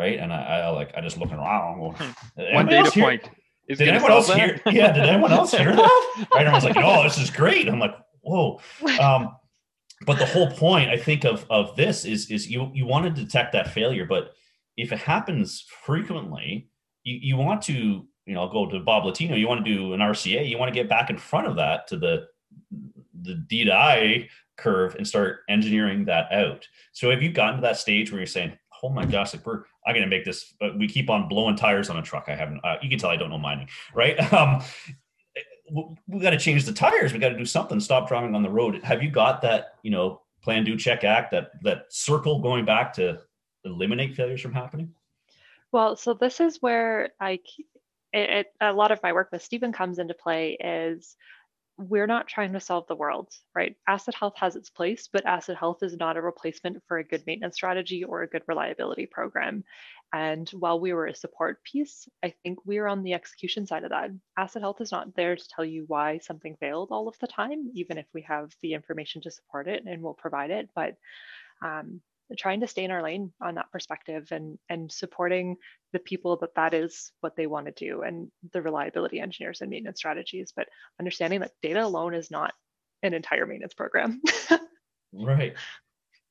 right? 0.00 0.18
And 0.18 0.32
I, 0.32 0.60
I 0.60 0.68
like 0.70 0.92
I 0.96 1.00
just 1.00 1.18
looking 1.18 1.36
around. 1.36 1.78
One 2.34 2.66
data 2.66 2.90
point. 2.90 3.28
Is 3.68 3.78
did 3.78 3.88
anyone 3.88 4.10
else 4.10 4.26
that? 4.28 4.38
hear? 4.38 4.60
Yeah, 4.66 4.92
did 4.92 5.04
anyone 5.04 5.30
else 5.30 5.52
hear 5.52 5.76
that? 5.76 6.26
right? 6.34 6.46
Everyone's 6.46 6.64
like, 6.64 6.76
"Oh, 6.76 7.04
this 7.04 7.18
is 7.18 7.30
great." 7.30 7.68
I'm 7.68 7.78
like, 7.78 7.94
"Whoa!" 8.22 8.60
Um, 9.00 9.36
but 10.06 10.18
the 10.18 10.26
whole 10.26 10.50
point, 10.50 10.90
I 10.90 10.96
think, 10.96 11.24
of 11.24 11.46
of 11.50 11.76
this 11.76 12.04
is 12.04 12.30
is 12.30 12.50
you 12.50 12.70
you 12.74 12.86
want 12.86 13.04
to 13.04 13.10
detect 13.22 13.52
that 13.52 13.72
failure, 13.72 14.06
but 14.06 14.32
if 14.76 14.92
it 14.92 14.98
happens 14.98 15.66
frequently, 15.84 16.68
you 17.04 17.18
you 17.22 17.36
want 17.36 17.62
to 17.62 18.06
you 18.26 18.34
know 18.34 18.48
go 18.48 18.66
to 18.66 18.80
Bob 18.80 19.04
Latino. 19.04 19.36
You 19.36 19.46
want 19.46 19.64
to 19.64 19.72
do 19.72 19.92
an 19.92 20.00
RCA. 20.00 20.48
You 20.48 20.58
want 20.58 20.72
to 20.72 20.80
get 20.80 20.88
back 20.88 21.10
in 21.10 21.18
front 21.18 21.46
of 21.46 21.56
that 21.56 21.86
to 21.88 21.96
the 21.96 22.26
the 23.22 23.34
D 23.34 23.64
to 23.66 23.74
I 23.74 24.28
curve 24.56 24.94
and 24.94 25.06
start 25.06 25.40
engineering 25.48 26.04
that 26.06 26.32
out. 26.32 26.66
So 26.92 27.10
have 27.10 27.22
you 27.22 27.32
gotten 27.32 27.56
to 27.56 27.62
that 27.62 27.78
stage 27.78 28.10
where 28.10 28.20
you're 28.20 28.26
saying, 28.26 28.52
oh 28.82 28.88
my 28.88 29.04
gosh, 29.04 29.34
like 29.34 29.46
we're 29.46 29.64
I'm 29.86 29.94
gonna 29.94 30.06
make 30.06 30.24
this. 30.24 30.54
But 30.58 30.78
we 30.78 30.88
keep 30.88 31.10
on 31.10 31.28
blowing 31.28 31.56
tires 31.56 31.90
on 31.90 31.96
a 31.96 32.02
truck. 32.02 32.24
I 32.28 32.34
haven't. 32.34 32.60
Uh, 32.64 32.76
you 32.82 32.88
can 32.88 32.98
tell 32.98 33.10
I 33.10 33.16
don't 33.16 33.30
know 33.30 33.38
mining, 33.38 33.68
right? 33.94 34.16
Um, 34.32 34.62
we 36.08 36.20
got 36.20 36.30
to 36.30 36.38
change 36.38 36.64
the 36.64 36.72
tires. 36.72 37.12
We 37.12 37.18
got 37.18 37.28
to 37.28 37.38
do 37.38 37.44
something. 37.44 37.78
Stop 37.78 38.08
driving 38.08 38.34
on 38.34 38.42
the 38.42 38.50
road. 38.50 38.82
Have 38.82 39.02
you 39.02 39.10
got 39.10 39.42
that? 39.42 39.74
You 39.82 39.90
know, 39.90 40.22
plan, 40.42 40.64
do, 40.64 40.76
check, 40.76 41.04
act. 41.04 41.30
That 41.30 41.52
that 41.62 41.86
circle 41.90 42.40
going 42.40 42.64
back 42.64 42.92
to 42.94 43.20
eliminate 43.64 44.14
failures 44.14 44.40
from 44.40 44.52
happening. 44.52 44.92
Well, 45.72 45.96
so 45.96 46.14
this 46.14 46.40
is 46.40 46.60
where 46.60 47.10
I, 47.20 47.38
it, 48.12 48.30
it, 48.30 48.46
a 48.60 48.72
lot 48.72 48.90
of 48.90 49.00
my 49.02 49.12
work 49.12 49.28
with 49.30 49.42
Stephen 49.42 49.72
comes 49.72 49.98
into 49.98 50.14
play. 50.14 50.56
Is 50.60 51.16
we're 51.88 52.06
not 52.06 52.28
trying 52.28 52.52
to 52.52 52.60
solve 52.60 52.86
the 52.86 52.94
world, 52.94 53.32
right? 53.54 53.74
Asset 53.88 54.14
health 54.14 54.34
has 54.36 54.56
its 54.56 54.68
place, 54.68 55.08
but 55.12 55.26
asset 55.26 55.56
health 55.56 55.82
is 55.82 55.96
not 55.96 56.16
a 56.16 56.22
replacement 56.22 56.82
for 56.86 56.98
a 56.98 57.04
good 57.04 57.22
maintenance 57.26 57.54
strategy 57.56 58.04
or 58.04 58.22
a 58.22 58.28
good 58.28 58.42
reliability 58.46 59.06
program. 59.06 59.64
And 60.12 60.48
while 60.50 60.80
we 60.80 60.92
were 60.92 61.06
a 61.06 61.14
support 61.14 61.62
piece, 61.64 62.08
I 62.22 62.34
think 62.42 62.58
we're 62.66 62.86
on 62.86 63.02
the 63.02 63.14
execution 63.14 63.66
side 63.66 63.84
of 63.84 63.90
that. 63.90 64.10
Asset 64.36 64.62
health 64.62 64.80
is 64.80 64.92
not 64.92 65.14
there 65.14 65.36
to 65.36 65.48
tell 65.48 65.64
you 65.64 65.84
why 65.86 66.18
something 66.18 66.56
failed 66.56 66.88
all 66.90 67.08
of 67.08 67.18
the 67.20 67.28
time, 67.28 67.70
even 67.74 67.96
if 67.96 68.06
we 68.12 68.22
have 68.22 68.52
the 68.60 68.74
information 68.74 69.22
to 69.22 69.30
support 69.30 69.68
it 69.68 69.84
and 69.86 70.02
we'll 70.02 70.14
provide 70.14 70.50
it. 70.50 70.68
But 70.74 70.96
um, 71.62 72.00
trying 72.38 72.60
to 72.60 72.66
stay 72.66 72.84
in 72.84 72.90
our 72.90 73.02
lane 73.02 73.32
on 73.40 73.56
that 73.56 73.70
perspective 73.72 74.28
and 74.30 74.58
and 74.68 74.90
supporting 74.90 75.56
the 75.92 75.98
people 75.98 76.36
that 76.36 76.54
that 76.54 76.74
is 76.74 77.12
what 77.20 77.36
they 77.36 77.46
want 77.46 77.66
to 77.66 77.72
do 77.72 78.02
and 78.02 78.30
the 78.52 78.62
reliability 78.62 79.20
engineers 79.20 79.60
and 79.60 79.70
maintenance 79.70 79.98
strategies 79.98 80.52
but 80.54 80.68
understanding 80.98 81.40
that 81.40 81.52
data 81.62 81.84
alone 81.84 82.14
is 82.14 82.30
not 82.30 82.52
an 83.02 83.14
entire 83.14 83.46
maintenance 83.46 83.74
program. 83.74 84.22
Right. 85.12 85.54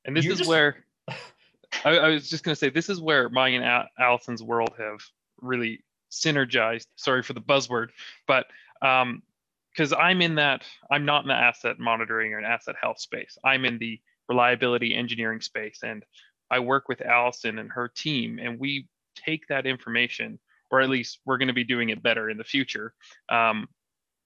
And 0.06 0.16
this 0.16 0.24
You're 0.24 0.32
is 0.32 0.38
just... 0.38 0.48
where 0.48 0.84
I, 1.84 1.98
I, 1.98 2.08
was 2.08 2.30
just 2.30 2.44
going 2.44 2.54
to 2.54 2.58
say 2.58 2.70
this 2.70 2.88
is 2.88 2.98
where 2.98 3.28
my 3.28 3.48
and 3.48 3.62
Al- 3.62 3.88
allison's 3.98 4.42
world 4.42 4.72
have 4.78 5.00
really 5.40 5.84
synergized. 6.10 6.86
Sorry 6.96 7.22
for 7.22 7.34
the 7.34 7.42
buzzword 7.42 7.88
but 8.26 8.46
um 8.80 9.22
because 9.70 9.92
i'm 9.92 10.22
in 10.22 10.36
that 10.36 10.64
i'm 10.90 11.04
not 11.04 11.24
in 11.24 11.28
the 11.28 11.34
asset 11.34 11.78
monitoring 11.78 12.32
or 12.32 12.38
an 12.38 12.44
asset 12.46 12.74
health 12.80 12.98
space. 12.98 13.36
I'm 13.44 13.66
in 13.66 13.78
the 13.78 14.00
reliability 14.30 14.94
engineering 14.94 15.40
space. 15.40 15.80
And 15.82 16.04
I 16.50 16.60
work 16.60 16.88
with 16.88 17.02
Allison 17.02 17.58
and 17.58 17.70
her 17.72 17.88
team, 17.88 18.38
and 18.40 18.58
we 18.58 18.88
take 19.16 19.46
that 19.48 19.66
information, 19.66 20.38
or 20.70 20.80
at 20.80 20.88
least 20.88 21.18
we're 21.26 21.36
going 21.36 21.48
to 21.48 21.54
be 21.54 21.64
doing 21.64 21.90
it 21.90 22.02
better 22.02 22.30
in 22.30 22.38
the 22.38 22.44
future, 22.44 22.94
um, 23.28 23.68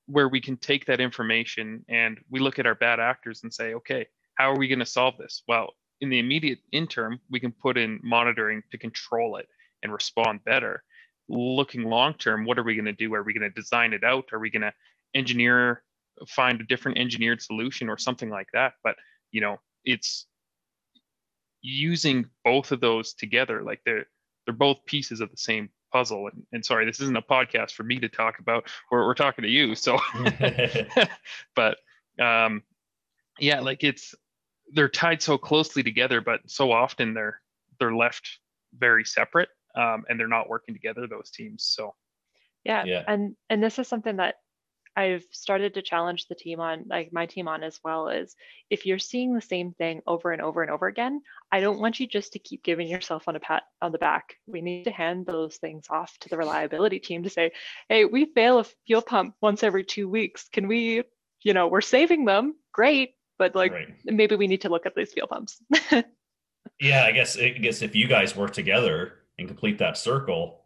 where 0.06 0.28
we 0.28 0.40
can 0.40 0.58
take 0.58 0.84
that 0.84 1.00
information 1.00 1.82
and 1.88 2.20
we 2.30 2.38
look 2.38 2.58
at 2.58 2.66
our 2.66 2.74
bad 2.74 3.00
actors 3.00 3.40
and 3.42 3.52
say, 3.52 3.72
okay, 3.74 4.06
how 4.34 4.52
are 4.52 4.58
we 4.58 4.68
going 4.68 4.78
to 4.78 4.86
solve 4.86 5.16
this? 5.16 5.42
Well, 5.48 5.70
in 6.02 6.10
the 6.10 6.18
immediate 6.18 6.58
interim, 6.70 7.18
we 7.30 7.40
can 7.40 7.52
put 7.52 7.78
in 7.78 7.98
monitoring 8.02 8.62
to 8.70 8.78
control 8.78 9.36
it 9.36 9.48
and 9.82 9.92
respond 9.92 10.44
better. 10.44 10.82
Looking 11.28 11.84
long 11.84 12.12
term, 12.14 12.44
what 12.44 12.58
are 12.58 12.62
we 12.62 12.74
going 12.74 12.84
to 12.84 12.92
do? 12.92 13.14
Are 13.14 13.22
we 13.22 13.32
going 13.32 13.50
to 13.50 13.60
design 13.60 13.94
it 13.94 14.04
out? 14.04 14.26
Are 14.32 14.38
we 14.38 14.50
going 14.50 14.62
to 14.62 14.74
engineer, 15.14 15.82
find 16.28 16.60
a 16.60 16.64
different 16.64 16.98
engineered 16.98 17.40
solution 17.40 17.88
or 17.88 17.96
something 17.96 18.28
like 18.28 18.48
that? 18.52 18.74
But 18.82 18.96
you 19.30 19.40
know, 19.40 19.58
it's 19.84 20.26
using 21.62 22.26
both 22.44 22.72
of 22.72 22.80
those 22.80 23.14
together 23.14 23.62
like 23.62 23.80
they're 23.84 24.06
they're 24.44 24.54
both 24.54 24.84
pieces 24.84 25.20
of 25.20 25.30
the 25.30 25.36
same 25.36 25.70
puzzle. 25.92 26.28
And, 26.28 26.42
and 26.52 26.64
sorry 26.64 26.84
this 26.84 27.00
isn't 27.00 27.16
a 27.16 27.22
podcast 27.22 27.72
for 27.72 27.84
me 27.84 27.98
to 28.00 28.08
talk 28.08 28.38
about. 28.38 28.68
We're, 28.90 29.06
we're 29.06 29.14
talking 29.14 29.42
to 29.42 29.48
you 29.48 29.74
so. 29.74 29.98
But 31.56 31.78
um 32.20 32.62
yeah 33.40 33.60
like 33.60 33.82
it's 33.82 34.14
they're 34.72 34.88
tied 34.88 35.20
so 35.20 35.36
closely 35.36 35.82
together 35.82 36.20
but 36.20 36.40
so 36.46 36.70
often 36.70 37.12
they're 37.12 37.40
they're 37.80 37.94
left 37.94 38.38
very 38.78 39.04
separate 39.04 39.48
um, 39.74 40.04
and 40.08 40.18
they're 40.18 40.28
not 40.28 40.48
working 40.48 40.74
together 40.74 41.06
those 41.06 41.30
teams 41.30 41.64
so. 41.64 41.94
Yeah, 42.64 42.84
yeah. 42.84 43.02
and 43.06 43.36
and 43.50 43.62
this 43.62 43.78
is 43.78 43.88
something 43.88 44.16
that 44.16 44.36
I've 44.96 45.24
started 45.30 45.74
to 45.74 45.82
challenge 45.82 46.28
the 46.28 46.34
team 46.34 46.60
on, 46.60 46.84
like 46.88 47.12
my 47.12 47.26
team 47.26 47.48
on 47.48 47.62
as 47.62 47.80
well, 47.82 48.08
is 48.08 48.36
if 48.70 48.86
you're 48.86 48.98
seeing 48.98 49.34
the 49.34 49.40
same 49.40 49.72
thing 49.72 50.02
over 50.06 50.30
and 50.30 50.40
over 50.40 50.62
and 50.62 50.70
over 50.70 50.86
again, 50.86 51.20
I 51.50 51.60
don't 51.60 51.80
want 51.80 51.98
you 51.98 52.06
just 52.06 52.32
to 52.34 52.38
keep 52.38 52.62
giving 52.62 52.86
yourself 52.86 53.24
on 53.26 53.36
a 53.36 53.40
pat 53.40 53.64
on 53.82 53.92
the 53.92 53.98
back. 53.98 54.36
We 54.46 54.60
need 54.60 54.84
to 54.84 54.92
hand 54.92 55.26
those 55.26 55.56
things 55.56 55.86
off 55.90 56.16
to 56.20 56.28
the 56.28 56.36
reliability 56.36 57.00
team 57.00 57.24
to 57.24 57.30
say, 57.30 57.52
hey, 57.88 58.04
we 58.04 58.26
fail 58.26 58.60
a 58.60 58.66
fuel 58.86 59.02
pump 59.02 59.34
once 59.40 59.62
every 59.62 59.84
two 59.84 60.08
weeks. 60.08 60.48
Can 60.52 60.68
we, 60.68 61.02
you 61.42 61.54
know, 61.54 61.66
we're 61.66 61.80
saving 61.80 62.24
them, 62.24 62.54
great, 62.72 63.14
but 63.38 63.54
like 63.54 63.72
right. 63.72 63.88
maybe 64.04 64.36
we 64.36 64.46
need 64.46 64.60
to 64.62 64.68
look 64.68 64.86
at 64.86 64.94
these 64.94 65.12
fuel 65.12 65.26
pumps. 65.26 65.60
yeah, 66.80 67.04
I 67.04 67.12
guess 67.12 67.36
I 67.36 67.50
guess 67.50 67.82
if 67.82 67.96
you 67.96 68.06
guys 68.06 68.36
work 68.36 68.52
together 68.52 69.14
and 69.38 69.48
complete 69.48 69.78
that 69.78 69.96
circle, 69.96 70.60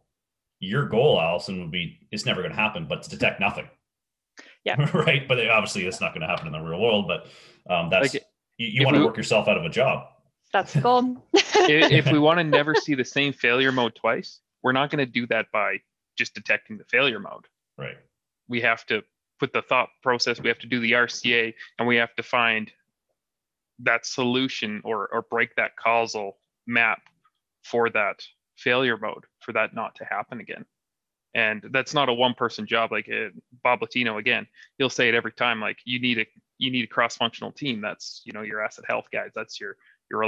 your 0.61 0.87
goal, 0.87 1.21
Allison, 1.21 1.61
would 1.61 1.71
be 1.71 2.07
it's 2.11 2.27
never 2.27 2.43
going 2.43 2.55
to 2.55 2.61
happen, 2.61 2.87
but 2.87 3.03
to 3.05 3.11
detect 3.11 3.41
nothing. 3.41 3.69
Yeah. 4.69 4.91
right. 4.95 5.27
But 5.27 5.49
obviously, 5.49 5.87
it's 5.87 6.01
not 6.01 6.13
going 6.13 6.21
to 6.21 6.27
happen 6.27 6.47
in 6.47 6.53
the 6.53 6.61
real 6.61 6.81
world. 6.81 7.09
But 7.09 7.27
um, 7.73 7.89
that's 7.89 8.15
like, 8.15 8.25
you, 8.59 8.81
you 8.81 8.85
want 8.85 8.97
to 8.97 9.05
work 9.05 9.17
yourself 9.17 9.49
out 9.49 9.57
of 9.57 9.65
a 9.65 9.71
job. 9.71 10.09
That's 10.53 10.75
the 10.75 10.81
goal. 10.81 11.17
if, 11.35 11.91
if 11.91 12.13
we 12.13 12.19
want 12.19 12.39
to 12.39 12.45
never 12.59 12.75
see 12.75 12.95
the 12.95 13.05
same 13.05 13.33
failure 13.33 13.73
mode 13.73 13.95
twice, 13.95 14.41
we're 14.63 14.73
not 14.73 14.91
going 14.91 15.05
to 15.05 15.11
do 15.11 15.27
that 15.29 15.47
by 15.53 15.79
just 16.17 16.35
detecting 16.35 16.77
the 16.77 16.85
failure 16.85 17.19
mode. 17.19 17.47
Right. 17.79 17.97
We 18.49 18.61
have 18.61 18.85
to 18.87 19.03
put 19.41 19.53
the 19.53 19.63
thought 19.63 19.89
process. 20.03 20.41
We 20.41 20.49
have 20.49 20.59
to 20.59 20.67
do 20.67 20.81
the 20.81 20.93
RCA, 20.93 21.55
and 21.79 21.89
we 21.89 21.97
have 21.97 22.15
to 22.17 22.23
find 22.23 22.71
that 23.81 24.05
solution 24.05 24.83
or 24.85 25.09
or 25.13 25.23
break 25.23 25.55
that 25.55 25.77
causal 25.77 26.39
map 26.67 27.01
for 27.63 27.89
that 27.91 28.21
failure 28.57 28.99
mode 28.99 29.25
for 29.41 29.53
that 29.53 29.75
not 29.75 29.95
to 29.95 30.05
happen 30.05 30.41
again. 30.41 30.65
And 31.35 31.63
that's 31.73 31.95
not 31.95 32.09
a 32.09 32.15
one 32.15 32.35
person 32.35 32.67
job. 32.67 32.91
Like 32.91 33.09
uh, 33.09 33.29
Bob 33.63 33.83
Latino 33.83 34.19
again, 34.19 34.47
he'll 34.79 34.91
say 34.91 35.09
it 35.09 35.15
every 35.15 35.33
time. 35.33 35.61
Like 35.61 35.79
you 35.85 36.01
need 36.01 36.19
a 36.19 36.27
you 36.59 36.71
need 36.71 36.85
a 36.85 36.89
cross 36.89 37.17
functional 37.17 37.53
team. 37.53 37.81
That's 37.81 38.23
you 38.25 38.33
know 38.33 38.43
your 38.43 38.65
asset 38.65 38.85
health 38.89 39.07
guys. 39.13 39.31
That's 39.35 39.61
your 39.61 39.77
your 40.11 40.25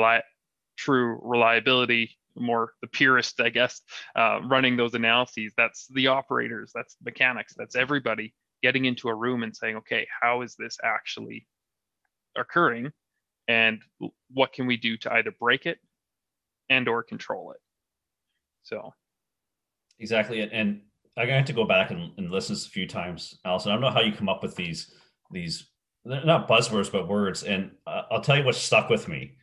true 0.77 1.21
reliability 1.23 2.17
more 2.37 2.73
the 2.81 2.87
purist 2.87 3.41
i 3.41 3.51
guess 3.51 3.83
uh, 4.17 4.41
running 4.45 4.77
those 4.77 4.95
analyses 4.95 5.53
that's 5.57 5.89
the 5.89 6.07
operators 6.07 6.71
that's 6.75 6.97
mechanics 7.05 7.55
that's 7.57 7.75
everybody 7.75 8.33
getting 8.63 8.85
into 8.85 9.09
a 9.09 9.15
room 9.15 9.43
and 9.43 9.55
saying 9.55 9.77
okay 9.77 10.07
how 10.21 10.41
is 10.43 10.55
this 10.57 10.79
actually 10.83 11.47
occurring 12.37 12.91
and 13.49 13.83
what 14.33 14.53
can 14.53 14.67
we 14.67 14.77
do 14.77 14.97
to 14.97 15.13
either 15.15 15.33
break 15.39 15.67
it 15.67 15.79
and 16.71 16.89
or 16.89 17.03
control 17.03 17.51
it 17.51 17.61
so 18.63 18.95
exactly, 19.99 20.41
and 20.41 20.83
I'm 21.21 21.27
gonna 21.27 21.39
have 21.39 21.47
to 21.47 21.53
go 21.53 21.65
back 21.65 21.91
and, 21.91 22.13
and 22.17 22.31
listen 22.31 22.55
a 22.55 22.59
few 22.59 22.87
times, 22.87 23.39
Allison. 23.45 23.71
I 23.71 23.75
don't 23.75 23.83
know 23.83 23.91
how 23.91 24.01
you 24.01 24.13
come 24.13 24.29
up 24.29 24.43
with 24.43 24.57
these 24.57 24.93
these 25.31 25.67
they're 26.05 26.25
not 26.25 26.49
buzzwords 26.49 26.91
but 26.91 27.09
words, 27.09 27.43
and 27.43 27.73
I'll 27.87 28.23
tell 28.23 28.39
you 28.39 28.45
what 28.45 28.55
stuck 28.55 28.89
with 28.89 29.07
me 29.07 29.37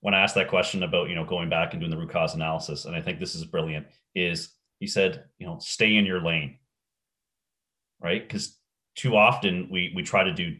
when 0.00 0.14
I 0.14 0.20
asked 0.20 0.36
that 0.36 0.48
question 0.48 0.82
about 0.82 1.10
you 1.10 1.14
know 1.14 1.24
going 1.24 1.50
back 1.50 1.72
and 1.72 1.80
doing 1.80 1.90
the 1.90 1.98
root 1.98 2.10
cause 2.10 2.34
analysis, 2.34 2.86
and 2.86 2.96
I 2.96 3.02
think 3.02 3.20
this 3.20 3.34
is 3.34 3.44
brilliant. 3.44 3.86
Is 4.14 4.54
he 4.80 4.86
said 4.86 5.24
you 5.38 5.46
know 5.46 5.58
stay 5.60 5.96
in 5.96 6.06
your 6.06 6.22
lane, 6.22 6.58
right? 8.00 8.26
Because 8.26 8.56
too 8.96 9.14
often 9.14 9.68
we 9.70 9.92
we 9.94 10.02
try 10.02 10.24
to 10.24 10.32
do 10.32 10.56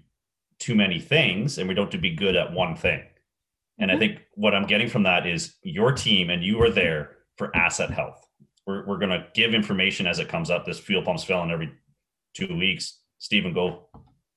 too 0.59 0.75
many 0.75 1.01
things 1.01 1.59
and 1.59 1.69
we 1.69 1.75
don't 1.75 1.91
to 1.93 1.99
be 1.99 2.15
good 2.15 2.37
at 2.37 2.53
one 2.53 2.77
thing. 2.77 3.03
And 3.79 3.91
mm-hmm. 3.91 3.97
I 3.97 3.99
think 3.99 4.21
what 4.35 4.55
I'm 4.55 4.67
getting 4.67 4.89
from 4.89 5.05
that 5.05 5.27
is 5.27 5.55
your 5.63 5.93
team 5.93 6.31
and 6.31 6.43
you 6.43 6.61
are 6.63 6.71
there 6.71 7.17
for 7.37 7.55
asset 7.57 7.91
health. 7.91 8.28
We're, 8.69 8.85
we're 8.85 8.99
going 8.99 9.11
to 9.11 9.27
give 9.35 9.55
information 9.55 10.07
as 10.07 10.19
it 10.19 10.29
comes 10.29 10.51
up. 10.51 10.67
This 10.67 10.79
fuel 10.79 11.03
pump's 11.03 11.25
failing 11.25 11.51
every 11.51 11.73
two 12.35 12.55
weeks. 12.55 13.01
Stephen, 13.17 13.55
go 13.55 13.89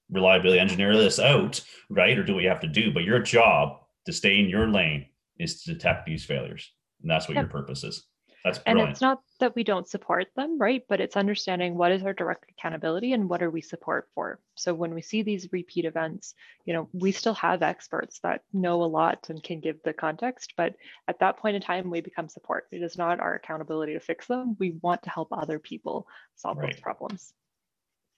reliability 0.10 0.58
engineer 0.58 0.96
this 0.96 1.20
out, 1.20 1.62
right? 1.90 2.18
Or 2.18 2.24
do 2.24 2.36
what 2.36 2.44
you 2.44 2.50
have 2.50 2.62
to 2.62 2.68
do. 2.68 2.94
But 2.94 3.04
your 3.04 3.20
job 3.20 3.80
to 4.06 4.14
stay 4.14 4.40
in 4.40 4.48
your 4.48 4.70
lane 4.70 5.08
is 5.38 5.62
to 5.64 5.74
detect 5.74 6.06
these 6.06 6.24
failures. 6.24 6.72
And 7.02 7.12
that's 7.12 7.28
what 7.28 7.36
yep. 7.36 7.44
your 7.44 7.52
purpose 7.52 7.84
is. 7.84 8.06
That's 8.44 8.60
brilliant. 8.60 8.88
And 8.88 8.92
it's 8.92 9.02
not 9.02 9.22
that 9.40 9.56
we 9.56 9.64
don't 9.64 9.88
support 9.88 10.28
them, 10.36 10.58
right? 10.58 10.84
But 10.90 11.00
it's 11.00 11.16
understanding 11.16 11.76
what 11.76 11.92
is 11.92 12.04
our 12.04 12.14
direct 12.14 12.50
accountability 12.50 13.14
and 13.14 13.30
what 13.30 13.44
are 13.44 13.52
we 13.52 13.62
support 13.62 14.10
for. 14.16 14.40
So 14.56 14.74
when 14.74 14.94
we 14.94 15.02
see 15.02 15.22
these 15.22 15.50
repeat 15.52 15.86
events, 15.86 16.34
you 16.66 16.74
know, 16.74 16.90
we 16.92 17.12
still 17.12 17.36
have 17.36 17.62
experts 17.62 18.20
that 18.24 18.44
know 18.52 18.84
a 18.84 18.86
lot 18.86 19.30
and 19.30 19.44
can 19.44 19.60
give 19.60 19.84
the 19.84 19.94
context, 19.94 20.54
but 20.58 20.76
at 21.08 21.20
that 21.20 21.38
point 21.38 21.56
in 21.56 21.62
time, 21.62 21.90
we 21.90 22.02
become 22.02 22.30
support. 22.30 22.68
It 22.72 22.82
is 22.82 22.98
not 22.98 23.20
our 23.20 23.36
accountability 23.36 23.94
to 23.94 24.00
fix 24.00 24.26
them. 24.26 24.56
We 24.60 24.72
want 24.82 25.04
to 25.04 25.10
help 25.10 25.30
other 25.32 25.60
people 25.60 26.08
solve 26.36 26.58
right. 26.58 26.72
those 26.72 26.82
problems. 26.82 27.34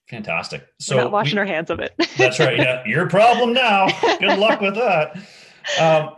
Fantastic. 0.08 0.66
So 0.80 0.96
We're 0.96 1.02
not 1.04 1.12
washing 1.12 1.36
we, 1.36 1.40
our 1.40 1.46
hands 1.46 1.70
of 1.70 1.80
it. 1.80 1.94
that's 2.16 2.38
right. 2.38 2.58
Yeah, 2.58 2.82
your 2.86 3.08
problem 3.08 3.52
now. 3.52 3.88
Good 4.20 4.38
luck 4.38 4.60
with 4.60 4.74
that. 4.74 5.16
Um, 5.80 6.16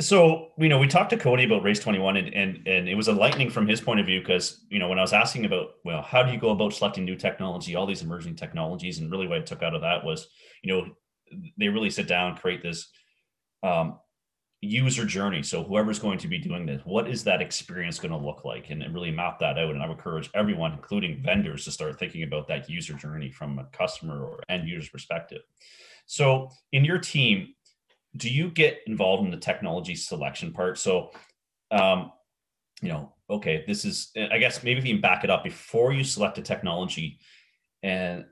so 0.00 0.50
you 0.58 0.68
know 0.68 0.78
we 0.78 0.86
talked 0.86 1.10
to 1.10 1.16
cody 1.16 1.44
about 1.44 1.62
RACE21 1.62 2.18
and 2.18 2.34
and, 2.34 2.66
and 2.68 2.88
it 2.88 2.94
was 2.94 3.08
a 3.08 3.10
enlightening 3.10 3.50
from 3.50 3.66
his 3.66 3.80
point 3.80 3.98
of 3.98 4.06
view 4.06 4.20
because 4.20 4.64
you 4.70 4.78
know 4.78 4.88
when 4.88 4.98
i 4.98 5.02
was 5.02 5.12
asking 5.12 5.44
about 5.44 5.70
well 5.84 6.02
how 6.02 6.22
do 6.22 6.32
you 6.32 6.38
go 6.38 6.50
about 6.50 6.72
selecting 6.72 7.04
new 7.04 7.16
technology 7.16 7.74
all 7.74 7.86
these 7.86 8.02
emerging 8.02 8.36
technologies? 8.36 8.98
And 8.98 9.10
really 9.10 9.26
what 9.26 9.38
i 9.38 9.42
took 9.42 9.62
out 9.62 9.74
of 9.74 9.80
that 9.82 10.04
was 10.04 10.28
you 10.62 10.72
know 10.72 10.86
they 11.58 11.68
really 11.68 11.90
sit 11.90 12.06
down 12.06 12.36
create 12.36 12.62
this 12.62 12.88
um, 13.62 13.98
user 14.60 15.04
journey. 15.04 15.42
So 15.42 15.62
whoever's 15.62 15.98
going 15.98 16.18
to 16.18 16.28
be 16.28 16.38
doing 16.38 16.64
this 16.64 16.80
what 16.84 17.08
is 17.08 17.24
that 17.24 17.42
experience 17.42 17.98
going 17.98 18.12
to 18.12 18.18
look 18.18 18.44
like? 18.44 18.70
And, 18.70 18.82
and 18.82 18.94
really 18.94 19.10
map 19.10 19.40
that 19.40 19.58
out. 19.58 19.70
And 19.70 19.82
i 19.82 19.86
would 19.86 19.98
encourage 19.98 20.30
everyone 20.34 20.72
including 20.72 21.22
vendors 21.24 21.64
to 21.64 21.72
start 21.72 21.98
thinking 21.98 22.22
about 22.22 22.46
that 22.48 22.70
user 22.70 22.94
journey 22.94 23.30
from 23.30 23.58
a 23.58 23.64
customer 23.76 24.24
or 24.24 24.42
end 24.48 24.68
user's 24.68 24.90
perspective. 24.90 25.42
So 26.06 26.50
in 26.72 26.84
your 26.84 26.98
team 26.98 27.54
do 28.16 28.28
you 28.28 28.50
get 28.50 28.80
involved 28.86 29.24
in 29.24 29.30
the 29.30 29.36
technology 29.36 29.94
selection 29.94 30.52
part? 30.52 30.78
So, 30.78 31.10
um, 31.70 32.12
you 32.82 32.88
know, 32.88 33.14
okay, 33.28 33.64
this 33.66 33.84
is, 33.84 34.10
I 34.16 34.38
guess 34.38 34.62
maybe 34.62 34.78
if 34.78 34.86
you 34.86 34.94
can 34.94 35.00
back 35.00 35.24
it 35.24 35.30
up 35.30 35.44
before 35.44 35.92
you 35.92 36.04
select 36.04 36.38
a 36.38 36.42
technology 36.42 37.18
and 37.82 38.24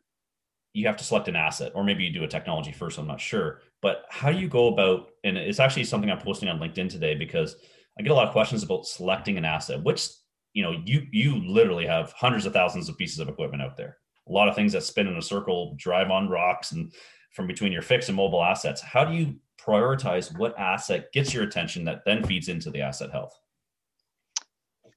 you 0.73 0.87
have 0.87 0.97
to 0.97 1.05
select 1.05 1.29
an 1.29 1.37
asset, 1.37 1.73
or 1.75 1.85
maybe 1.85 2.05
you 2.05 2.13
do 2.13 2.25
a 2.25 2.29
technology 2.29 2.73
first, 2.73 2.99
I'm 2.99 3.07
not 3.07 3.21
sure. 3.21 3.61
But 3.83 4.05
how 4.11 4.31
do 4.31 4.39
you 4.39 4.49
go 4.49 4.69
about, 4.69 5.09
and 5.25 5.37
it's 5.37 5.61
actually 5.61 5.85
something 5.85 6.11
I'm 6.11 6.21
posting 6.21 6.49
on 6.49 6.59
LinkedIn 6.59 6.91
today 6.91 7.15
because 7.15 7.57
I 7.99 8.03
get 8.03 8.13
a 8.13 8.15
lot 8.15 8.27
of 8.27 8.33
questions 8.33 8.63
about 8.63 8.87
selecting 8.87 9.39
an 9.39 9.45
asset, 9.45 9.83
which, 9.83 10.09
you 10.53 10.63
know, 10.63 10.83
you 10.85 11.07
you 11.13 11.37
literally 11.47 11.87
have 11.87 12.13
hundreds 12.13 12.47
of 12.47 12.53
thousands 12.53 12.89
of 12.89 12.97
pieces 12.97 13.19
of 13.21 13.29
equipment 13.29 13.63
out 13.63 13.77
there. 13.77 13.99
A 14.29 14.33
lot 14.33 14.49
of 14.49 14.55
things 14.55 14.73
that 14.73 14.83
spin 14.83 15.07
in 15.07 15.17
a 15.17 15.23
circle, 15.23 15.75
drive 15.79 16.11
on 16.11 16.29
rocks, 16.29 16.73
and 16.73 16.93
from 17.33 17.47
between 17.47 17.73
your 17.73 17.83
fixed 17.83 18.09
and 18.09 18.17
mobile 18.17 18.43
assets. 18.43 18.81
How 18.81 19.05
do 19.05 19.15
you 19.15 19.37
prioritize 19.67 20.37
what 20.39 20.59
asset 20.59 21.13
gets 21.13 21.35
your 21.35 21.45
attention 21.45 21.85
that 21.85 22.03
then 22.05 22.25
feeds 22.25 22.49
into 22.49 22.71
the 22.71 22.81
asset 22.81 23.11
health? 23.11 23.39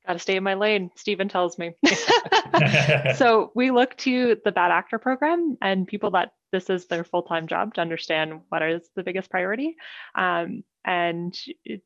Got 0.07 0.13
to 0.13 0.20
stay 0.20 0.38
in 0.38 0.43
my 0.43 0.55
lane, 0.55 0.89
Stephen 0.95 1.30
tells 1.30 1.57
me. 1.57 1.74
so 3.15 3.51
we 3.55 3.72
look 3.72 3.95
to 3.97 4.38
the 4.43 4.51
bad 4.51 4.72
actor 4.72 4.97
program 4.97 5.57
and 5.61 5.88
people 5.88 6.11
that 6.11 6.32
this 6.51 6.70
is 6.70 6.88
their 6.88 7.03
full-time 7.03 7.47
job 7.47 7.76
to 7.76 7.82
understand 7.82 8.41
what 8.49 8.63
is 8.63 8.89
the 8.95 9.03
biggest 9.03 9.30
priority 9.30 9.76
um, 10.15 10.63
and 10.86 11.38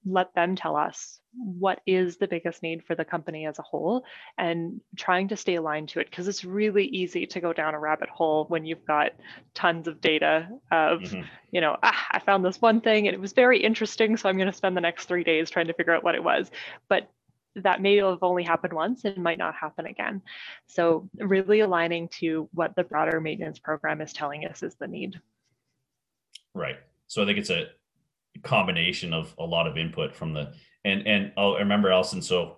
let 0.05 0.33
them 0.35 0.55
tell 0.55 0.75
us 0.75 1.19
what 1.35 1.81
is 1.87 2.17
the 2.17 2.27
biggest 2.27 2.61
need 2.61 2.83
for 2.85 2.93
the 2.95 3.03
company 3.03 3.47
as 3.47 3.57
a 3.57 3.63
whole 3.63 4.03
and 4.37 4.79
trying 4.95 5.27
to 5.27 5.35
stay 5.35 5.55
aligned 5.55 5.89
to 5.89 5.99
it 5.99 6.09
because 6.09 6.27
it's 6.27 6.45
really 6.45 6.85
easy 6.85 7.25
to 7.25 7.39
go 7.39 7.51
down 7.51 7.73
a 7.73 7.79
rabbit 7.79 8.09
hole 8.09 8.45
when 8.49 8.65
you've 8.65 8.85
got 8.85 9.11
tons 9.55 9.87
of 9.87 9.99
data 9.99 10.47
of 10.71 10.99
mm-hmm. 10.99 11.21
you 11.51 11.59
know 11.59 11.75
ah, 11.81 12.07
i 12.11 12.19
found 12.19 12.45
this 12.45 12.61
one 12.61 12.79
thing 12.81 13.07
and 13.07 13.15
it 13.15 13.19
was 13.19 13.33
very 13.33 13.59
interesting 13.59 14.15
so 14.15 14.29
i'm 14.29 14.37
going 14.37 14.51
to 14.51 14.55
spend 14.55 14.77
the 14.77 14.81
next 14.81 15.05
three 15.05 15.23
days 15.23 15.49
trying 15.49 15.67
to 15.67 15.73
figure 15.73 15.93
out 15.93 16.03
what 16.03 16.15
it 16.15 16.23
was 16.23 16.51
but 16.87 17.09
that 17.55 17.81
may 17.81 17.97
have 17.97 18.19
only 18.21 18.43
happened 18.43 18.73
once 18.73 19.05
and 19.05 19.17
might 19.17 19.37
not 19.37 19.53
happen 19.53 19.85
again. 19.85 20.21
So 20.67 21.07
really 21.17 21.59
aligning 21.59 22.07
to 22.19 22.49
what 22.51 22.75
the 22.75 22.83
broader 22.83 23.21
maintenance 23.21 23.59
program 23.59 24.01
is 24.01 24.11
telling 24.11 24.45
us 24.45 24.63
is 24.63 24.75
the 24.75 24.87
need. 24.87 25.19
Right. 26.55 26.77
So 27.07 27.21
I 27.21 27.25
think 27.25 27.37
it's 27.37 27.51
a 27.51 27.67
combination 28.41 29.13
of 29.13 29.33
a 29.37 29.45
lot 29.45 29.67
of 29.67 29.77
input 29.77 30.15
from 30.15 30.33
the 30.33 30.53
and 30.85 31.07
and 31.07 31.31
I'll 31.37 31.55
remember 31.55 31.91
Allison. 31.91 32.21
So 32.21 32.57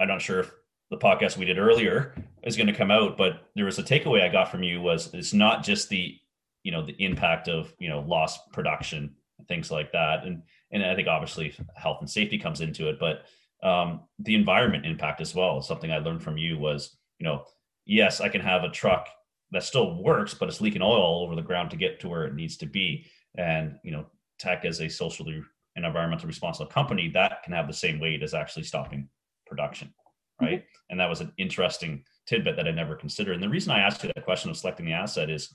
I'm 0.00 0.08
not 0.08 0.22
sure 0.22 0.40
if 0.40 0.50
the 0.90 0.96
podcast 0.98 1.36
we 1.36 1.44
did 1.44 1.58
earlier 1.58 2.14
is 2.42 2.56
going 2.56 2.66
to 2.66 2.72
come 2.72 2.90
out, 2.90 3.16
but 3.16 3.48
there 3.54 3.64
was 3.64 3.78
a 3.78 3.82
takeaway 3.82 4.22
I 4.22 4.28
got 4.28 4.50
from 4.50 4.62
you 4.62 4.80
was 4.80 5.12
it's 5.14 5.32
not 5.32 5.64
just 5.64 5.88
the 5.88 6.18
you 6.62 6.72
know 6.72 6.84
the 6.84 6.96
impact 7.02 7.48
of 7.48 7.72
you 7.78 7.88
know 7.88 8.00
lost 8.00 8.40
production 8.52 9.14
things 9.48 9.70
like 9.70 9.92
that, 9.92 10.24
and 10.24 10.42
and 10.70 10.84
I 10.84 10.94
think 10.94 11.08
obviously 11.08 11.54
health 11.76 11.98
and 12.00 12.10
safety 12.10 12.38
comes 12.38 12.60
into 12.60 12.88
it, 12.88 12.98
but 12.98 13.24
um, 13.62 14.02
the 14.18 14.34
environment 14.34 14.86
impact 14.86 15.20
as 15.20 15.34
well. 15.34 15.60
Something 15.62 15.90
I 15.90 15.98
learned 15.98 16.22
from 16.22 16.36
you 16.36 16.58
was, 16.58 16.96
you 17.18 17.24
know, 17.24 17.44
yes, 17.86 18.20
I 18.20 18.28
can 18.28 18.42
have 18.42 18.62
a 18.62 18.70
truck 18.70 19.08
that 19.52 19.62
still 19.62 20.02
works, 20.02 20.34
but 20.34 20.48
it's 20.48 20.60
leaking 20.60 20.82
oil 20.82 21.00
all 21.00 21.24
over 21.24 21.34
the 21.34 21.42
ground 21.42 21.70
to 21.70 21.76
get 21.76 22.00
to 22.00 22.08
where 22.08 22.26
it 22.26 22.34
needs 22.34 22.56
to 22.58 22.66
be. 22.66 23.06
And, 23.36 23.78
you 23.82 23.92
know, 23.92 24.06
Teck 24.38 24.64
as 24.64 24.80
a 24.80 24.88
socially 24.88 25.42
and 25.76 25.84
environmentally 25.84 26.26
responsible 26.26 26.70
company, 26.70 27.10
that 27.14 27.42
can 27.42 27.52
have 27.52 27.66
the 27.66 27.72
same 27.72 27.98
weight 28.00 28.22
as 28.22 28.34
actually 28.34 28.62
stopping 28.62 29.08
production. 29.46 29.92
right? 30.40 30.60
Mm-hmm. 30.60 30.90
And 30.90 31.00
that 31.00 31.08
was 31.08 31.20
an 31.20 31.32
interesting 31.38 32.04
tidbit 32.26 32.56
that 32.56 32.68
I 32.68 32.70
never 32.70 32.96
considered. 32.96 33.34
And 33.34 33.42
the 33.42 33.48
reason 33.48 33.72
I 33.72 33.80
asked 33.80 34.02
you 34.02 34.10
that 34.14 34.24
question 34.24 34.50
of 34.50 34.56
selecting 34.56 34.86
the 34.86 34.92
asset 34.92 35.30
is 35.30 35.52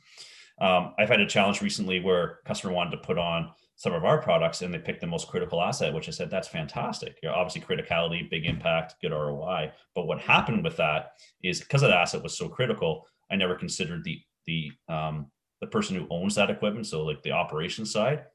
um, 0.62 0.94
I've 1.00 1.10
had 1.10 1.22
a 1.22 1.26
challenge 1.26 1.62
recently 1.62 2.00
where 2.00 2.24
a 2.24 2.48
customer 2.48 2.74
wanted 2.74 2.92
to 2.92 2.98
put 2.98 3.18
on 3.18 3.52
some 3.78 3.94
of 3.94 4.04
our 4.04 4.22
products 4.22 4.62
and 4.62 4.74
they 4.74 4.78
picked 4.78 5.00
the 5.00 5.08
most 5.08 5.30
critical 5.30 5.62
asset, 5.62 5.94
which 5.94 6.10
I 6.10 6.12
said, 6.12 6.30
that's 6.30 6.50
fantastic. 6.50 7.18
You 7.24 7.30
know, 7.30 7.36
obviously 7.36 7.62
criticality, 7.62 8.30
big 8.30 8.46
impact, 8.46 8.96
good 9.02 9.14
ROI. 9.14 9.72
But 9.96 10.06
what 10.06 10.20
happened 10.20 10.66
with 10.66 10.76
that 10.78 11.12
is 11.44 11.62
because 11.62 11.80
that 11.82 11.92
asset 11.92 12.22
was 12.22 12.38
so 12.38 12.50
critical, 12.50 13.08
I 13.32 13.38
never 13.38 13.56
considered 13.56 14.04
the 14.04 14.20
the 14.46 14.72
um, 14.90 15.32
the 15.62 15.68
person 15.68 15.96
who 15.96 16.08
owns 16.10 16.36
that 16.36 16.50
equipment, 16.50 16.88
so 16.88 17.04
like 17.04 17.22
the 17.22 17.32
operations 17.32 17.92
side, 17.92 18.26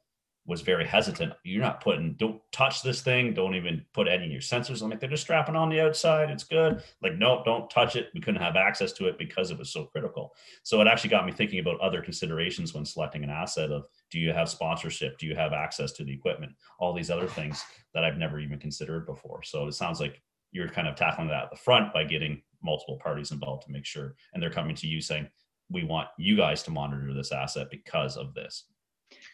was 0.46 0.60
very 0.60 0.86
hesitant. 0.86 1.32
You're 1.42 1.62
not 1.62 1.80
putting, 1.80 2.14
don't 2.14 2.40
touch 2.52 2.82
this 2.82 3.00
thing. 3.00 3.32
Don't 3.32 3.54
even 3.54 3.84
put 3.94 4.08
any 4.08 4.26
of 4.26 4.30
your 4.30 4.42
sensors 4.42 4.82
on 4.82 4.92
it. 4.92 5.00
They're 5.00 5.08
just 5.08 5.22
strapping 5.22 5.56
on 5.56 5.70
the 5.70 5.80
outside. 5.80 6.30
It's 6.30 6.44
good. 6.44 6.82
Like, 7.02 7.16
no, 7.16 7.42
don't 7.44 7.70
touch 7.70 7.96
it. 7.96 8.10
We 8.14 8.20
couldn't 8.20 8.42
have 8.42 8.56
access 8.56 8.92
to 8.94 9.06
it 9.06 9.18
because 9.18 9.50
it 9.50 9.58
was 9.58 9.72
so 9.72 9.84
critical. 9.84 10.34
So 10.62 10.80
it 10.82 10.86
actually 10.86 11.10
got 11.10 11.24
me 11.24 11.32
thinking 11.32 11.60
about 11.60 11.80
other 11.80 12.02
considerations 12.02 12.74
when 12.74 12.84
selecting 12.84 13.24
an 13.24 13.30
asset 13.30 13.70
of 13.70 13.86
do 14.10 14.18
you 14.18 14.32
have 14.32 14.50
sponsorship? 14.50 15.18
Do 15.18 15.26
you 15.26 15.34
have 15.34 15.54
access 15.54 15.92
to 15.92 16.04
the 16.04 16.12
equipment? 16.12 16.52
All 16.78 16.92
these 16.92 17.10
other 17.10 17.28
things 17.28 17.64
that 17.94 18.04
I've 18.04 18.18
never 18.18 18.38
even 18.38 18.58
considered 18.58 19.06
before. 19.06 19.42
So 19.42 19.66
it 19.66 19.72
sounds 19.72 19.98
like 19.98 20.20
you're 20.52 20.68
kind 20.68 20.88
of 20.88 20.94
tackling 20.94 21.28
that 21.28 21.44
at 21.44 21.50
the 21.50 21.56
front 21.56 21.92
by 21.94 22.04
getting 22.04 22.42
multiple 22.62 22.98
parties 23.02 23.30
involved 23.30 23.64
to 23.66 23.72
make 23.72 23.86
sure. 23.86 24.14
And 24.34 24.42
they're 24.42 24.50
coming 24.50 24.76
to 24.76 24.86
you 24.86 25.00
saying, 25.00 25.28
we 25.70 25.84
want 25.84 26.08
you 26.18 26.36
guys 26.36 26.62
to 26.64 26.70
monitor 26.70 27.14
this 27.14 27.32
asset 27.32 27.68
because 27.70 28.18
of 28.18 28.34
this. 28.34 28.64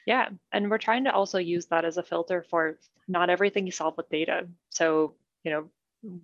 Yeah, 0.06 0.28
and 0.52 0.70
we're 0.70 0.78
trying 0.78 1.04
to 1.04 1.12
also 1.12 1.38
use 1.38 1.66
that 1.66 1.84
as 1.84 1.96
a 1.96 2.02
filter 2.02 2.44
for 2.48 2.78
not 3.06 3.30
everything 3.30 3.66
you 3.66 3.72
solve 3.72 3.96
with 3.96 4.08
data. 4.08 4.48
So, 4.70 5.14
you 5.44 5.50
know, 5.50 5.70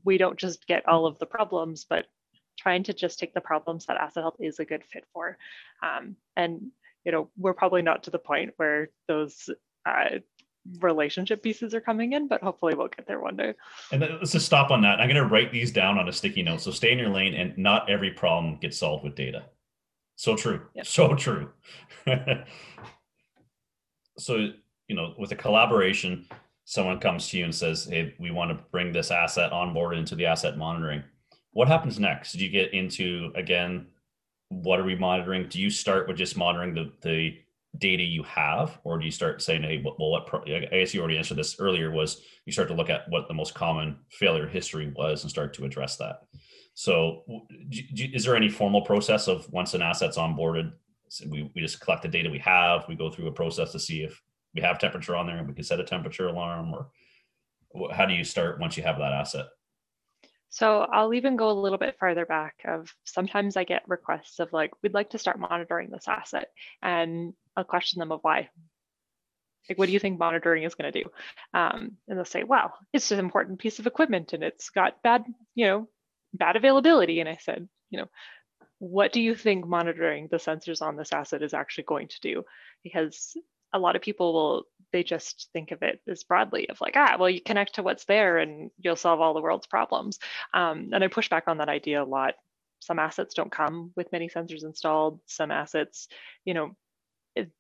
we 0.05 0.19
don't 0.19 0.39
just 0.39 0.67
get 0.67 0.89
all 0.89 1.07
of 1.07 1.19
the 1.19 1.27
problems, 1.27 1.85
but 1.89 2.07
trying 2.59 2.83
to 2.85 2.95
just 2.95 3.19
take 3.19 3.35
the 3.35 3.41
problems 3.41 3.87
that 3.87 3.99
asset 3.99 4.23
health 4.23 4.37
is 4.41 4.59
a 4.59 4.65
good 4.65 4.85
fit 4.85 5.05
for. 5.13 5.37
Um, 5.83 6.17
and, 6.37 6.71
you 7.05 7.13
know, 7.13 7.29
we're 7.37 7.55
probably 7.55 7.83
not 7.83 8.05
to 8.05 8.11
the 8.11 8.19
point 8.19 8.55
where 8.57 8.89
those 9.09 9.51
uh, 9.85 10.19
relationship 10.81 11.43
pieces 11.43 11.75
are 11.75 11.81
coming 11.81 12.13
in, 12.13 12.29
but 12.29 12.43
hopefully 12.43 12.75
we'll 12.75 12.89
get 12.89 13.07
there 13.07 13.21
one 13.21 13.37
day. 13.37 13.55
And 13.93 14.01
let's 14.01 14.33
just 14.33 14.47
stop 14.47 14.71
on 14.71 14.83
that. 14.83 15.01
I'm 15.01 15.09
going 15.09 15.23
to 15.23 15.29
write 15.29 15.53
these 15.53 15.71
down 15.71 15.99
on 15.99 16.09
a 16.09 16.13
sticky 16.13 16.43
note. 16.43 16.61
So 16.61 16.71
stay 16.71 16.93
in 16.93 16.99
your 16.99 17.11
lane 17.11 17.35
and 17.35 17.57
not 17.59 17.91
every 17.91 18.11
problem 18.11 18.57
gets 18.57 18.79
solved 18.79 19.05
with 19.05 19.15
data. 19.15 19.45
So 20.17 20.35
true. 20.35 20.63
Yep. 20.75 20.87
So 20.87 21.15
true. 21.15 21.51
so 24.19 24.51
you 24.89 24.97
know 24.97 25.15
with 25.19 25.33
a 25.33 25.37
collaboration 25.37 26.27
someone 26.65 26.99
comes 26.99 27.29
to 27.29 27.39
you 27.39 27.45
and 27.45 27.55
says 27.55 27.85
hey 27.85 28.15
we 28.19 28.31
want 28.31 28.51
to 28.51 28.65
bring 28.71 28.93
this 28.93 29.11
asset 29.11 29.53
on 29.53 29.73
board 29.73 29.97
into 29.97 30.15
the 30.15 30.27
asset 30.27 30.57
monitoring. 30.57 31.03
What 31.53 31.69
happens 31.69 31.99
next? 31.99 32.33
Do 32.33 32.45
you 32.45 32.51
get 32.51 32.75
into 32.75 33.33
again 33.35 33.87
what 34.49 34.79
are 34.79 34.85
we 34.85 34.95
monitoring? 34.95 35.49
Do 35.49 35.61
you 35.61 35.71
start 35.71 36.07
with 36.07 36.17
just 36.17 36.37
monitoring 36.37 36.75
the, 36.75 36.93
the 37.03 37.39
data 37.79 38.03
you 38.03 38.23
have 38.23 38.79
or 38.85 38.99
do 38.99 39.05
you 39.05 39.11
start 39.11 39.43
saying 39.43 39.63
hey 39.63 39.83
well 39.85 40.11
what 40.11 40.27
pro- 40.27 40.41
i 40.43 40.61
guess 40.61 40.95
you 40.95 41.01
already 41.01 41.19
answered 41.19 41.37
this 41.37 41.61
earlier 41.61 41.91
was 41.91 42.23
you 42.47 42.53
start 42.53 42.69
to 42.69 42.75
look 42.75 42.89
at 42.89 43.09
what 43.11 43.29
the 43.29 43.35
most 43.35 43.55
common 43.55 43.99
failure 44.11 44.47
history 44.47 44.93
was 44.97 45.23
and 45.23 45.31
start 45.31 45.53
to 45.53 45.65
address 45.65 45.97
that. 45.97 46.23
So 46.75 47.25
is 47.71 48.25
there 48.25 48.37
any 48.37 48.49
formal 48.49 48.83
process 48.83 49.29
of 49.29 49.51
once 49.53 49.75
an 49.75 49.83
asset's 49.83 50.17
onboarded 50.17 50.73
we, 51.29 51.51
we 51.55 51.61
just 51.61 51.81
collect 51.81 52.03
the 52.03 52.09
data 52.09 52.31
we 52.31 52.39
have. 52.39 52.87
We 52.89 52.95
go 52.95 53.11
through 53.11 53.29
a 53.29 53.33
process 53.33 53.73
to 53.73 53.79
see 53.79 54.03
if 54.03 54.21
we 54.55 54.63
have 54.63 54.79
temperature 54.79 55.17
on 55.17 55.27
there 55.27 55.39
and 55.39 55.49
we 55.49 55.55
can 55.55 55.65
set 55.65 55.81
a 55.81 55.85
temperature 55.85 56.29
alarm 56.29 56.73
or 56.73 56.89
how 57.93 58.07
do 58.07 58.15
you 58.15 58.25
start 58.25 58.59
once 58.59 58.77
you 58.77 58.83
have 58.83 58.99
that 58.99 59.13
asset? 59.13 59.47
So 60.49 60.87
I'll 60.91 61.13
even 61.13 61.37
go 61.37 61.51
a 61.51 61.53
little 61.53 61.79
bit 61.79 61.97
farther 61.99 62.25
back 62.25 62.55
of 62.65 62.93
sometimes 63.05 63.57
I 63.57 63.65
get 63.65 63.89
requests 63.89 64.39
of 64.39 64.53
like, 64.53 64.71
we'd 64.83 64.95
like 64.95 65.11
to 65.11 65.19
start 65.19 65.39
monitoring 65.39 65.91
this 65.91 66.09
asset 66.09 66.49
and 66.83 67.35
I'll 67.57 67.65
question 67.65 68.01
them 68.01 68.13
of 68.13 68.21
why. 68.23 68.49
Like, 69.69 69.79
what 69.79 69.87
do 69.87 69.93
you 69.93 69.99
think 69.99 70.19
monitoring 70.19 70.63
is 70.63 70.75
going 70.75 70.93
to 70.93 71.03
do? 71.03 71.11
Um, 71.53 71.97
and 72.09 72.17
they'll 72.17 72.25
say, 72.25 72.45
well, 72.45 72.73
it's 72.93 73.11
an 73.11 73.19
important 73.19 73.59
piece 73.59 73.79
of 73.79 73.87
equipment 73.87 74.33
and 74.33 74.43
it's 74.43 74.71
got 74.71 75.03
bad, 75.03 75.25
you 75.55 75.67
know, 75.67 75.89
bad 76.33 76.57
availability. 76.57 77.21
And 77.21 77.29
I 77.29 77.37
said, 77.41 77.69
you 77.91 77.99
know, 77.99 78.07
what 78.79 79.13
do 79.13 79.21
you 79.21 79.35
think 79.35 79.67
monitoring 79.67 80.29
the 80.31 80.37
sensors 80.37 80.83
on 80.83 80.97
this 80.97 81.13
asset 81.13 81.43
is 81.43 81.55
actually 81.55 81.85
going 81.85 82.09
to 82.09 82.21
do? 82.21 82.45
Because 82.83 83.37
a 83.73 83.79
lot 83.79 83.97
of 83.97 84.03
people 84.03 84.33
will 84.33 84.65
they 84.93 85.03
just 85.03 85.49
think 85.53 85.73
of 85.73 85.83
it 85.83 86.01
as 86.09 86.23
broadly 86.23 86.69
of 86.71 86.81
like 86.81 86.95
ah 86.97 87.17
well 87.19 87.29
you 87.29 87.41
connect 87.41 87.75
to 87.75 87.83
what's 87.83 88.05
there 88.05 88.39
and 88.39 88.71
you'll 88.79 88.97
solve 88.97 89.21
all 89.21 89.35
the 89.35 89.41
world's 89.41 89.67
problems. 89.67 90.19
Um, 90.55 90.91
and 90.93 91.03
i 91.03 91.09
push 91.09 91.29
back 91.29 91.45
on 91.49 91.59
that 91.59 91.69
idea 91.69 92.03
a 92.03 92.05
lot. 92.05 92.35
Some 92.81 92.99
assets 92.99 93.35
don't 93.35 93.51
come 93.51 93.93
with 93.97 94.13
many 94.13 94.29
sensors 94.29 94.65
installed. 94.65 95.21
Some 95.27 95.51
assets 95.51 96.09
you 96.45 96.55
know 96.55 96.77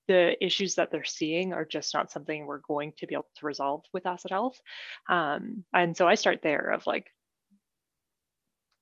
the 0.08 0.42
issues 0.42 0.76
that 0.76 0.90
they're 0.90 1.04
seeing 1.04 1.52
are 1.52 1.66
just 1.66 1.92
not 1.92 2.10
something 2.10 2.46
we're 2.46 2.60
going 2.66 2.94
to 2.96 3.06
be 3.06 3.14
able 3.14 3.28
to 3.36 3.44
resolve 3.44 3.82
with 3.92 4.06
asset 4.06 4.30
health. 4.30 4.58
Um, 5.08 5.64
and 5.74 5.96
so 5.96 6.06
i 6.06 6.14
start 6.14 6.40
there 6.42 6.70
of 6.70 6.86
like 6.86 7.10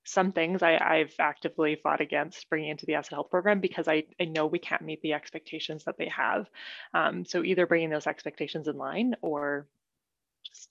some 0.04 0.32
things 0.32 0.62
I, 0.62 0.98
have 0.98 1.14
actively 1.18 1.76
fought 1.82 2.00
against 2.00 2.48
bringing 2.50 2.70
into 2.70 2.86
the 2.86 2.94
asset 2.94 3.14
health 3.14 3.30
program 3.30 3.60
because 3.60 3.88
I, 3.88 4.04
I 4.20 4.24
know 4.24 4.46
we 4.46 4.58
can't 4.58 4.82
meet 4.82 5.00
the 5.02 5.14
expectations 5.14 5.84
that 5.84 5.96
they 5.98 6.08
have. 6.08 6.46
Um, 6.92 7.24
so 7.24 7.42
either 7.42 7.66
bringing 7.66 7.90
those 7.90 8.06
expectations 8.06 8.68
in 8.68 8.76
line 8.76 9.16
or 9.22 9.66
just 10.44 10.68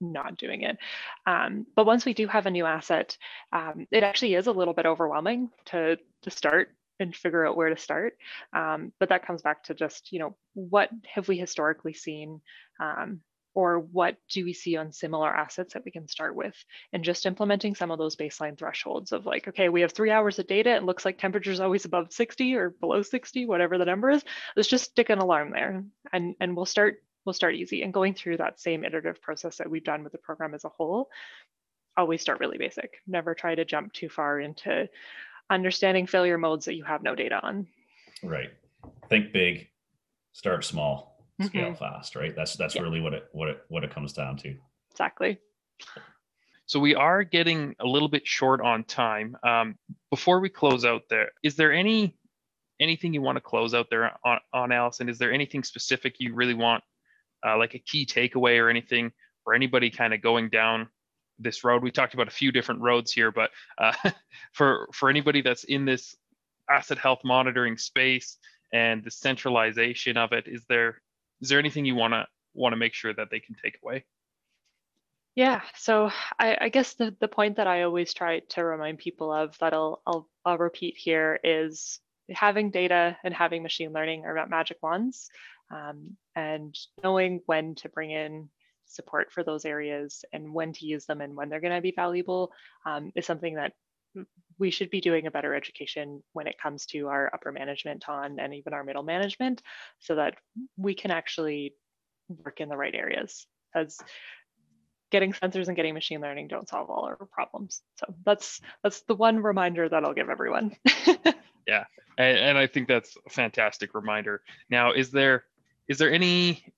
not 0.00 0.36
doing 0.36 0.62
it. 0.62 0.78
Um, 1.26 1.66
but 1.74 1.86
once 1.86 2.04
we 2.04 2.14
do 2.14 2.26
have 2.26 2.46
a 2.46 2.50
new 2.50 2.66
asset, 2.66 3.16
um, 3.52 3.86
it 3.90 4.02
actually 4.02 4.34
is 4.34 4.46
a 4.46 4.52
little 4.52 4.74
bit 4.74 4.86
overwhelming 4.86 5.50
to 5.66 5.96
to 6.22 6.30
start 6.30 6.74
and 7.00 7.14
figure 7.14 7.46
out 7.46 7.56
where 7.56 7.70
to 7.70 7.76
start. 7.76 8.16
Um, 8.52 8.92
but 8.98 9.08
that 9.10 9.26
comes 9.26 9.42
back 9.42 9.64
to 9.64 9.74
just 9.74 10.12
you 10.12 10.18
know 10.18 10.36
what 10.54 10.90
have 11.12 11.28
we 11.28 11.38
historically 11.38 11.94
seen 11.94 12.40
um, 12.80 13.20
or 13.54 13.78
what 13.78 14.16
do 14.28 14.44
we 14.44 14.52
see 14.52 14.76
on 14.76 14.92
similar 14.92 15.34
assets 15.34 15.74
that 15.74 15.84
we 15.84 15.90
can 15.90 16.08
start 16.08 16.34
with? 16.34 16.54
And 16.92 17.04
just 17.04 17.26
implementing 17.26 17.74
some 17.74 17.90
of 17.90 17.98
those 17.98 18.16
baseline 18.16 18.58
thresholds 18.58 19.12
of 19.12 19.26
like 19.26 19.48
okay 19.48 19.68
we 19.68 19.80
have 19.82 19.92
three 19.92 20.10
hours 20.10 20.38
of 20.38 20.46
data. 20.46 20.74
It 20.74 20.84
looks 20.84 21.04
like 21.04 21.18
temperature 21.18 21.50
is 21.50 21.60
always 21.60 21.84
above 21.84 22.12
60 22.12 22.54
or 22.54 22.70
below 22.70 23.02
60 23.02 23.46
whatever 23.46 23.78
the 23.78 23.84
number 23.84 24.10
is. 24.10 24.24
Let's 24.56 24.68
just 24.68 24.90
stick 24.90 25.10
an 25.10 25.18
alarm 25.18 25.50
there 25.50 25.84
and 26.12 26.34
and 26.40 26.56
we'll 26.56 26.66
start 26.66 27.02
we'll 27.24 27.32
start 27.32 27.54
easy. 27.54 27.82
And 27.82 27.92
going 27.92 28.14
through 28.14 28.38
that 28.38 28.60
same 28.60 28.84
iterative 28.84 29.20
process 29.20 29.58
that 29.58 29.70
we've 29.70 29.84
done 29.84 30.02
with 30.02 30.12
the 30.12 30.18
program 30.18 30.54
as 30.54 30.64
a 30.64 30.70
whole 30.70 31.10
always 31.96 32.22
start 32.22 32.40
really 32.40 32.58
basic. 32.58 32.94
Never 33.06 33.34
try 33.34 33.54
to 33.54 33.64
jump 33.64 33.92
too 33.92 34.08
far 34.08 34.40
into 34.40 34.88
understanding 35.50 36.06
failure 36.06 36.38
modes 36.38 36.66
that 36.66 36.74
you 36.74 36.84
have 36.84 37.02
no 37.02 37.14
data 37.14 37.40
on. 37.42 37.66
Right. 38.22 38.50
Think 39.08 39.32
big 39.32 39.68
start 40.32 40.64
small 40.64 41.17
scale 41.40 41.70
mm-hmm. 41.70 41.74
fast, 41.74 42.16
right? 42.16 42.34
That's 42.34 42.56
that's 42.56 42.74
yeah. 42.74 42.82
really 42.82 43.00
what 43.00 43.14
it 43.14 43.28
what 43.32 43.48
it 43.48 43.62
what 43.68 43.84
it 43.84 43.90
comes 43.90 44.12
down 44.12 44.36
to. 44.38 44.54
Exactly. 44.90 45.38
So 46.66 46.78
we 46.78 46.94
are 46.94 47.24
getting 47.24 47.74
a 47.80 47.86
little 47.86 48.08
bit 48.08 48.26
short 48.26 48.60
on 48.60 48.84
time. 48.84 49.36
Um, 49.42 49.78
before 50.10 50.40
we 50.40 50.50
close 50.50 50.84
out, 50.84 51.02
there 51.08 51.30
is 51.42 51.56
there 51.56 51.72
any 51.72 52.14
anything 52.80 53.14
you 53.14 53.22
want 53.22 53.36
to 53.36 53.40
close 53.40 53.74
out 53.74 53.88
there 53.90 54.12
on, 54.24 54.38
on 54.52 54.72
Allison? 54.72 55.08
Is 55.08 55.18
there 55.18 55.32
anything 55.32 55.64
specific 55.64 56.16
you 56.18 56.34
really 56.34 56.54
want, 56.54 56.84
uh, 57.44 57.56
like 57.56 57.74
a 57.74 57.78
key 57.78 58.06
takeaway 58.06 58.62
or 58.62 58.68
anything 58.68 59.12
for 59.44 59.54
anybody 59.54 59.90
kind 59.90 60.12
of 60.12 60.20
going 60.20 60.50
down 60.50 60.88
this 61.38 61.64
road? 61.64 61.82
We 61.82 61.90
talked 61.90 62.14
about 62.14 62.28
a 62.28 62.32
few 62.32 62.52
different 62.52 62.82
roads 62.82 63.12
here, 63.12 63.32
but 63.32 63.50
uh, 63.78 63.92
for 64.52 64.88
for 64.92 65.08
anybody 65.08 65.40
that's 65.40 65.64
in 65.64 65.84
this 65.84 66.16
asset 66.68 66.98
health 66.98 67.20
monitoring 67.24 67.78
space 67.78 68.36
and 68.74 69.02
the 69.02 69.10
centralization 69.10 70.18
of 70.18 70.32
it, 70.32 70.46
is 70.46 70.64
there 70.68 71.00
is 71.40 71.48
there 71.48 71.58
anything 71.58 71.84
you 71.84 71.94
want 71.94 72.14
to 72.14 72.26
want 72.54 72.72
to 72.72 72.76
make 72.76 72.94
sure 72.94 73.14
that 73.14 73.28
they 73.30 73.40
can 73.40 73.54
take 73.62 73.78
away? 73.82 74.04
Yeah, 75.34 75.60
so 75.76 76.10
I, 76.38 76.56
I, 76.62 76.68
guess 76.68 76.94
the, 76.94 77.14
the 77.20 77.28
point 77.28 77.58
that 77.58 77.68
I 77.68 77.82
always 77.82 78.12
try 78.12 78.40
to 78.40 78.64
remind 78.64 78.98
people 78.98 79.32
of 79.32 79.56
that 79.58 79.72
I'll, 79.72 80.02
I'll, 80.04 80.28
I'll 80.44 80.58
repeat 80.58 80.96
here 80.96 81.38
is 81.44 82.00
having 82.28 82.72
data 82.72 83.16
and 83.22 83.32
having 83.32 83.62
machine 83.62 83.92
learning 83.92 84.24
are 84.24 84.34
not 84.34 84.50
magic 84.50 84.78
wands 84.82 85.30
um, 85.70 86.16
and 86.34 86.76
knowing 87.04 87.40
when 87.46 87.76
to 87.76 87.88
bring 87.88 88.10
in 88.10 88.48
support 88.86 89.30
for 89.30 89.44
those 89.44 89.64
areas 89.64 90.24
and 90.32 90.52
when 90.52 90.72
to 90.72 90.86
use 90.86 91.06
them 91.06 91.20
and 91.20 91.36
when 91.36 91.48
they're 91.48 91.60
going 91.60 91.74
to 91.74 91.80
be 91.80 91.92
valuable 91.94 92.50
um, 92.84 93.12
is 93.14 93.26
something 93.26 93.54
that 93.54 93.74
we 94.58 94.70
should 94.70 94.90
be 94.90 95.00
doing 95.00 95.26
a 95.26 95.30
better 95.30 95.54
education 95.54 96.22
when 96.32 96.46
it 96.46 96.58
comes 96.60 96.86
to 96.86 97.08
our 97.08 97.30
upper 97.32 97.52
management 97.52 98.08
on 98.08 98.40
and 98.40 98.54
even 98.54 98.72
our 98.72 98.84
middle 98.84 99.02
management 99.02 99.62
so 100.00 100.16
that 100.16 100.34
we 100.76 100.94
can 100.94 101.10
actually 101.10 101.74
work 102.28 102.60
in 102.60 102.68
the 102.68 102.76
right 102.76 102.94
areas. 102.94 103.46
As 103.74 103.98
getting 105.10 105.32
sensors 105.32 105.68
and 105.68 105.76
getting 105.76 105.94
machine 105.94 106.20
learning 106.20 106.48
don't 106.48 106.68
solve 106.68 106.90
all 106.90 107.04
our 107.04 107.16
problems. 107.16 107.82
So 107.96 108.14
that's 108.24 108.60
that's 108.82 109.02
the 109.02 109.14
one 109.14 109.42
reminder 109.42 109.88
that 109.88 110.04
i'll 110.04 110.14
give 110.14 110.28
everyone. 110.30 110.76
Yeah 111.66 111.84
and, 112.16 112.38
and 112.38 112.58
i 112.58 112.66
think 112.66 112.88
that's 112.88 113.14
a 113.26 113.30
fantastic 113.30 113.94
reminder. 113.94 114.40
Now 114.70 114.92
is 114.92 115.10
there 115.10 115.44
is 115.86 115.98
there 115.98 116.10
any 116.10 116.72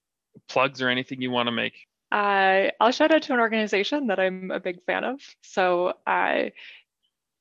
plugs 0.48 0.82
or 0.82 0.88
anything 0.88 1.20
you 1.22 1.30
want 1.30 1.46
to 1.46 1.52
make? 1.52 1.74
Uh, 2.12 2.70
I'll 2.80 2.90
shout 2.90 3.12
out 3.12 3.22
to 3.22 3.34
an 3.34 3.40
organization 3.40 4.08
that 4.08 4.18
I'm 4.18 4.50
a 4.50 4.58
big 4.58 4.82
fan 4.84 5.04
of. 5.04 5.20
So, 5.42 5.94
uh, 6.06 6.46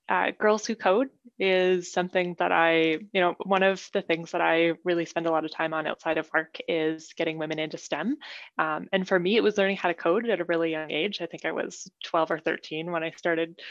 uh, 0.09 0.31
Girls 0.37 0.65
Who 0.65 0.75
Code 0.75 1.09
is 1.37 1.91
something 1.91 2.35
that 2.39 2.51
I, 2.51 2.97
you 3.13 3.21
know, 3.21 3.35
one 3.45 3.63
of 3.63 3.87
the 3.93 4.01
things 4.01 4.31
that 4.31 4.41
I 4.41 4.73
really 4.83 5.05
spend 5.05 5.27
a 5.27 5.31
lot 5.31 5.45
of 5.45 5.51
time 5.51 5.73
on 5.73 5.87
outside 5.87 6.17
of 6.17 6.29
work 6.33 6.57
is 6.67 7.13
getting 7.15 7.37
women 7.37 7.59
into 7.59 7.77
STEM. 7.77 8.17
Um, 8.57 8.87
and 8.91 9.07
for 9.07 9.17
me, 9.17 9.37
it 9.37 9.43
was 9.43 9.57
learning 9.57 9.77
how 9.77 9.87
to 9.87 9.93
code 9.93 10.27
at 10.27 10.41
a 10.41 10.45
really 10.45 10.71
young 10.71 10.91
age. 10.91 11.21
I 11.21 11.27
think 11.27 11.45
I 11.45 11.51
was 11.51 11.89
12 12.03 12.31
or 12.31 12.39
13 12.39 12.91
when 12.91 13.03
I 13.03 13.11
started 13.11 13.61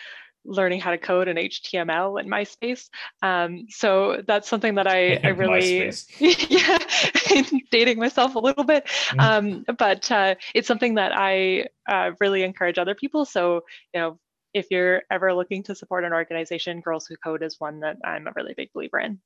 learning 0.45 0.81
how 0.81 0.93
to 0.93 0.99
code 0.99 1.29
in 1.29 1.37
HTML 1.37 2.21
in 2.21 2.29
MySpace. 2.29 2.89
Um, 3.21 3.67
so 3.69 4.23
that's 4.27 4.49
something 4.49 4.77
that 4.77 4.87
I, 4.87 5.15
I 5.25 5.29
really, 5.29 5.93
yeah, 6.19 6.79
dating 7.71 7.99
myself 7.99 8.37
a 8.37 8.39
little 8.39 8.65
bit. 8.65 8.87
Mm. 8.87 9.21
Um, 9.21 9.77
but 9.77 10.11
uh, 10.11 10.37
it's 10.55 10.69
something 10.69 10.95
that 10.95 11.13
I 11.15 11.67
uh, 11.89 12.13
really 12.21 12.45
encourage 12.45 12.79
other 12.79 12.95
people. 12.95 13.25
So, 13.25 13.65
you 13.93 14.01
know, 14.01 14.19
if 14.55 14.71
you're 14.71 15.03
ever 15.11 15.35
looking 15.35 15.63
to 15.65 15.75
support 15.75 16.05
an 16.05 16.13
organization, 16.13 16.81
Girls 16.81 17.07
Who 17.07 17.17
Code 17.17 17.43
is 17.43 17.61
one 17.61 17.81
that 17.81 17.99
I'm 18.05 18.27
a 18.27 18.33
really 18.35 18.55
big 18.55 18.73
believer 18.73 18.99
in. 18.99 19.21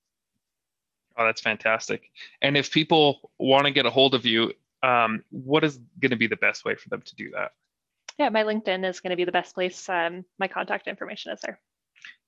Oh, 1.16 1.24
that's 1.24 1.40
fantastic. 1.40 2.10
And 2.40 2.56
if 2.56 2.70
people 2.70 3.32
want 3.38 3.66
to 3.66 3.70
get 3.70 3.86
a 3.86 3.90
hold 3.90 4.14
of 4.14 4.24
you, 4.24 4.52
um, 4.82 5.22
what 5.30 5.62
is 5.62 5.78
going 6.00 6.10
to 6.10 6.16
be 6.16 6.26
the 6.26 6.36
best 6.36 6.64
way 6.64 6.74
for 6.74 6.88
them 6.88 7.02
to 7.02 7.14
do 7.14 7.30
that? 7.32 7.52
Yeah, 8.18 8.30
my 8.30 8.44
LinkedIn 8.44 8.88
is 8.88 9.00
going 9.00 9.10
to 9.10 9.16
be 9.16 9.24
the 9.24 9.32
best 9.32 9.54
place. 9.54 9.88
Um, 9.88 10.24
my 10.38 10.48
contact 10.48 10.88
information 10.88 11.32
is 11.32 11.40
there. 11.40 11.60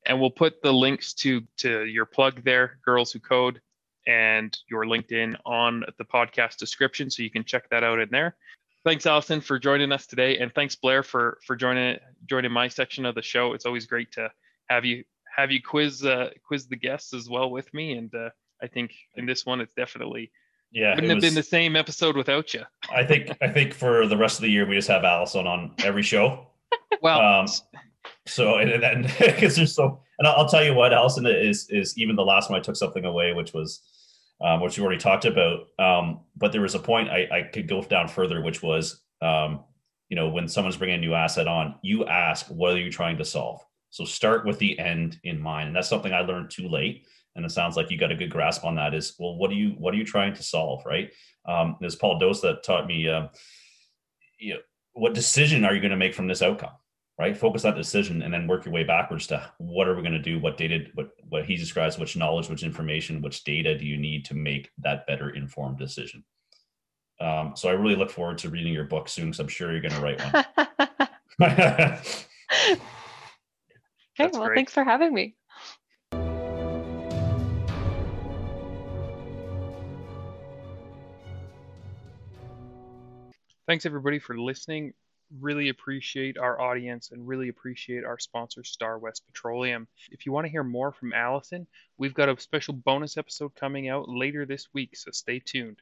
And 0.06 0.20
we'll 0.20 0.30
put 0.30 0.62
the 0.62 0.72
links 0.72 1.14
to 1.14 1.42
to 1.58 1.84
your 1.84 2.04
plug 2.04 2.44
there, 2.44 2.78
Girls 2.84 3.12
Who 3.12 3.20
Code, 3.20 3.60
and 4.06 4.56
your 4.68 4.84
LinkedIn 4.84 5.36
on 5.46 5.82
the 5.98 6.04
podcast 6.04 6.58
description, 6.58 7.10
so 7.10 7.22
you 7.22 7.30
can 7.30 7.44
check 7.44 7.68
that 7.70 7.82
out 7.82 7.98
in 7.98 8.08
there 8.10 8.36
thanks 8.84 9.06
Allison 9.06 9.40
for 9.40 9.58
joining 9.58 9.92
us 9.92 10.06
today, 10.06 10.38
and 10.38 10.54
thanks 10.54 10.76
Blair 10.76 11.02
for 11.02 11.38
for 11.46 11.56
joining 11.56 11.98
joining 12.26 12.52
my 12.52 12.68
section 12.68 13.04
of 13.06 13.14
the 13.14 13.22
show. 13.22 13.52
It's 13.52 13.66
always 13.66 13.86
great 13.86 14.12
to 14.12 14.30
have 14.68 14.84
you 14.84 15.04
have 15.36 15.50
you 15.50 15.60
quiz 15.62 16.04
uh, 16.04 16.30
quiz 16.46 16.66
the 16.66 16.76
guests 16.76 17.12
as 17.12 17.28
well 17.28 17.50
with 17.50 17.72
me, 17.74 17.92
and 17.94 18.14
uh, 18.14 18.30
I 18.62 18.66
think 18.66 18.94
in 19.16 19.26
this 19.26 19.44
one 19.44 19.60
it's 19.60 19.74
definitely 19.74 20.30
yeah 20.70 20.94
wouldn't 20.94 21.08
have 21.08 21.16
was, 21.16 21.24
been 21.24 21.34
the 21.34 21.42
same 21.42 21.76
episode 21.76 22.16
without 22.16 22.54
you. 22.54 22.62
I 22.94 23.04
think 23.04 23.30
I 23.40 23.48
think 23.48 23.74
for 23.74 24.06
the 24.06 24.16
rest 24.16 24.38
of 24.38 24.42
the 24.42 24.50
year 24.50 24.66
we 24.66 24.76
just 24.76 24.88
have 24.88 25.04
Allison 25.04 25.46
on 25.46 25.74
every 25.82 26.02
show. 26.02 26.46
well, 27.02 27.20
um, 27.20 27.46
so 28.26 28.58
and 28.58 28.82
then 28.82 29.02
because 29.18 29.56
there's 29.56 29.74
so 29.74 30.00
and 30.18 30.28
I'll, 30.28 30.36
I'll 30.36 30.48
tell 30.48 30.64
you 30.64 30.74
what 30.74 30.92
Allison 30.92 31.26
is 31.26 31.68
is 31.70 31.96
even 31.98 32.16
the 32.16 32.24
last 32.24 32.50
one 32.50 32.58
I 32.58 32.62
took 32.62 32.76
something 32.76 33.04
away, 33.04 33.32
which 33.32 33.52
was 33.52 33.80
um, 34.44 34.60
which 34.60 34.76
we 34.76 34.84
already 34.84 35.00
talked 35.00 35.24
about. 35.24 35.68
Um, 35.78 36.20
but 36.36 36.52
there 36.52 36.60
was 36.60 36.74
a 36.74 36.78
point 36.78 37.08
I, 37.08 37.26
I, 37.32 37.42
could 37.50 37.66
go 37.66 37.82
down 37.82 38.08
further, 38.08 38.42
which 38.42 38.62
was, 38.62 39.00
um, 39.22 39.64
you 40.10 40.16
know, 40.16 40.28
when 40.28 40.48
someone's 40.48 40.76
bringing 40.76 40.96
a 40.96 41.00
new 41.00 41.14
asset 41.14 41.48
on, 41.48 41.76
you 41.82 42.04
ask, 42.04 42.46
what 42.48 42.74
are 42.74 42.78
you 42.78 42.92
trying 42.92 43.16
to 43.16 43.24
solve? 43.24 43.64
So 43.88 44.04
start 44.04 44.44
with 44.44 44.58
the 44.58 44.78
end 44.78 45.18
in 45.24 45.40
mind. 45.40 45.68
And 45.68 45.76
that's 45.76 45.88
something 45.88 46.12
I 46.12 46.20
learned 46.20 46.50
too 46.50 46.68
late. 46.68 47.06
And 47.36 47.44
it 47.44 47.52
sounds 47.52 47.74
like 47.74 47.90
you 47.90 47.96
got 47.96 48.12
a 48.12 48.16
good 48.16 48.30
grasp 48.30 48.64
on 48.66 48.74
that 48.74 48.92
is, 48.92 49.14
well, 49.18 49.36
what 49.36 49.50
are 49.50 49.54
you, 49.54 49.70
what 49.78 49.94
are 49.94 49.96
you 49.96 50.04
trying 50.04 50.34
to 50.34 50.42
solve? 50.42 50.84
Right. 50.84 51.10
Um, 51.48 51.76
there's 51.80 51.96
Paul 51.96 52.18
Dose 52.18 52.42
that 52.42 52.62
taught 52.62 52.86
me, 52.86 53.08
uh, 53.08 53.28
you 54.38 54.54
know, 54.54 54.60
what 54.92 55.14
decision 55.14 55.64
are 55.64 55.74
you 55.74 55.80
going 55.80 55.90
to 55.90 55.96
make 55.96 56.14
from 56.14 56.28
this 56.28 56.42
outcome? 56.42 56.70
Right? 57.18 57.36
Focus 57.36 57.62
that 57.62 57.76
decision 57.76 58.22
and 58.22 58.34
then 58.34 58.46
work 58.46 58.64
your 58.64 58.74
way 58.74 58.82
backwards 58.82 59.26
to 59.28 59.50
what 59.58 59.86
are 59.86 59.94
we 59.94 60.02
going 60.02 60.12
to 60.12 60.18
do? 60.18 60.40
What 60.40 60.56
data, 60.56 60.86
what, 60.94 61.10
what 61.28 61.44
he 61.44 61.56
describes, 61.56 61.98
which 61.98 62.16
knowledge, 62.16 62.48
which 62.48 62.64
information, 62.64 63.22
which 63.22 63.44
data 63.44 63.78
do 63.78 63.86
you 63.86 63.96
need 63.96 64.24
to 64.26 64.34
make 64.34 64.70
that 64.78 65.06
better 65.06 65.30
informed 65.30 65.78
decision? 65.78 66.24
Um, 67.20 67.52
so 67.54 67.68
I 67.68 67.72
really 67.72 67.94
look 67.94 68.10
forward 68.10 68.38
to 68.38 68.50
reading 68.50 68.72
your 68.72 68.84
book 68.84 69.08
soon 69.08 69.26
because 69.26 69.38
I'm 69.38 69.48
sure 69.48 69.70
you're 69.70 69.80
going 69.80 69.94
to 69.94 70.00
write 70.00 70.20
one. 70.20 70.44
okay, 71.42 72.00
That's 74.18 74.36
well, 74.36 74.46
great. 74.46 74.56
thanks 74.56 74.72
for 74.72 74.82
having 74.82 75.14
me. 75.14 75.36
Thanks 83.66 83.86
everybody 83.86 84.18
for 84.18 84.36
listening 84.36 84.92
really 85.40 85.68
appreciate 85.68 86.38
our 86.38 86.60
audience 86.60 87.10
and 87.10 87.26
really 87.26 87.48
appreciate 87.48 88.04
our 88.04 88.18
sponsor, 88.18 88.62
StarWest 88.62 89.22
Petroleum. 89.26 89.88
If 90.10 90.26
you 90.26 90.32
want 90.32 90.46
to 90.46 90.50
hear 90.50 90.64
more 90.64 90.92
from 90.92 91.12
Allison, 91.12 91.66
we've 91.98 92.14
got 92.14 92.28
a 92.28 92.40
special 92.40 92.74
bonus 92.74 93.16
episode 93.16 93.54
coming 93.54 93.88
out 93.88 94.08
later 94.08 94.46
this 94.46 94.68
week, 94.72 94.96
so 94.96 95.10
stay 95.10 95.40
tuned. 95.40 95.80